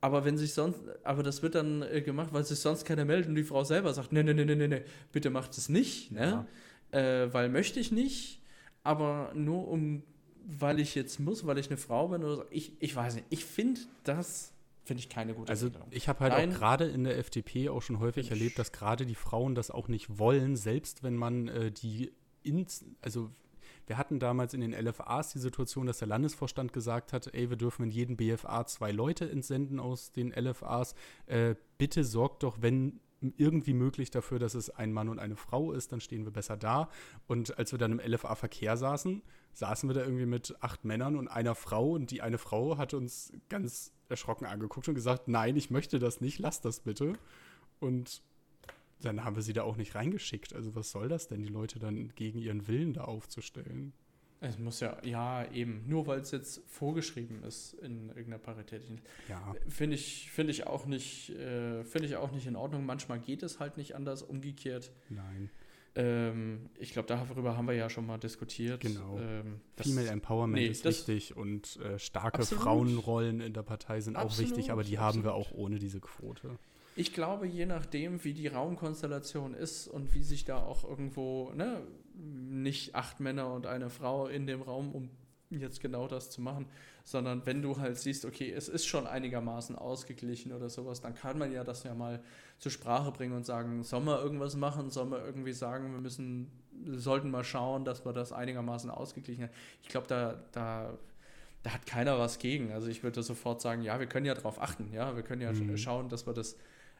Aber 0.00 0.24
wenn 0.24 0.36
sich 0.36 0.52
sonst, 0.52 0.80
aber 1.04 1.22
das 1.22 1.42
wird 1.42 1.54
dann 1.54 1.82
äh, 1.82 2.02
gemacht, 2.02 2.32
weil 2.32 2.44
sich 2.44 2.58
sonst 2.58 2.84
keiner 2.84 3.04
meldet 3.04 3.28
und 3.28 3.36
die 3.36 3.44
Frau 3.44 3.62
selber 3.62 3.94
sagt, 3.94 4.12
nee, 4.12 4.22
nee, 4.22 4.34
nee, 4.34 4.44
nee, 4.44 4.68
nee, 4.68 4.82
bitte 5.12 5.30
macht 5.30 5.56
es 5.56 5.68
nicht, 5.68 6.10
ne? 6.10 6.46
Ja. 6.92 6.98
Äh, 6.98 7.32
weil 7.32 7.48
möchte 7.48 7.78
ich 7.80 7.92
nicht, 7.92 8.42
aber 8.82 9.30
nur 9.34 9.68
um 9.68 10.02
weil 10.46 10.80
ich 10.80 10.94
jetzt 10.94 11.20
muss, 11.20 11.46
weil 11.46 11.58
ich 11.58 11.68
eine 11.68 11.76
Frau 11.76 12.08
bin 12.08 12.22
oder 12.24 12.36
so. 12.36 12.44
Ich, 12.50 12.72
ich 12.80 12.94
weiß 12.94 13.14
nicht. 13.14 13.26
Ich 13.30 13.44
finde 13.44 13.80
das 14.04 14.52
finde 14.84 15.00
ich 15.00 15.08
keine 15.08 15.34
gute 15.34 15.48
Also 15.48 15.66
Entwicklung. 15.66 15.88
ich 15.92 16.08
habe 16.08 16.20
halt 16.20 16.32
Nein. 16.32 16.50
auch 16.50 16.58
gerade 16.58 16.86
in 16.86 17.04
der 17.04 17.16
FDP 17.18 17.68
auch 17.68 17.82
schon 17.82 18.00
häufig 18.00 18.30
erlebt, 18.30 18.58
dass 18.58 18.72
gerade 18.72 19.06
die 19.06 19.14
Frauen 19.14 19.54
das 19.54 19.70
auch 19.70 19.86
nicht 19.88 20.18
wollen, 20.18 20.56
selbst 20.56 21.02
wenn 21.04 21.16
man 21.16 21.46
äh, 21.48 21.70
die 21.70 22.12
ins, 22.42 22.84
also 23.00 23.30
wir 23.86 23.98
hatten 23.98 24.18
damals 24.18 24.54
in 24.54 24.60
den 24.60 24.72
LFAs 24.72 25.32
die 25.32 25.38
Situation, 25.38 25.86
dass 25.86 25.98
der 25.98 26.08
Landesvorstand 26.08 26.72
gesagt 26.72 27.12
hat, 27.12 27.32
ey, 27.32 27.50
wir 27.50 27.56
dürfen 27.56 27.84
in 27.84 27.90
jeden 27.90 28.16
BFA 28.16 28.66
zwei 28.66 28.92
Leute 28.92 29.28
entsenden 29.30 29.78
aus 29.80 30.12
den 30.12 30.32
LFAs. 30.32 30.94
Äh, 31.26 31.54
bitte 31.78 32.04
sorgt 32.04 32.42
doch, 32.42 32.60
wenn 32.60 33.00
irgendwie 33.36 33.74
möglich 33.74 34.10
dafür, 34.10 34.38
dass 34.38 34.54
es 34.54 34.70
ein 34.70 34.92
Mann 34.92 35.08
und 35.08 35.18
eine 35.18 35.36
Frau 35.36 35.72
ist, 35.72 35.92
dann 35.92 36.00
stehen 36.00 36.24
wir 36.24 36.32
besser 36.32 36.56
da. 36.56 36.88
Und 37.26 37.56
als 37.58 37.72
wir 37.72 37.78
dann 37.78 37.98
im 37.98 38.00
LFA-Verkehr 38.12 38.76
saßen, 38.76 39.22
saßen 39.52 39.88
wir 39.88 39.94
da 39.94 40.02
irgendwie 40.02 40.26
mit 40.26 40.56
acht 40.60 40.84
Männern 40.84 41.16
und 41.16 41.28
einer 41.28 41.54
Frau 41.54 41.92
und 41.92 42.10
die 42.10 42.22
eine 42.22 42.38
Frau 42.38 42.78
hat 42.78 42.94
uns 42.94 43.32
ganz 43.48 43.92
erschrocken 44.08 44.46
angeguckt 44.46 44.88
und 44.88 44.94
gesagt, 44.94 45.28
nein, 45.28 45.56
ich 45.56 45.70
möchte 45.70 45.98
das 45.98 46.20
nicht, 46.20 46.38
lass 46.38 46.60
das 46.60 46.80
bitte. 46.80 47.14
Und 47.80 48.22
dann 49.00 49.24
haben 49.24 49.36
wir 49.36 49.42
sie 49.42 49.52
da 49.52 49.62
auch 49.62 49.76
nicht 49.76 49.94
reingeschickt. 49.94 50.54
Also 50.54 50.74
was 50.74 50.90
soll 50.90 51.08
das 51.08 51.28
denn, 51.28 51.42
die 51.42 51.48
Leute 51.48 51.78
dann 51.78 52.12
gegen 52.14 52.38
ihren 52.38 52.68
Willen 52.68 52.92
da 52.92 53.04
aufzustellen? 53.04 53.92
Es 54.44 54.58
muss 54.58 54.80
ja, 54.80 54.96
ja, 55.04 55.48
eben, 55.52 55.84
nur 55.86 56.08
weil 56.08 56.18
es 56.18 56.32
jetzt 56.32 56.62
vorgeschrieben 56.66 57.44
ist 57.44 57.74
in 57.74 58.08
irgendeiner 58.08 58.38
Parität. 58.38 58.82
Ja. 59.28 59.54
Finde 59.68 59.94
ich, 59.94 60.32
find 60.32 60.50
ich, 60.50 60.66
auch 60.66 60.84
nicht, 60.84 61.30
äh, 61.30 61.84
find 61.84 62.04
ich 62.04 62.16
auch 62.16 62.32
nicht 62.32 62.46
in 62.46 62.56
Ordnung. 62.56 62.84
Manchmal 62.84 63.20
geht 63.20 63.44
es 63.44 63.60
halt 63.60 63.76
nicht 63.76 63.94
anders, 63.94 64.20
umgekehrt. 64.22 64.90
Nein. 65.10 65.48
Ähm, 65.94 66.70
ich 66.78 66.92
glaube, 66.92 67.08
darüber 67.08 67.56
haben 67.56 67.66
wir 67.66 67.74
ja 67.74 67.90
schon 67.90 68.06
mal 68.06 68.18
diskutiert. 68.18 68.80
Genau. 68.80 69.18
Ähm, 69.18 69.60
Female 69.76 70.08
Empowerment 70.08 70.62
nee, 70.62 70.68
ist 70.68 70.84
wichtig 70.84 71.36
und 71.36 71.76
äh, 71.80 71.98
starke 71.98 72.38
absolut. 72.38 72.64
Frauenrollen 72.64 73.40
in 73.40 73.52
der 73.52 73.62
Partei 73.62 74.00
sind 74.00 74.16
absolut, 74.16 74.52
auch 74.52 74.56
wichtig, 74.56 74.72
aber 74.72 74.84
die 74.84 74.98
absolut. 74.98 75.16
haben 75.16 75.24
wir 75.24 75.34
auch 75.34 75.52
ohne 75.52 75.78
diese 75.78 76.00
Quote. 76.00 76.58
Ich 76.94 77.12
glaube, 77.12 77.46
je 77.46 77.66
nachdem, 77.66 78.22
wie 78.24 78.34
die 78.34 78.48
Raumkonstellation 78.48 79.54
ist 79.54 79.88
und 79.88 80.14
wie 80.14 80.22
sich 80.22 80.44
da 80.44 80.62
auch 80.62 80.84
irgendwo, 80.84 81.50
ne, 81.54 81.82
nicht 82.14 82.94
acht 82.94 83.20
Männer 83.20 83.52
und 83.52 83.66
eine 83.66 83.90
Frau 83.90 84.26
in 84.26 84.46
dem 84.46 84.62
Raum, 84.62 84.92
um 84.92 85.10
jetzt 85.50 85.80
genau 85.80 86.06
das 86.08 86.30
zu 86.30 86.40
machen, 86.40 86.66
sondern 87.04 87.44
wenn 87.46 87.62
du 87.62 87.78
halt 87.78 87.98
siehst, 87.98 88.24
okay, 88.24 88.50
es 88.50 88.68
ist 88.68 88.86
schon 88.86 89.06
einigermaßen 89.06 89.76
ausgeglichen 89.76 90.52
oder 90.52 90.68
sowas, 90.68 91.00
dann 91.00 91.14
kann 91.14 91.38
man 91.38 91.52
ja 91.52 91.64
das 91.64 91.82
ja 91.82 91.94
mal 91.94 92.22
zur 92.58 92.70
Sprache 92.70 93.10
bringen 93.12 93.34
und 93.34 93.44
sagen, 93.44 93.82
soll 93.82 94.00
man 94.00 94.20
irgendwas 94.20 94.56
machen, 94.56 94.90
soll 94.90 95.06
man 95.06 95.24
irgendwie 95.24 95.52
sagen, 95.52 95.92
wir 95.92 96.00
müssen, 96.00 96.50
wir 96.70 96.98
sollten 96.98 97.30
mal 97.30 97.44
schauen, 97.44 97.84
dass 97.84 98.04
wir 98.04 98.12
das 98.12 98.32
einigermaßen 98.32 98.90
ausgeglichen 98.90 99.44
haben. 99.44 99.52
Ich 99.82 99.88
glaube, 99.88 100.06
da, 100.06 100.44
da, 100.52 100.96
da 101.62 101.70
hat 101.70 101.86
keiner 101.86 102.18
was 102.18 102.38
gegen. 102.38 102.72
Also 102.72 102.88
ich 102.88 103.02
würde 103.02 103.22
sofort 103.22 103.60
sagen, 103.60 103.82
ja, 103.82 103.98
wir 103.98 104.06
können 104.06 104.26
ja 104.26 104.34
darauf 104.34 104.60
achten, 104.60 104.92
ja, 104.92 105.16
wir 105.16 105.22
können 105.22 105.42
ja 105.42 105.52
mhm. 105.52 105.76
schauen, 105.76 106.08
dass 106.08 106.26
wir 106.26 106.34
das 106.34 106.56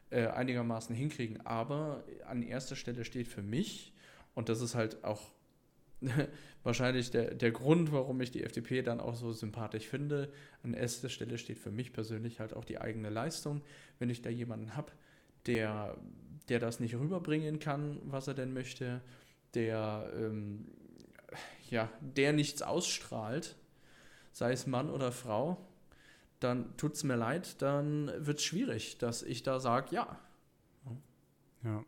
äh, 0.09 0.27
einigermaßen 0.27 0.95
hinkriegen. 0.95 1.45
Aber 1.45 2.03
an 2.27 2.43
erster 2.43 2.75
Stelle 2.75 3.05
steht 3.05 3.27
für 3.27 3.41
mich, 3.41 3.93
und 4.35 4.49
das 4.49 4.61
ist 4.61 4.75
halt 4.75 5.03
auch 5.03 5.21
wahrscheinlich 6.63 7.11
der, 7.11 7.33
der 7.33 7.51
Grund, 7.51 7.91
warum 7.91 8.21
ich 8.21 8.31
die 8.31 8.43
FDP 8.43 8.81
dann 8.81 8.99
auch 8.99 9.15
so 9.15 9.31
sympathisch 9.31 9.87
finde. 9.87 10.31
An 10.63 10.73
erster 10.73 11.09
Stelle 11.09 11.37
steht 11.37 11.59
für 11.59 11.71
mich 11.71 11.93
persönlich 11.93 12.39
halt 12.39 12.53
auch 12.53 12.65
die 12.65 12.79
eigene 12.79 13.09
Leistung. 13.09 13.61
Wenn 13.99 14.09
ich 14.09 14.21
da 14.21 14.29
jemanden 14.29 14.75
habe, 14.75 14.91
der, 15.45 15.97
der 16.49 16.59
das 16.59 16.79
nicht 16.79 16.95
rüberbringen 16.95 17.59
kann, 17.59 17.99
was 18.03 18.27
er 18.27 18.33
denn 18.33 18.53
möchte, 18.53 19.01
der, 19.53 20.11
ähm, 20.15 20.67
ja, 21.69 21.89
der 22.01 22.33
nichts 22.33 22.61
ausstrahlt, 22.61 23.55
sei 24.31 24.51
es 24.51 24.67
Mann 24.67 24.89
oder 24.89 25.11
Frau, 25.11 25.57
dann 26.39 26.75
tut 26.77 26.93
es 26.93 27.03
mir 27.03 27.15
leid, 27.15 27.61
dann 27.61 28.11
wird 28.17 28.39
es 28.39 28.43
schwierig, 28.43 28.97
dass 28.97 29.23
ich 29.23 29.43
da 29.43 29.59
sage, 29.59 29.95
ja. 29.95 30.19
Ja. 31.63 31.85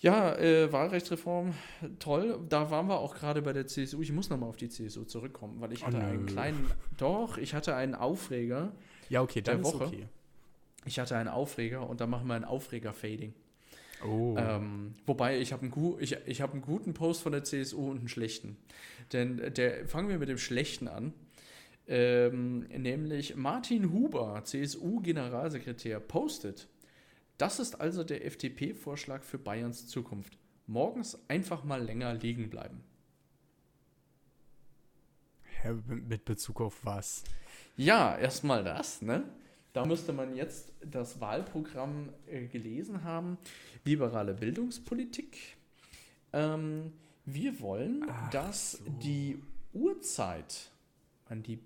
Ja, 0.00 0.36
äh, 0.36 0.72
Wahlrechtsreform, 0.72 1.54
toll. 1.98 2.38
Da 2.48 2.70
waren 2.70 2.86
wir 2.86 2.98
auch 2.98 3.16
gerade 3.16 3.42
bei 3.42 3.52
der 3.52 3.66
CSU. 3.66 4.00
Ich 4.00 4.12
muss 4.12 4.30
nochmal 4.30 4.48
auf 4.48 4.56
die 4.56 4.68
CSU 4.68 5.04
zurückkommen, 5.04 5.60
weil 5.60 5.72
ich 5.72 5.84
hatte 5.84 5.98
oh, 5.98 6.06
einen 6.06 6.26
kleinen, 6.26 6.70
doch, 6.96 7.36
ich 7.36 7.52
hatte 7.52 7.74
einen 7.74 7.96
Aufreger. 7.96 8.72
Ja, 9.08 9.22
okay, 9.22 9.40
der 9.40 9.62
Woche. 9.64 9.86
Okay. 9.86 10.06
Ich 10.84 11.00
hatte 11.00 11.16
einen 11.16 11.28
Aufreger 11.28 11.88
und 11.88 12.00
da 12.00 12.06
machen 12.06 12.28
wir 12.28 12.34
ein 12.34 12.44
Aufreger-Fading. 12.44 13.34
Oh. 14.06 14.36
Ähm, 14.38 14.94
wobei 15.06 15.40
ich 15.40 15.52
habe 15.52 15.62
einen, 15.62 15.96
ich, 15.98 16.16
ich 16.26 16.40
hab 16.40 16.52
einen 16.52 16.62
guten 16.62 16.94
Post 16.94 17.22
von 17.22 17.32
der 17.32 17.42
CSU 17.42 17.90
und 17.90 17.98
einen 17.98 18.08
schlechten. 18.08 18.56
Denn 19.12 19.52
der 19.54 19.88
fangen 19.88 20.08
wir 20.08 20.18
mit 20.18 20.28
dem 20.28 20.38
schlechten 20.38 20.86
an. 20.86 21.12
Ähm, 21.88 22.60
nämlich 22.68 23.34
Martin 23.34 23.92
Huber, 23.92 24.42
CSU-Generalsekretär, 24.44 25.98
postet. 25.98 26.68
Das 27.38 27.60
ist 27.60 27.80
also 27.80 28.02
der 28.02 28.26
FDP-Vorschlag 28.26 29.22
für 29.22 29.38
Bayerns 29.38 29.86
Zukunft. 29.86 30.36
Morgens 30.66 31.18
einfach 31.28 31.64
mal 31.64 31.82
länger 31.82 32.12
liegen 32.14 32.50
bleiben. 32.50 32.82
Ja, 35.64 35.72
mit 35.86 36.24
Bezug 36.24 36.60
auf 36.60 36.84
was? 36.84 37.24
Ja, 37.76 38.16
erstmal 38.18 38.64
das, 38.64 39.02
ne? 39.02 39.24
Da 39.72 39.86
müsste 39.86 40.12
man 40.12 40.34
jetzt 40.34 40.72
das 40.84 41.20
Wahlprogramm 41.20 42.12
äh, 42.26 42.46
gelesen 42.46 43.04
haben. 43.04 43.38
Liberale 43.84 44.34
Bildungspolitik. 44.34 45.56
Ähm, 46.32 46.92
wir 47.24 47.60
wollen, 47.60 48.04
Ach 48.08 48.30
dass 48.30 48.72
so. 48.72 48.84
die 49.02 49.40
Uhrzeit 49.72 50.70
an 51.28 51.42
die 51.42 51.60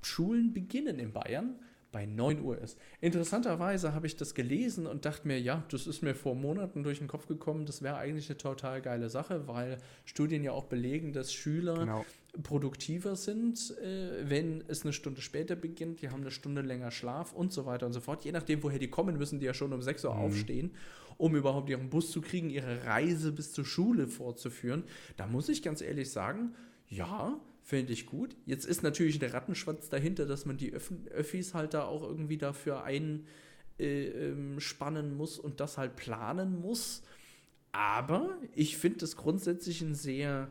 Schulen 0.00 0.54
beginnen 0.54 0.98
in 0.98 1.12
Bayern 1.12 1.56
bei 1.92 2.06
9 2.06 2.40
Uhr 2.40 2.58
ist. 2.58 2.78
Interessanterweise 3.00 3.94
habe 3.94 4.06
ich 4.06 4.16
das 4.16 4.34
gelesen 4.34 4.86
und 4.86 5.04
dachte 5.04 5.28
mir, 5.28 5.38
ja, 5.38 5.62
das 5.70 5.86
ist 5.86 6.02
mir 6.02 6.14
vor 6.14 6.34
Monaten 6.34 6.82
durch 6.82 6.98
den 6.98 7.06
Kopf 7.06 7.26
gekommen, 7.26 7.66
das 7.66 7.82
wäre 7.82 7.96
eigentlich 7.96 8.28
eine 8.30 8.38
total 8.38 8.80
geile 8.80 9.10
Sache, 9.10 9.46
weil 9.46 9.78
Studien 10.06 10.42
ja 10.42 10.52
auch 10.52 10.64
belegen, 10.64 11.12
dass 11.12 11.32
Schüler 11.32 11.74
genau. 11.74 12.04
produktiver 12.42 13.14
sind, 13.14 13.76
äh, 13.78 14.28
wenn 14.28 14.64
es 14.66 14.82
eine 14.82 14.94
Stunde 14.94 15.20
später 15.20 15.54
beginnt, 15.54 16.00
die 16.00 16.08
haben 16.08 16.22
eine 16.22 16.30
Stunde 16.30 16.62
länger 16.62 16.90
Schlaf 16.90 17.32
und 17.32 17.52
so 17.52 17.66
weiter 17.66 17.86
und 17.86 17.92
so 17.92 18.00
fort. 18.00 18.24
Je 18.24 18.32
nachdem, 18.32 18.62
woher 18.62 18.78
die 18.78 18.88
kommen, 18.88 19.18
müssen 19.18 19.38
die 19.38 19.46
ja 19.46 19.54
schon 19.54 19.72
um 19.72 19.82
6 19.82 20.06
Uhr 20.06 20.14
mhm. 20.14 20.20
aufstehen, 20.20 20.70
um 21.18 21.36
überhaupt 21.36 21.68
ihren 21.68 21.90
Bus 21.90 22.10
zu 22.10 22.22
kriegen, 22.22 22.48
ihre 22.48 22.86
Reise 22.86 23.32
bis 23.32 23.52
zur 23.52 23.66
Schule 23.66 24.08
fortzuführen. 24.08 24.84
Da 25.18 25.26
muss 25.26 25.50
ich 25.50 25.62
ganz 25.62 25.82
ehrlich 25.82 26.10
sagen, 26.10 26.54
ja, 26.88 27.38
Finde 27.62 27.92
ich 27.92 28.06
gut. 28.06 28.34
Jetzt 28.44 28.66
ist 28.66 28.82
natürlich 28.82 29.20
der 29.20 29.32
Rattenschwanz 29.32 29.88
dahinter, 29.88 30.26
dass 30.26 30.46
man 30.46 30.56
die 30.56 30.72
Öff 30.72 30.92
Öffis 31.10 31.54
halt 31.54 31.74
da 31.74 31.84
auch 31.84 32.02
irgendwie 32.02 32.36
dafür 32.36 32.82
einspannen 32.82 33.26
äh, 33.78 35.08
ähm, 35.08 35.16
muss 35.16 35.38
und 35.38 35.60
das 35.60 35.78
halt 35.78 35.94
planen 35.94 36.60
muss. 36.60 37.02
Aber 37.70 38.36
ich 38.54 38.76
finde 38.76 38.98
das 38.98 39.16
grundsätzlich 39.16 39.80
ein 39.80 39.94
sehr, 39.94 40.50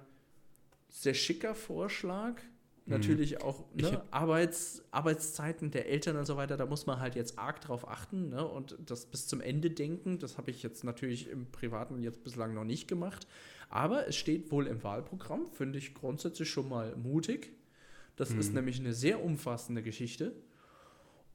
sehr 0.89 1.13
schicker 1.13 1.53
Vorschlag. 1.53 2.41
Mhm. 2.85 2.93
Natürlich 2.93 3.41
auch 3.41 3.65
ne, 3.75 4.01
Arbeits, 4.09 4.83
Arbeitszeiten 4.91 5.69
der 5.69 5.87
Eltern 5.87 6.15
und 6.15 6.25
so 6.25 6.37
weiter, 6.37 6.57
da 6.57 6.65
muss 6.65 6.87
man 6.87 6.99
halt 6.99 7.15
jetzt 7.15 7.37
arg 7.37 7.61
drauf 7.61 7.87
achten 7.87 8.29
ne, 8.29 8.47
und 8.47 8.77
das 8.85 9.05
bis 9.05 9.27
zum 9.27 9.41
Ende 9.41 9.69
denken. 9.69 10.17
Das 10.17 10.37
habe 10.37 10.49
ich 10.49 10.63
jetzt 10.63 10.83
natürlich 10.83 11.29
im 11.29 11.45
Privaten 11.51 12.01
jetzt 12.01 12.23
bislang 12.23 12.53
noch 12.53 12.63
nicht 12.65 12.87
gemacht. 12.87 13.27
Aber 13.71 14.05
es 14.07 14.17
steht 14.17 14.51
wohl 14.51 14.67
im 14.67 14.83
Wahlprogramm, 14.83 15.49
finde 15.51 15.79
ich 15.79 15.93
grundsätzlich 15.93 16.49
schon 16.49 16.67
mal 16.67 16.95
mutig. 16.97 17.53
Das 18.17 18.31
hm. 18.31 18.39
ist 18.39 18.53
nämlich 18.53 18.79
eine 18.79 18.93
sehr 18.93 19.23
umfassende 19.23 19.81
Geschichte. 19.81 20.35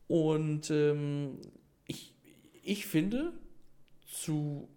Und 0.07 0.71
ähm, 0.71 1.39
ich, 1.87 2.15
ich 2.63 2.87
finde, 2.87 3.33
zu 4.07 4.69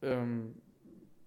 ähm, 0.00 0.54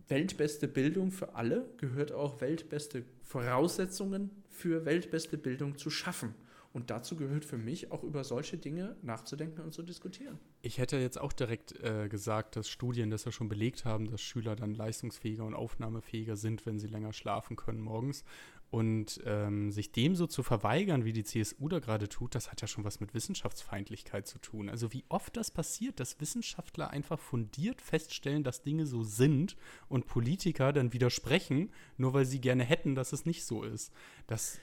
weltbeste 0.07 0.69
Bildung 0.69 1.11
für 1.11 1.35
alle 1.35 1.69
gehört 1.75 2.13
auch 2.13 2.39
weltbeste 2.39 3.03
Voraussetzungen 3.23 4.31
für 4.49 4.85
weltbeste 4.85 5.37
Bildung 5.37 5.77
zu 5.77 5.89
schaffen. 5.89 6.33
Und 6.71 6.91
dazu 6.91 7.15
gehört 7.15 7.45
für 7.45 7.57
mich 7.57 7.91
auch 7.91 8.03
über 8.03 8.23
solche 8.23 8.57
Dinge 8.57 8.95
nachzudenken 9.01 9.61
und 9.61 9.73
zu 9.73 9.81
diskutieren. 9.81 10.37
Ich 10.61 10.77
hätte 10.77 10.97
jetzt 10.97 11.19
auch 11.19 11.33
direkt 11.33 11.75
äh, 11.83 12.07
gesagt, 12.09 12.55
dass 12.55 12.69
Studien 12.69 13.09
das 13.09 13.25
ja 13.25 13.31
schon 13.31 13.49
belegt 13.49 13.85
haben, 13.85 14.09
dass 14.09 14.21
Schüler 14.21 14.55
dann 14.55 14.75
leistungsfähiger 14.75 15.45
und 15.45 15.55
aufnahmefähiger 15.55 16.35
sind, 16.35 16.67
wenn 16.67 16.77
sie 16.77 16.87
länger 16.87 17.11
schlafen 17.11 17.55
können 17.55 17.81
morgens. 17.81 18.23
Und 18.71 19.19
ähm, 19.25 19.71
sich 19.71 19.91
dem 19.93 20.15
so 20.15 20.27
zu 20.27 20.43
verweigern, 20.43 21.03
wie 21.03 21.11
die 21.11 21.23
CSU 21.23 21.69
da 21.69 21.79
gerade 21.79 22.07
tut, 22.07 22.35
das 22.35 22.51
hat 22.51 22.61
ja 22.61 22.67
schon 22.67 22.83
was 22.83 22.99
mit 22.99 23.15
Wissenschaftsfeindlichkeit 23.15 24.27
zu 24.27 24.37
tun. 24.37 24.69
Also 24.69 24.93
wie 24.93 25.05
oft 25.09 25.35
das 25.37 25.49
passiert, 25.49 25.99
dass 25.99 26.21
Wissenschaftler 26.21 26.91
einfach 26.91 27.17
fundiert 27.17 27.81
feststellen, 27.81 28.43
dass 28.43 28.61
Dinge 28.61 28.85
so 28.85 29.01
sind 29.01 29.57
und 29.87 30.05
Politiker 30.05 30.71
dann 30.71 30.93
widersprechen, 30.93 31.71
nur 31.97 32.13
weil 32.13 32.25
sie 32.25 32.41
gerne 32.41 32.63
hätten, 32.63 32.93
dass 32.93 33.11
es 33.11 33.25
nicht 33.25 33.43
so 33.43 33.63
ist. 33.63 33.91
Das 34.27 34.59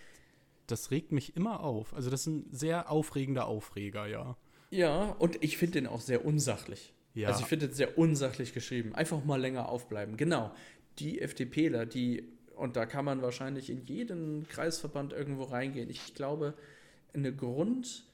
das 0.66 0.90
regt 0.90 1.12
mich 1.12 1.36
immer 1.36 1.60
auf. 1.60 1.94
Also 1.94 2.10
das 2.10 2.22
ist 2.22 2.26
ein 2.26 2.46
sehr 2.50 2.90
aufregender 2.90 3.46
Aufreger, 3.46 4.06
ja. 4.06 4.36
Ja, 4.70 5.16
und 5.18 5.42
ich 5.42 5.56
finde 5.58 5.80
den 5.80 5.86
auch 5.86 6.00
sehr 6.00 6.24
unsachlich. 6.24 6.92
Ja. 7.14 7.28
Also 7.28 7.40
ich 7.40 7.46
finde 7.46 7.68
den 7.68 7.74
sehr 7.74 7.96
unsachlich 7.98 8.52
geschrieben. 8.52 8.94
Einfach 8.94 9.24
mal 9.24 9.40
länger 9.40 9.68
aufbleiben. 9.68 10.16
Genau. 10.16 10.52
Die 10.98 11.20
FDPler, 11.20 11.86
die, 11.86 12.28
und 12.56 12.76
da 12.76 12.86
kann 12.86 13.04
man 13.04 13.22
wahrscheinlich 13.22 13.70
in 13.70 13.84
jeden 13.84 14.46
Kreisverband 14.48 15.12
irgendwo 15.12 15.44
reingehen. 15.44 15.88
Ich 15.88 16.14
glaube, 16.14 16.54
eine 17.14 17.34
Grund, 17.34 18.04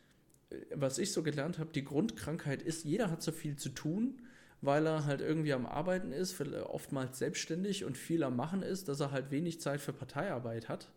was 0.74 0.98
ich 0.98 1.12
so 1.12 1.22
gelernt 1.22 1.58
habe, 1.58 1.70
die 1.72 1.84
Grundkrankheit 1.84 2.62
ist, 2.62 2.84
jeder 2.84 3.10
hat 3.10 3.22
so 3.22 3.32
viel 3.32 3.56
zu 3.56 3.70
tun, 3.70 4.20
weil 4.60 4.86
er 4.86 5.04
halt 5.04 5.20
irgendwie 5.20 5.52
am 5.52 5.66
Arbeiten 5.66 6.12
ist, 6.12 6.40
oftmals 6.40 7.18
selbstständig 7.18 7.84
und 7.84 7.96
viel 7.96 8.22
am 8.22 8.36
Machen 8.36 8.62
ist, 8.62 8.88
dass 8.88 9.00
er 9.00 9.10
halt 9.10 9.30
wenig 9.30 9.60
Zeit 9.60 9.80
für 9.80 9.92
Parteiarbeit 9.92 10.68
hat. 10.68 10.92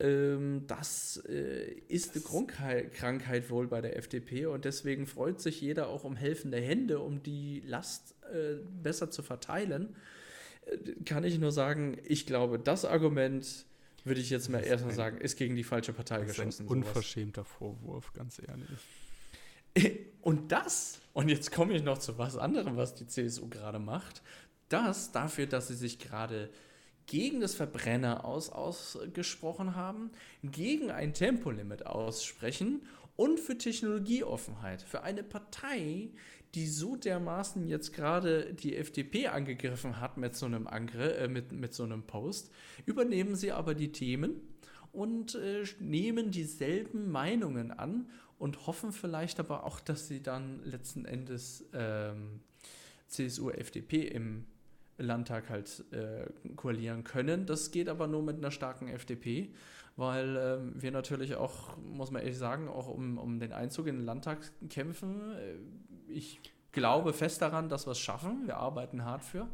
Ähm, 0.00 0.64
das 0.66 1.22
äh, 1.28 1.72
ist 1.88 2.14
eine 2.14 2.46
Krankheit 2.90 3.50
wohl 3.50 3.66
bei 3.66 3.82
der 3.82 3.98
FDP 3.98 4.46
und 4.46 4.64
deswegen 4.64 5.06
freut 5.06 5.40
sich 5.40 5.60
jeder 5.60 5.88
auch 5.88 6.04
um 6.04 6.16
helfende 6.16 6.58
Hände, 6.58 7.00
um 7.00 7.22
die 7.22 7.62
Last 7.66 8.14
äh, 8.32 8.56
besser 8.82 9.10
zu 9.10 9.22
verteilen. 9.22 9.94
äh, 10.66 11.04
kann 11.04 11.24
ich 11.24 11.38
nur 11.38 11.52
sagen, 11.52 11.98
ich 12.04 12.24
glaube, 12.26 12.58
das 12.58 12.86
Argument 12.86 13.66
würde 14.04 14.22
ich 14.22 14.30
jetzt 14.30 14.48
mal 14.48 14.60
erstmal 14.60 14.94
sagen, 14.94 15.18
ist 15.18 15.36
gegen 15.36 15.54
die 15.54 15.64
falsche 15.64 15.92
Partei 15.92 16.18
das 16.18 16.28
geschossen. 16.28 16.48
Ist 16.48 16.60
ein 16.60 16.68
unverschämter 16.68 17.42
sowas. 17.42 17.56
Vorwurf, 17.58 18.12
ganz 18.14 18.40
ehrlich. 18.40 19.98
Und 20.22 20.52
das, 20.52 21.00
und 21.14 21.30
jetzt 21.30 21.50
komme 21.50 21.72
ich 21.72 21.82
noch 21.82 21.96
zu 21.96 22.18
was 22.18 22.36
anderem, 22.36 22.76
was 22.76 22.94
die 22.94 23.06
CSU 23.06 23.48
gerade 23.48 23.78
macht, 23.78 24.20
das 24.68 25.12
dafür, 25.12 25.46
dass 25.46 25.68
sie 25.68 25.74
sich 25.74 25.98
gerade 25.98 26.50
gegen 27.10 27.40
das 27.40 27.56
Verbrenner 27.56 28.24
aus 28.24 28.50
ausgesprochen 28.50 29.74
haben, 29.74 30.12
gegen 30.44 30.92
ein 30.92 31.12
Tempolimit 31.12 31.84
aussprechen 31.84 32.82
und 33.16 33.40
für 33.40 33.58
Technologieoffenheit. 33.58 34.80
Für 34.80 35.02
eine 35.02 35.24
Partei, 35.24 36.10
die 36.54 36.68
so 36.68 36.94
dermaßen 36.94 37.66
jetzt 37.66 37.92
gerade 37.94 38.54
die 38.54 38.76
FDP 38.76 39.26
angegriffen 39.26 40.00
hat 40.00 40.18
mit 40.18 40.36
so 40.36 40.46
einem 40.46 40.68
Angriff, 40.68 41.18
äh, 41.18 41.26
mit, 41.26 41.50
mit 41.50 41.74
so 41.74 41.82
einem 41.82 42.04
Post, 42.04 42.52
übernehmen 42.86 43.34
sie 43.34 43.50
aber 43.50 43.74
die 43.74 43.90
Themen 43.90 44.40
und 44.92 45.34
äh, 45.34 45.64
nehmen 45.80 46.30
dieselben 46.30 47.10
Meinungen 47.10 47.72
an 47.72 48.08
und 48.38 48.68
hoffen 48.68 48.92
vielleicht 48.92 49.40
aber 49.40 49.64
auch, 49.64 49.80
dass 49.80 50.06
sie 50.06 50.22
dann 50.22 50.62
letzten 50.62 51.06
Endes 51.06 51.64
ähm, 51.72 52.38
CSU, 53.08 53.50
FDP 53.50 54.06
im 54.06 54.46
Landtag 55.02 55.48
halt 55.50 55.84
äh, 55.92 56.26
koalieren 56.56 57.04
können. 57.04 57.46
Das 57.46 57.70
geht 57.70 57.88
aber 57.88 58.06
nur 58.06 58.22
mit 58.22 58.36
einer 58.36 58.50
starken 58.50 58.88
FDP, 58.88 59.50
weil 59.96 60.36
äh, 60.36 60.58
wir 60.82 60.92
natürlich 60.92 61.34
auch, 61.34 61.76
muss 61.78 62.10
man 62.10 62.22
ehrlich 62.22 62.38
sagen, 62.38 62.68
auch 62.68 62.88
um, 62.88 63.18
um 63.18 63.40
den 63.40 63.52
Einzug 63.52 63.86
in 63.86 63.96
den 63.96 64.04
Landtag 64.04 64.38
kämpfen. 64.68 65.32
Äh, 65.32 66.12
ich 66.12 66.40
glaube 66.72 67.12
fest 67.12 67.42
daran, 67.42 67.68
dass 67.68 67.86
wir 67.86 67.92
es 67.92 67.98
schaffen. 67.98 68.46
Wir 68.46 68.56
arbeiten 68.56 69.04
hart 69.04 69.24
für. 69.24 69.48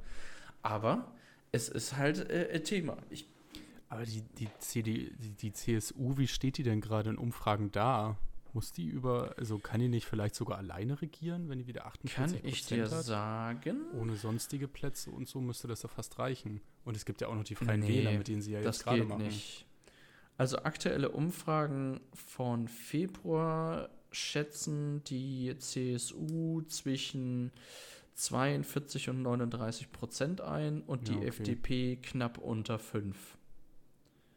Aber 0.62 1.12
es 1.52 1.68
ist 1.68 1.96
halt 1.96 2.30
äh, 2.30 2.50
ein 2.52 2.64
Thema. 2.64 2.96
Ich 3.10 3.26
aber 3.88 4.04
die, 4.04 4.22
die, 4.22 4.48
CD, 4.58 5.12
die, 5.18 5.30
die 5.30 5.52
CSU, 5.52 6.16
wie 6.16 6.26
steht 6.26 6.58
die 6.58 6.64
denn 6.64 6.80
gerade 6.80 7.10
in 7.10 7.18
Umfragen 7.18 7.70
da? 7.70 8.16
Muss 8.56 8.72
die 8.72 8.86
über, 8.86 9.34
also 9.36 9.58
kann 9.58 9.80
die 9.80 9.88
nicht 9.90 10.06
vielleicht 10.06 10.34
sogar 10.34 10.56
alleine 10.56 11.02
regieren, 11.02 11.50
wenn 11.50 11.58
die 11.58 11.66
wieder 11.66 11.84
48 11.84 12.40
Kann 12.40 12.50
ich 12.50 12.64
dir 12.64 12.84
hat? 12.84 13.04
sagen? 13.04 13.82
Ohne 14.00 14.16
sonstige 14.16 14.66
Plätze 14.66 15.10
und 15.10 15.28
so 15.28 15.42
müsste 15.42 15.68
das 15.68 15.82
ja 15.82 15.90
fast 15.90 16.18
reichen. 16.18 16.62
Und 16.86 16.96
es 16.96 17.04
gibt 17.04 17.20
ja 17.20 17.28
auch 17.28 17.34
noch 17.34 17.44
die 17.44 17.54
Freien 17.54 17.80
nee, 17.80 17.88
Wähler, 17.88 18.12
mit 18.12 18.28
denen 18.28 18.40
sie 18.40 18.52
ja 18.52 18.62
jetzt 18.62 18.84
gerade 18.84 19.04
machen. 19.04 19.24
Nicht. 19.24 19.66
Also 20.38 20.56
aktuelle 20.60 21.10
Umfragen 21.10 22.00
von 22.14 22.66
Februar 22.66 23.90
schätzen 24.10 25.04
die 25.04 25.54
CSU 25.58 26.62
zwischen 26.62 27.52
42 28.14 29.10
und 29.10 29.20
39 29.20 29.92
Prozent 29.92 30.40
ein 30.40 30.80
und 30.80 31.10
ja, 31.10 31.12
die 31.12 31.18
okay. 31.18 31.28
FDP 31.28 31.96
knapp 31.96 32.38
unter 32.38 32.78
5. 32.78 33.36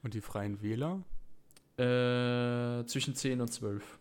Und 0.03 0.13
die 0.13 0.19
Freien 0.19 0.61
Wähler? 0.61 1.05
Äh, 1.77 2.85
zwischen 2.85 3.15
10 3.15 3.39
und 3.39 3.47
12. 3.47 3.99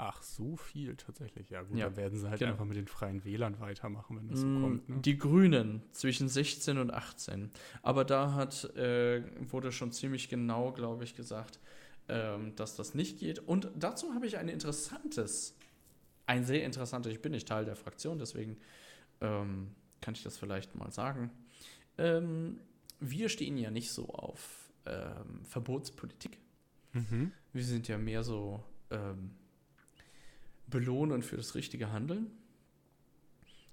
Ach, 0.00 0.22
so 0.22 0.56
viel 0.56 0.94
tatsächlich. 0.94 1.50
Ja, 1.50 1.62
gut, 1.62 1.76
ja. 1.76 1.86
dann 1.86 1.96
werden 1.96 2.16
sie 2.16 2.30
halt 2.30 2.38
genau. 2.38 2.52
einfach 2.52 2.64
mit 2.64 2.76
den 2.76 2.86
Freien 2.86 3.24
Wählern 3.24 3.58
weitermachen, 3.58 4.16
wenn 4.16 4.28
das 4.28 4.40
so 4.40 4.46
mm, 4.46 4.62
kommt. 4.62 4.88
Ne? 4.88 5.00
Die 5.00 5.18
Grünen 5.18 5.82
zwischen 5.90 6.28
16 6.28 6.78
und 6.78 6.94
18. 6.94 7.50
Aber 7.82 8.04
da 8.04 8.32
hat, 8.34 8.62
äh, 8.76 9.24
wurde 9.50 9.72
schon 9.72 9.90
ziemlich 9.90 10.28
genau, 10.28 10.70
glaube 10.70 11.02
ich, 11.02 11.16
gesagt, 11.16 11.58
ähm, 12.08 12.54
dass 12.54 12.76
das 12.76 12.94
nicht 12.94 13.18
geht. 13.18 13.40
Und 13.40 13.72
dazu 13.76 14.14
habe 14.14 14.24
ich 14.24 14.38
ein 14.38 14.48
interessantes, 14.48 15.56
ein 16.26 16.44
sehr 16.44 16.64
interessantes, 16.64 17.12
ich 17.12 17.20
bin 17.20 17.32
nicht 17.32 17.48
Teil 17.48 17.64
der 17.64 17.74
Fraktion, 17.74 18.20
deswegen 18.20 18.56
ähm, 19.20 19.74
kann 20.00 20.14
ich 20.14 20.22
das 20.22 20.38
vielleicht 20.38 20.76
mal 20.76 20.92
sagen. 20.92 21.32
Ähm, 21.98 22.60
wir 23.00 23.28
stehen 23.28 23.58
ja 23.58 23.72
nicht 23.72 23.90
so 23.90 24.08
auf 24.10 24.70
ähm, 24.86 25.44
Verbotspolitik. 25.44 26.38
Mhm. 26.92 27.32
Wir 27.52 27.64
sind 27.64 27.88
ja 27.88 27.98
mehr 27.98 28.22
so 28.22 28.62
ähm, 28.92 29.32
belohnen 30.70 31.22
für 31.22 31.36
das 31.36 31.54
richtige 31.54 31.92
Handeln. 31.92 32.30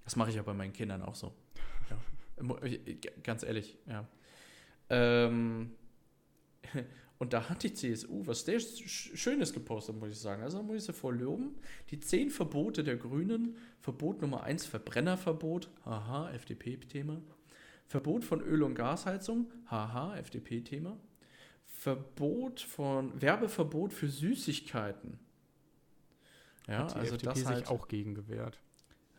Das 0.04 0.16
mache 0.16 0.30
ich 0.30 0.36
ja 0.36 0.44
bei 0.44 0.54
meinen 0.54 0.74
Kindern 0.74 1.02
auch 1.02 1.16
so. 1.16 1.34
Ja. 1.90 1.98
Ganz 3.24 3.44
ehrlich, 3.44 3.78
ja. 3.88 4.08
Ähm, 4.90 5.72
und 7.18 7.34
da 7.34 7.50
hat 7.50 7.64
die 7.64 7.74
CSU 7.74 8.26
was 8.28 8.46
sehr 8.46 8.60
Schönes 8.60 9.52
gepostet, 9.54 9.96
muss 9.98 10.12
ich 10.12 10.20
sagen. 10.20 10.44
Also 10.44 10.62
muss 10.62 10.78
ich 10.78 10.84
sie 10.84 10.94
voll 10.94 11.18
loben. 11.18 11.56
Die 11.90 12.00
zehn 12.00 12.30
Verbote 12.30 12.84
der 12.84 12.98
Grünen. 12.98 13.58
Verbot 13.80 14.22
Nummer 14.22 14.44
eins, 14.44 14.66
Verbrennerverbot. 14.66 15.70
Haha, 15.86 16.32
FDP-Thema. 16.32 17.22
Verbot 17.88 18.24
von 18.24 18.42
Öl- 18.42 18.64
und 18.64 18.76
Gasheizung. 18.76 19.52
Haha, 19.68 20.18
FDP-Thema. 20.18 20.98
Verbot 21.66 22.62
von 22.62 23.22
Werbeverbot 23.22 23.94
für 23.94 24.08
Süßigkeiten. 24.08 25.20
Ja, 26.68 26.80
hat 26.80 26.96
die 26.96 27.00
also 27.00 27.16
FDP 27.16 27.34
das 27.34 27.46
halt, 27.46 27.58
sich 27.60 27.68
auch 27.68 27.88
gegen 27.88 28.16
gewehrt. 28.16 28.60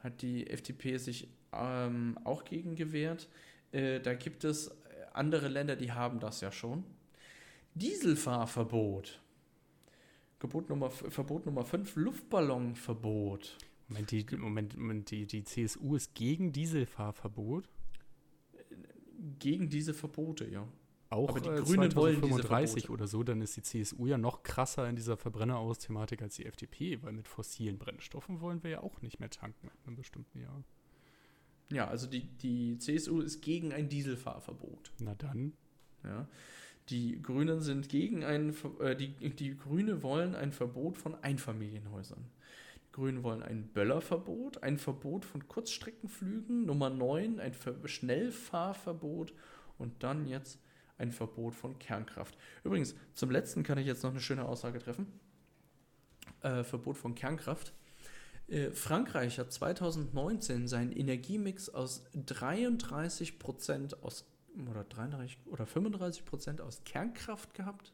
Hat 0.02 0.22
die 0.22 0.48
FDP 0.48 0.98
sich 0.98 1.28
ähm, 1.52 2.18
auch 2.24 2.44
gegen 2.44 2.76
gewehrt. 2.76 3.28
Äh, 3.72 4.00
da 4.00 4.14
gibt 4.14 4.44
es 4.44 4.70
andere 5.12 5.48
Länder, 5.48 5.76
die 5.76 5.92
haben 5.92 6.20
das 6.20 6.40
ja 6.40 6.52
schon. 6.52 6.84
Dieselfahrverbot. 7.74 9.20
Gebot 10.38 10.68
Nummer, 10.68 10.90
Verbot 10.90 11.46
Nummer 11.46 11.64
5, 11.64 11.96
Luftballonverbot. 11.96 13.56
Moment, 13.88 14.10
die, 14.10 14.26
Moment, 14.36 14.76
Moment 14.76 15.10
die, 15.10 15.26
die 15.26 15.44
CSU 15.44 15.96
ist 15.96 16.14
gegen 16.14 16.52
Dieselfahrverbot? 16.52 17.68
Gegen 19.38 19.70
diese 19.70 19.94
Verbote, 19.94 20.46
ja. 20.48 20.66
Auch 21.08 21.28
Aber 21.28 21.40
die 21.40 21.48
äh, 21.48 21.62
Grünen 21.62 21.90
2035 21.90 22.90
oder 22.90 23.06
so, 23.06 23.22
dann 23.22 23.40
ist 23.40 23.56
die 23.56 23.62
CSU 23.62 24.06
ja 24.06 24.18
noch 24.18 24.42
krasser 24.42 24.88
in 24.88 24.96
dieser 24.96 25.16
Verbrenneraus-Thematik 25.16 26.22
als 26.22 26.36
die 26.36 26.46
FDP, 26.46 27.02
weil 27.02 27.12
mit 27.12 27.28
fossilen 27.28 27.78
Brennstoffen 27.78 28.40
wollen 28.40 28.62
wir 28.64 28.70
ja 28.70 28.80
auch 28.80 29.02
nicht 29.02 29.20
mehr 29.20 29.30
tanken 29.30 29.68
in 29.68 29.86
einem 29.86 29.96
bestimmten 29.96 30.40
Jahr. 30.40 30.64
Ja, 31.70 31.88
also 31.88 32.06
die, 32.06 32.22
die 32.22 32.78
CSU 32.78 33.20
ist 33.20 33.40
gegen 33.40 33.72
ein 33.72 33.88
Dieselfahrverbot. 33.88 34.92
Na 34.98 35.14
dann. 35.14 35.52
Ja. 36.04 36.28
Die 36.88 37.20
Grünen 37.20 37.60
sind 37.60 37.88
gegen 37.88 38.24
ein, 38.24 38.54
äh, 38.80 38.94
die, 38.94 39.08
die 39.30 39.56
Grüne 39.56 40.02
wollen 40.02 40.34
ein 40.34 40.52
Verbot 40.52 40.96
von 40.96 41.16
Einfamilienhäusern. 41.16 42.24
Die 42.76 42.92
Grünen 42.92 43.22
wollen 43.24 43.42
ein 43.42 43.68
Böllerverbot, 43.68 44.62
ein 44.62 44.78
Verbot 44.78 45.24
von 45.24 45.48
Kurzstreckenflügen, 45.48 46.64
Nummer 46.64 46.90
9, 46.90 47.40
ein 47.40 47.54
Ver 47.54 47.76
Schnellfahrverbot 47.86 49.32
und 49.78 50.02
dann 50.02 50.26
jetzt 50.26 50.60
ein 50.98 51.12
Verbot 51.12 51.54
von 51.54 51.78
Kernkraft. 51.78 52.36
Übrigens, 52.64 52.94
zum 53.14 53.30
letzten 53.30 53.62
kann 53.62 53.78
ich 53.78 53.86
jetzt 53.86 54.02
noch 54.02 54.10
eine 54.10 54.20
schöne 54.20 54.46
Aussage 54.46 54.78
treffen. 54.78 55.06
Äh, 56.42 56.64
Verbot 56.64 56.96
von 56.96 57.14
Kernkraft. 57.14 57.72
Äh, 58.48 58.70
Frankreich 58.70 59.38
hat 59.38 59.52
2019 59.52 60.68
seinen 60.68 60.92
Energiemix 60.92 61.68
aus 61.68 62.04
33 62.14 63.38
Prozent 63.38 64.02
aus 64.02 64.24
oder 64.70 64.84
33 64.84 65.38
oder 65.46 65.66
35 65.66 66.24
Prozent 66.24 66.60
aus 66.60 66.82
Kernkraft 66.84 67.52
gehabt 67.54 67.92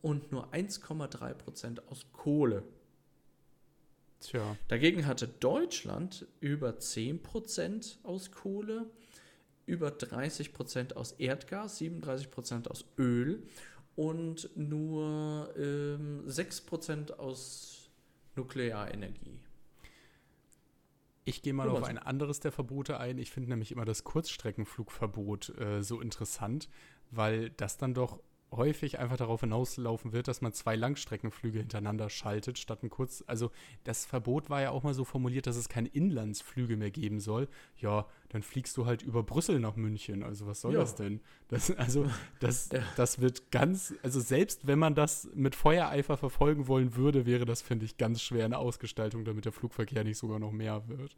und 0.00 0.32
nur 0.32 0.52
1,3 0.54 1.34
Prozent 1.34 1.88
aus 1.88 2.06
Kohle. 2.12 2.62
Tja. 4.20 4.56
Dagegen 4.68 5.06
hatte 5.06 5.28
Deutschland 5.28 6.26
über 6.40 6.78
10 6.78 7.22
Prozent 7.22 7.98
aus 8.02 8.32
Kohle 8.32 8.86
über 9.68 9.90
30 9.90 10.52
Prozent 10.52 10.96
aus 10.96 11.12
Erdgas, 11.12 11.78
37 11.78 12.30
Prozent 12.30 12.70
aus 12.70 12.84
Öl 12.98 13.42
und 13.94 14.50
nur 14.56 15.52
ähm, 15.56 16.22
6 16.26 16.62
Prozent 16.62 17.18
aus 17.18 17.90
Nuklearenergie. 18.34 19.38
Ich 21.24 21.42
gehe 21.42 21.52
mal 21.52 21.68
auf 21.68 21.84
ein 21.84 21.98
anderes 21.98 22.40
der 22.40 22.52
Verbote 22.52 22.98
ein. 22.98 23.18
Ich 23.18 23.30
finde 23.30 23.50
nämlich 23.50 23.70
immer 23.70 23.84
das 23.84 24.02
Kurzstreckenflugverbot 24.02 25.58
äh, 25.58 25.82
so 25.82 26.00
interessant, 26.00 26.70
weil 27.10 27.50
das 27.50 27.76
dann 27.76 27.92
doch 27.92 28.18
häufig 28.50 28.98
einfach 28.98 29.16
darauf 29.16 29.40
hinauslaufen 29.40 30.12
wird, 30.12 30.28
dass 30.28 30.40
man 30.40 30.52
zwei 30.52 30.76
Langstreckenflüge 30.76 31.58
hintereinander 31.58 32.08
schaltet, 32.08 32.58
statt 32.58 32.82
ein 32.82 32.88
kurz. 32.88 33.22
Also 33.26 33.50
das 33.84 34.06
Verbot 34.06 34.48
war 34.48 34.62
ja 34.62 34.70
auch 34.70 34.82
mal 34.82 34.94
so 34.94 35.04
formuliert, 35.04 35.46
dass 35.46 35.56
es 35.56 35.68
keine 35.68 35.88
Inlandsflüge 35.88 36.76
mehr 36.76 36.90
geben 36.90 37.20
soll. 37.20 37.48
Ja, 37.76 38.06
dann 38.30 38.42
fliegst 38.42 38.76
du 38.76 38.86
halt 38.86 39.02
über 39.02 39.22
Brüssel 39.22 39.60
nach 39.60 39.76
München. 39.76 40.22
Also 40.22 40.46
was 40.46 40.60
soll 40.60 40.74
ja. 40.74 40.80
das 40.80 40.94
denn? 40.94 41.20
Das, 41.48 41.70
also 41.76 42.10
das, 42.40 42.70
das 42.96 43.20
wird 43.20 43.50
ganz, 43.50 43.94
also 44.02 44.20
selbst 44.20 44.66
wenn 44.66 44.78
man 44.78 44.94
das 44.94 45.28
mit 45.34 45.54
Feuereifer 45.54 46.16
verfolgen 46.16 46.68
wollen 46.68 46.96
würde, 46.96 47.26
wäre 47.26 47.44
das, 47.44 47.62
finde 47.62 47.84
ich, 47.84 47.96
ganz 47.96 48.22
schwer 48.22 48.44
eine 48.44 48.58
Ausgestaltung, 48.58 49.24
damit 49.24 49.44
der 49.44 49.52
Flugverkehr 49.52 50.04
nicht 50.04 50.18
sogar 50.18 50.38
noch 50.38 50.52
mehr 50.52 50.88
wird. 50.88 51.16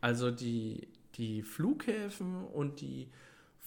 Also 0.00 0.30
die, 0.30 0.88
die 1.16 1.42
Flughäfen 1.42 2.44
und 2.44 2.80
die 2.80 3.08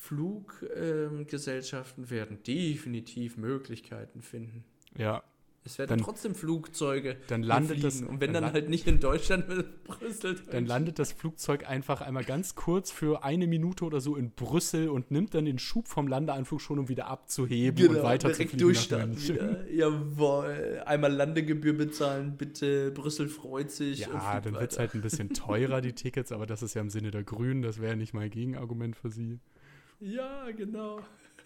Fluggesellschaften 0.04 2.04
ähm, 2.04 2.10
werden 2.10 2.44
definitiv 2.44 3.38
Möglichkeiten 3.38 4.22
finden. 4.22 4.66
Ja. 4.98 5.24
Es 5.66 5.78
werden 5.78 5.92
dann, 5.92 6.00
trotzdem 6.00 6.36
Flugzeuge. 6.36 7.16
Dann 7.28 7.42
landet 7.42 7.82
das. 7.86 8.02
Und 8.02 8.20
wenn 8.20 8.34
dann, 8.34 8.44
dann 8.44 8.54
halt 8.54 8.68
nicht 8.68 8.86
in 8.86 9.00
Deutschland, 9.00 9.46
Brüssel. 9.86 10.36
Dann 10.52 10.66
landet 10.66 11.00
das 11.00 11.14
Flugzeug 11.14 11.70
einfach 11.70 12.02
einmal 12.02 12.26
ganz 12.26 12.56
kurz 12.56 12.92
für 12.92 13.24
eine 13.24 13.48
Minute 13.48 13.86
oder 13.86 14.02
so 14.02 14.18
in 14.18 14.32
Brüssel 14.32 14.90
und 14.90 15.10
nimmt 15.10 15.34
dann 15.36 15.46
den 15.46 15.60
Schub 15.60 15.88
vom 15.88 16.10
Landeanflug 16.10 16.60
schon, 16.60 16.80
um 16.80 16.90
wieder 16.90 17.08
abzuheben 17.08 17.78
genau, 17.78 18.00
und 18.00 18.04
weiter 18.04 18.34
zu 18.34 18.46
fliegen. 18.46 19.18
Wieder. 19.18 19.72
Jawohl. 19.72 20.84
Einmal 20.86 21.14
Landegebühr 21.14 21.78
bezahlen, 21.78 22.36
bitte. 22.38 22.92
Brüssel 22.92 23.30
freut 23.30 23.72
sich. 23.72 24.00
Ja, 24.00 24.42
dann 24.42 24.56
wird 24.56 24.74
es 24.74 24.80
halt 24.80 24.96
ein 24.96 25.02
bisschen 25.02 25.30
teurer, 25.30 25.80
die 25.80 25.94
Tickets, 25.94 26.34
aber 26.34 26.46
das 26.46 26.62
ist 26.62 26.74
ja 26.74 26.82
im 26.82 26.90
Sinne 26.90 27.12
der 27.12 27.24
Grünen. 27.24 27.62
Das 27.62 27.80
wäre 27.80 27.92
ja 27.92 27.96
nicht 27.96 28.14
mal 28.14 28.26
ein 28.26 28.32
Gegenargument 28.32 28.98
für 28.98 29.10
sie. 29.10 29.40
Ja, 30.04 30.52
genau. 30.52 31.00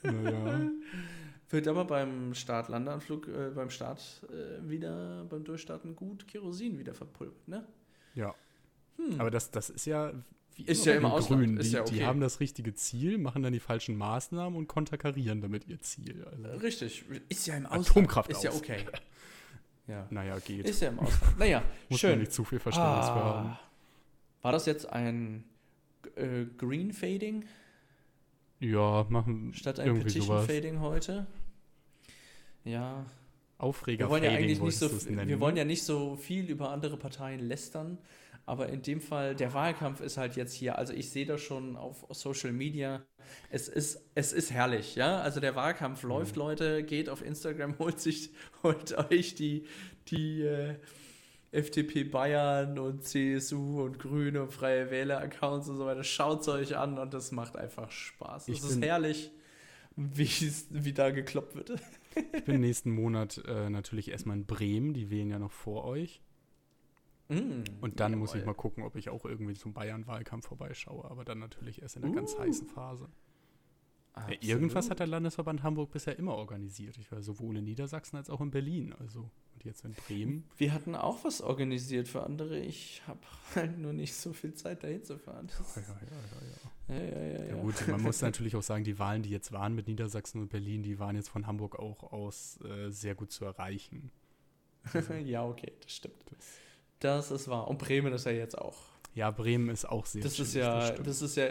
Naja. 0.04 0.72
Wird 1.50 1.68
aber 1.68 1.86
beim 1.86 2.34
Start, 2.34 2.68
Landeanflug, 2.68 3.28
äh, 3.30 3.52
beim 3.56 3.70
Start 3.70 4.02
äh, 4.30 4.70
wieder, 4.70 5.26
beim 5.30 5.46
Durchstarten 5.46 5.96
gut 5.96 6.28
Kerosin 6.28 6.78
wieder 6.78 6.94
verpulvert, 6.94 7.48
ne? 7.48 7.66
Ja. 8.16 8.36
Hm. 8.98 9.22
Aber 9.22 9.32
das, 9.32 9.52
das 9.52 9.70
ist 9.70 9.86
ja 9.86 10.12
wie 10.58 10.64
ist 10.64 10.86
ja 10.86 10.96
immer 10.96 11.20
Grün. 11.20 11.58
Die, 11.58 11.70
ja 11.70 11.82
okay. 11.82 11.94
die, 11.94 12.06
haben 12.06 12.20
das 12.20 12.40
richtige 12.40 12.74
Ziel, 12.74 13.20
machen 13.20 13.44
dann 13.44 13.54
die 13.54 13.60
falschen 13.60 13.96
Maßnahmen 13.96 14.58
und 14.58 14.68
konterkarieren 14.68 15.40
damit 15.40 15.68
ihr 15.68 15.80
Ziel. 15.80 16.26
Also 16.26 16.58
Richtig. 16.58 17.06
Ist 17.30 17.46
ja 17.46 17.56
im 17.56 17.68
Ausland. 17.68 17.90
Atomkraft 17.90 18.32
Ist 18.32 18.44
ja 18.44 18.52
okay. 18.52 18.84
ja. 19.88 20.08
Naja, 20.10 20.40
geht. 20.40 20.68
Ist 20.68 20.82
ja 20.82 20.90
im 20.90 21.00
Ausland. 21.00 21.38
Naja, 21.38 21.64
Muss 21.90 22.00
schön. 22.00 22.20
nicht 22.20 22.34
zu 22.34 22.44
viel 22.44 22.60
Verständnis 22.60 23.06
ah. 23.06 23.16
haben. 23.16 23.58
War 24.42 24.52
das 24.52 24.66
jetzt 24.66 24.92
ein 24.92 25.44
äh, 26.16 26.46
Green 26.58 26.92
Fading? 26.92 27.46
Ja, 28.60 29.06
machen 29.10 29.54
Statt 29.54 29.80
ein 29.80 29.94
Petition 29.96 30.26
sowas. 30.26 30.46
Fading 30.46 30.80
heute. 30.80 31.28
Ja. 32.64 33.06
Aufreger 33.60 34.06
wir 34.06 34.10
wollen 34.10 34.24
ja 34.24 34.32
eigentlich 34.32 34.62
nicht 34.62 34.78
so, 34.78 34.90
Wir 34.92 35.40
wollen 35.40 35.58
ja 35.58 35.66
nicht 35.66 35.84
so 35.84 36.16
viel 36.16 36.46
über 36.50 36.70
andere 36.70 36.96
Parteien 36.98 37.40
lästern, 37.40 37.98
aber 38.46 38.70
in 38.70 38.82
dem 38.82 39.02
Fall, 39.02 39.36
der 39.36 39.54
Wahlkampf 39.54 40.00
ist 40.00 40.18
halt 40.18 40.36
jetzt 40.36 40.54
hier. 40.54 40.78
Also 40.78 40.94
ich 40.94 41.10
sehe 41.10 41.26
das 41.26 41.42
schon 41.42 41.76
auf 41.76 42.06
Social 42.12 42.52
Media. 42.52 43.04
Es 43.50 43.68
ist, 43.68 44.00
es 44.16 44.32
ist 44.32 44.52
herrlich, 44.52 44.96
ja. 44.96 45.20
Also 45.22 45.40
der 45.40 45.56
Wahlkampf 45.56 46.04
mhm. 46.04 46.10
läuft, 46.10 46.36
Leute. 46.36 46.84
Geht 46.84 47.10
auf 47.10 47.24
Instagram, 47.24 47.78
holt 47.80 48.00
sich, 48.00 48.32
holt 48.64 48.98
euch 49.12 49.36
die, 49.36 49.66
die 50.08 50.44
äh, 50.44 50.76
FDP 51.52 52.04
Bayern 52.04 52.78
und 52.78 53.04
CSU 53.04 53.82
und 53.84 54.00
Grüne 54.00 54.44
und 54.44 54.52
Freie 54.52 54.92
Wähler-Accounts 54.92 55.70
und 55.70 55.78
so 55.78 55.86
weiter. 55.86 56.04
Schaut 56.04 56.42
es 56.42 56.48
euch 56.50 56.78
an 56.78 56.98
und 56.98 57.14
das 57.14 57.32
macht 57.32 57.56
einfach 57.56 57.90
Spaß. 57.90 58.50
Es 58.50 58.64
ist 58.64 58.82
herrlich, 58.82 59.32
wie 59.96 60.94
da 60.94 61.12
gekloppt 61.12 61.56
wird. 61.56 61.74
ich 62.34 62.44
bin 62.44 62.60
nächsten 62.60 62.92
Monat 62.92 63.42
äh, 63.48 63.70
natürlich 63.70 64.12
erstmal 64.12 64.38
in 64.38 64.46
Bremen. 64.46 64.94
Die 64.94 65.10
wählen 65.10 65.30
ja 65.30 65.40
noch 65.40 65.52
vor 65.52 65.86
euch. 65.86 66.22
Mm, 67.30 67.64
und 67.82 68.00
dann 68.00 68.14
jawohl. 68.14 68.22
muss 68.22 68.36
ich 68.36 68.46
mal 68.46 68.54
gucken, 68.54 68.84
ob 68.84 68.96
ich 68.96 69.10
auch 69.10 69.26
irgendwie 69.26 69.54
zum 69.54 69.74
Bayern-Wahlkampf 69.74 70.48
vorbeischaue. 70.48 71.10
Aber 71.10 71.26
dann 71.26 71.40
natürlich 71.40 71.82
erst 71.82 71.96
in 71.96 72.04
der 72.04 72.12
uh. 72.12 72.16
ganz 72.16 72.38
heißen 72.38 72.68
Phase. 72.68 73.10
Ja, 74.30 74.38
irgendwas 74.42 74.90
hat 74.90 75.00
der 75.00 75.08
Landesverband 75.08 75.64
Hamburg 75.64 75.92
bisher 75.92 76.18
immer 76.18 76.36
organisiert. 76.36 76.98
Ich 76.98 77.12
war 77.12 77.22
sowohl 77.22 77.58
in 77.58 77.66
Niedersachsen 77.66 78.18
als 78.18 78.30
auch 78.30 78.42
in 78.42 78.52
Berlin. 78.52 78.94
Also 79.00 79.30
und 79.58 79.66
jetzt 79.66 79.86
in 79.86 79.94
Bremen. 79.94 80.44
Wir 80.58 80.72
hatten 80.72 80.96
auch 80.96 81.24
was 81.24 81.42
organisiert 81.42 82.08
für 82.08 82.22
andere. 82.22 82.60
Ich 82.60 83.02
habe 83.08 83.20
halt 83.56 83.78
nur 83.80 83.92
nicht 83.92 84.14
so 84.14 84.32
viel 84.32 84.54
Zeit, 84.54 84.84
dahin 84.84 85.04
zu 85.04 85.18
fahren. 85.18 85.50
Ja, 85.76 85.82
ja, 85.82 85.88
ja, 85.90 86.48
ja. 86.48 86.68
Ja, 86.90 86.96
ja, 86.96 87.40
ja, 87.40 87.46
ja. 87.46 87.62
gut, 87.62 87.88
man 87.88 88.02
muss 88.02 88.22
natürlich 88.22 88.56
auch 88.56 88.62
sagen, 88.62 88.84
die 88.84 88.98
Wahlen, 88.98 89.24
die 89.24 89.30
jetzt 89.30 89.52
waren 89.52 89.74
mit 89.74 89.88
Niedersachsen 89.88 90.40
und 90.42 90.50
Berlin, 90.50 90.84
die 90.84 91.00
waren 91.00 91.16
jetzt 91.16 91.28
von 91.28 91.48
Hamburg 91.48 91.80
auch 91.80 92.14
aus 92.14 92.60
äh, 92.62 92.92
sehr 92.92 93.16
gut 93.16 93.32
zu 93.32 93.46
erreichen. 93.46 94.12
ja, 95.26 95.44
okay, 95.44 95.74
das 95.82 95.92
stimmt. 95.92 96.16
Das 97.00 97.32
ist 97.32 97.48
wahr. 97.48 97.68
Und 97.68 97.80
Bremen 97.80 98.14
ist 98.14 98.26
ja 98.26 98.32
jetzt 98.32 98.58
auch. 98.58 98.78
Ja, 99.16 99.32
Bremen 99.32 99.70
ist 99.70 99.90
auch 99.90 100.06
sehr 100.06 100.22
das 100.22 100.38
schön, 100.38 100.46
ist 100.46 100.54
ja, 100.54 100.92
das, 100.92 101.04
das 101.04 101.22
ist 101.24 101.36
ja 101.36 101.50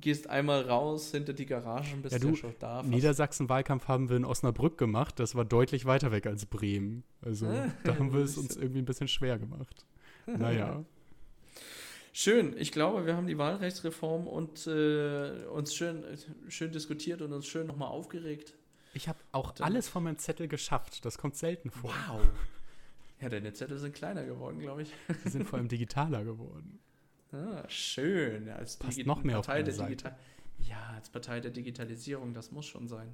gehst 0.00 0.28
einmal 0.28 0.62
raus 0.62 1.10
hinter 1.10 1.32
die 1.32 1.46
Garagen, 1.46 2.02
bist 2.02 2.12
ja, 2.12 2.18
du, 2.18 2.28
ja 2.30 2.36
schon 2.36 2.54
da. 2.58 2.82
Niedersachsen-Wahlkampf 2.82 3.88
haben 3.88 4.08
wir 4.08 4.16
in 4.16 4.24
Osnabrück 4.24 4.78
gemacht. 4.78 5.18
Das 5.18 5.34
war 5.34 5.44
deutlich 5.44 5.86
weiter 5.86 6.12
weg 6.12 6.26
als 6.26 6.46
Bremen. 6.46 7.04
Also 7.22 7.46
da 7.84 7.98
haben 7.98 8.12
wir 8.12 8.20
es 8.20 8.36
uns 8.38 8.56
irgendwie 8.56 8.80
ein 8.80 8.84
bisschen 8.84 9.08
schwer 9.08 9.38
gemacht. 9.38 9.86
Naja. 10.26 10.84
Schön. 12.16 12.54
Ich 12.56 12.70
glaube, 12.70 13.06
wir 13.06 13.16
haben 13.16 13.26
die 13.26 13.38
Wahlrechtsreform 13.38 14.28
und 14.28 14.68
äh, 14.68 15.46
uns 15.46 15.74
schön, 15.74 16.04
schön 16.46 16.70
diskutiert 16.70 17.22
und 17.22 17.32
uns 17.32 17.44
schön 17.44 17.66
nochmal 17.66 17.88
aufgeregt. 17.88 18.54
Ich 18.92 19.08
habe 19.08 19.18
auch 19.32 19.50
Dann 19.50 19.66
alles 19.66 19.88
von 19.88 20.04
meinem 20.04 20.18
Zettel 20.18 20.46
geschafft. 20.46 21.04
Das 21.04 21.18
kommt 21.18 21.34
selten 21.34 21.70
vor. 21.70 21.90
Wow. 22.08 22.20
Ja, 23.20 23.28
deine 23.28 23.52
Zettel 23.52 23.78
sind 23.78 23.96
kleiner 23.96 24.24
geworden, 24.24 24.60
glaube 24.60 24.82
ich. 24.82 24.92
Sie 25.24 25.30
sind 25.30 25.48
vor 25.48 25.58
allem 25.58 25.66
digitaler 25.66 26.24
geworden. 26.24 26.78
Ah, 27.34 27.68
schön. 27.68 28.48
Als 28.48 28.76
Passt 28.76 28.96
Digi 28.96 29.06
noch 29.06 29.24
mehr 29.24 29.36
Partei 29.36 29.58
auf 29.58 29.64
der 29.64 29.74
Seite. 29.74 30.16
Ja, 30.60 30.92
als 30.94 31.10
Partei 31.10 31.40
der 31.40 31.50
Digitalisierung, 31.50 32.32
das 32.32 32.52
muss 32.52 32.66
schon 32.66 32.86
sein. 32.86 33.12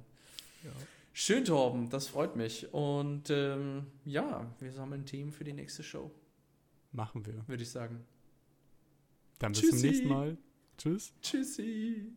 Ja. 0.63 0.69
Schön, 1.13 1.43
Torben, 1.43 1.89
das 1.89 2.07
freut 2.07 2.35
mich. 2.35 2.71
Und 2.73 3.29
ähm, 3.29 3.87
ja, 4.05 4.49
wir 4.59 4.71
sammeln 4.71 5.05
Themen 5.05 5.31
für 5.31 5.43
die 5.43 5.53
nächste 5.53 5.83
Show. 5.83 6.11
Machen 6.91 7.25
wir. 7.25 7.47
Würde 7.47 7.63
ich 7.63 7.69
sagen. 7.69 8.05
Dann 9.39 9.53
bis 9.53 9.61
Tschüssi. 9.61 9.77
zum 9.77 9.89
nächsten 9.89 10.07
Mal. 10.07 10.37
Tschüss. 10.77 11.13
Tschüssi. 11.21 12.13